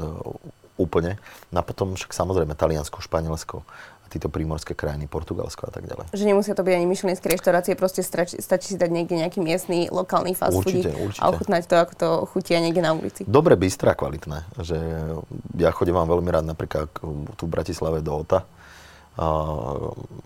úplne. 0.79 1.19
No 1.51 1.59
a 1.59 1.67
potom 1.67 1.99
však 1.99 2.15
samozrejme 2.15 2.55
Taliansko, 2.55 3.03
Španielsko 3.03 3.67
títo 4.09 4.27
prímorské 4.27 4.73
krajiny, 4.73 5.05
Portugalsko 5.05 5.69
a 5.69 5.71
tak 5.71 5.85
ďalej. 5.85 6.09
Že 6.11 6.25
nemusia 6.25 6.53
to 6.57 6.65
byť 6.65 6.73
ani 6.73 6.87
myšlenské 6.89 7.29
reštaurácie, 7.29 7.77
proste 7.77 8.01
stačí, 8.01 8.41
stačí 8.41 8.73
si 8.73 8.77
dať 8.81 8.89
niekde 8.89 9.15
nejaký 9.21 9.39
miestny, 9.39 9.87
lokálny 9.93 10.33
fast 10.33 10.57
food 10.57 10.89
a 11.21 11.23
ochutnať 11.29 11.69
to, 11.69 11.75
ako 11.77 11.93
to 11.93 12.09
chutia 12.33 12.57
niekde 12.57 12.81
na 12.81 12.97
ulici. 12.97 13.21
Dobre, 13.29 13.53
bystrá, 13.53 13.93
kvalitné. 13.93 14.49
Že 14.57 14.77
ja 15.61 15.69
chodím 15.69 15.95
vám 15.95 16.09
veľmi 16.09 16.29
rád 16.33 16.45
napríklad 16.49 16.89
tu 17.37 17.43
v 17.45 17.53
Bratislave 17.53 18.01
do 18.01 18.17
OTA, 18.17 18.43
a, 19.19 19.27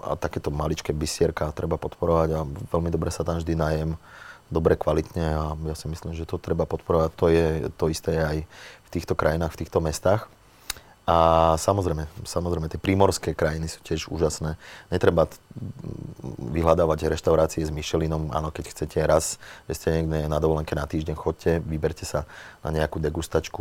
a 0.05 0.11
takéto 0.13 0.53
maličké 0.53 0.93
bysierka 0.93 1.49
treba 1.57 1.81
podporovať 1.81 2.29
a 2.37 2.45
veľmi 2.45 2.93
dobre 2.93 3.09
sa 3.09 3.25
tam 3.25 3.41
vždy 3.41 3.57
najem, 3.57 3.97
dobre 4.53 4.77
kvalitne 4.77 5.25
a 5.33 5.43
ja 5.65 5.73
si 5.73 5.89
myslím, 5.89 6.13
že 6.13 6.29
to 6.29 6.37
treba 6.37 6.69
podporovať. 6.69 7.09
To 7.17 7.25
je 7.25 7.45
to 7.73 7.89
isté 7.89 8.21
aj 8.21 8.37
v 8.45 8.89
týchto 8.93 9.17
krajinách, 9.17 9.57
v 9.57 9.65
týchto 9.65 9.81
mestách. 9.81 10.29
A 11.03 11.51
samozrejme, 11.59 12.07
samozrejme, 12.23 12.71
tie 12.71 12.79
prímorské 12.79 13.35
krajiny 13.35 13.67
sú 13.67 13.83
tiež 13.83 14.07
úžasné. 14.07 14.55
Netreba 14.87 15.27
vyhľadávať 16.39 17.11
reštaurácie 17.11 17.59
s 17.59 17.75
Michelinom. 17.75 18.31
Áno, 18.31 18.55
keď 18.55 18.71
chcete 18.71 19.03
raz, 19.03 19.35
že 19.67 19.73
ste 19.75 19.87
niekde 19.99 20.31
na 20.31 20.39
dovolenke 20.39 20.71
na 20.71 20.87
týždeň, 20.87 21.15
chodte, 21.19 21.59
vyberte 21.59 22.07
sa 22.07 22.23
na 22.63 22.71
nejakú 22.71 23.03
degustačku, 23.03 23.59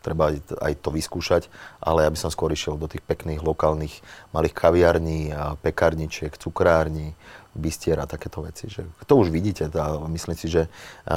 treba 0.00 0.32
aj 0.64 0.72
to 0.80 0.88
vyskúšať, 0.88 1.52
ale 1.76 2.08
ja 2.08 2.10
by 2.10 2.16
som 2.16 2.32
skôr 2.32 2.48
išiel 2.56 2.80
do 2.80 2.88
tých 2.88 3.04
pekných 3.04 3.44
lokálnych 3.44 4.00
malých 4.32 4.56
kaviarní, 4.56 5.36
pekárničiek, 5.60 6.32
cukrární, 6.40 7.12
bystier 7.50 7.98
a 7.98 8.06
takéto 8.06 8.46
veci. 8.46 8.70
Že 8.70 8.86
to 9.06 9.14
už 9.18 9.34
vidíte, 9.34 9.66
tá, 9.72 9.98
myslím 10.06 10.36
si, 10.38 10.46
že 10.46 10.70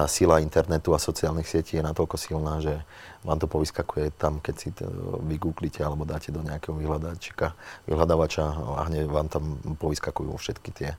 sila 0.10 0.42
internetu 0.42 0.96
a 0.96 1.00
sociálnych 1.02 1.46
sietí 1.46 1.78
je 1.78 1.86
natoľko 1.86 2.16
silná, 2.18 2.58
že 2.58 2.82
vám 3.22 3.38
to 3.38 3.46
povyskakuje 3.46 4.16
tam, 4.18 4.42
keď 4.42 4.56
si 4.56 4.70
to 4.74 4.90
vygooglite 5.28 5.84
alebo 5.86 6.08
dáte 6.08 6.34
do 6.34 6.42
nejakého 6.42 6.74
vyhľadáčika, 6.74 7.54
vyhľadávača 7.86 8.44
a 8.80 8.82
hneď 8.90 9.06
vám 9.12 9.28
tam 9.30 9.60
povyskakujú 9.78 10.32
všetky 10.40 10.70
tie 10.74 10.90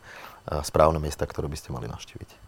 správne 0.62 1.00
miesta, 1.00 1.24
ktoré 1.24 1.50
by 1.50 1.56
ste 1.56 1.72
mali 1.72 1.88
navštíviť. 1.88 2.43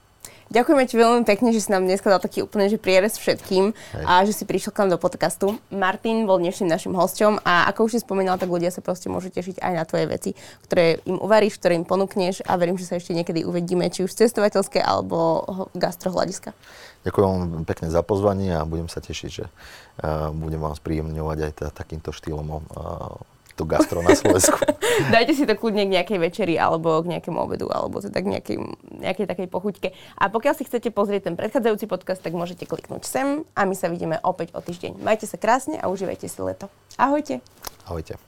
Ďakujeme 0.46 0.86
ti 0.86 0.94
veľmi 0.94 1.22
pekne, 1.26 1.50
že 1.50 1.58
si 1.58 1.74
nám 1.74 1.82
dneska 1.82 2.06
dal 2.06 2.22
taký 2.22 2.46
úplne 2.46 2.70
že 2.70 2.78
prierez 2.78 3.18
všetkým 3.18 3.74
Hej. 3.74 4.04
a 4.06 4.22
že 4.22 4.30
si 4.30 4.46
prišiel 4.46 4.70
k 4.70 4.86
nám 4.86 4.94
do 4.94 4.98
podcastu. 5.02 5.58
Martin 5.74 6.22
bol 6.22 6.38
dnešným 6.38 6.70
našim 6.70 6.94
hosťom 6.94 7.42
a 7.42 7.66
ako 7.66 7.90
už 7.90 7.98
si 7.98 8.00
spomínal, 8.06 8.38
tak 8.38 8.46
ľudia 8.46 8.70
sa 8.70 8.78
proste 8.78 9.10
môžu 9.10 9.34
tešiť 9.34 9.58
aj 9.58 9.72
na 9.74 9.82
tvoje 9.82 10.06
veci, 10.06 10.30
ktoré 10.70 11.02
im 11.02 11.18
uvaríš, 11.18 11.58
ktoré 11.58 11.74
im 11.74 11.82
ponúkneš 11.82 12.46
a 12.46 12.54
verím, 12.54 12.78
že 12.78 12.86
sa 12.86 12.94
ešte 12.94 13.10
niekedy 13.10 13.42
uvidíme, 13.42 13.90
či 13.90 14.06
už 14.06 14.14
cestovateľské 14.14 14.78
alebo 14.78 15.42
gastrohľadiska. 15.74 16.54
Ďakujem 17.02 17.66
pekne 17.66 17.90
za 17.90 18.02
pozvanie 18.06 18.54
a 18.54 18.62
budem 18.66 18.86
sa 18.86 19.02
tešiť, 19.02 19.30
že 19.30 19.46
uh, 19.46 20.30
budem 20.30 20.62
vám 20.62 20.74
spríjemňovať 20.78 21.38
aj 21.42 21.74
takýmto 21.74 22.10
štýlom 22.14 22.46
uh, 22.50 23.18
to 23.56 23.64
gastro 23.64 24.04
na 24.04 24.12
Slovensku. 24.12 24.60
Dajte 25.14 25.32
si 25.32 25.48
to 25.48 25.56
kľudne 25.56 25.88
k 25.88 25.94
nejakej 25.96 26.18
večeri 26.20 26.54
alebo 26.60 27.00
k 27.00 27.16
nejakému 27.16 27.40
obedu 27.40 27.66
alebo 27.72 28.04
teda 28.04 28.20
k 28.20 28.28
nejakej, 28.36 28.56
nejakej 29.00 29.26
takej 29.26 29.48
pochuťke. 29.48 29.88
A 30.20 30.28
pokiaľ 30.28 30.54
si 30.60 30.68
chcete 30.68 30.92
pozrieť 30.92 31.32
ten 31.32 31.34
predchádzajúci 31.34 31.88
podcast, 31.88 32.20
tak 32.20 32.36
môžete 32.36 32.68
kliknúť 32.68 33.08
sem 33.08 33.48
a 33.56 33.64
my 33.64 33.72
sa 33.72 33.88
vidíme 33.88 34.20
opäť 34.20 34.52
o 34.52 34.60
týždeň. 34.60 35.00
Majte 35.00 35.24
sa 35.24 35.40
krásne 35.40 35.80
a 35.80 35.88
užívajte 35.88 36.28
si 36.28 36.38
leto. 36.44 36.68
Ahojte. 37.00 37.40
Ahojte. 37.88 38.20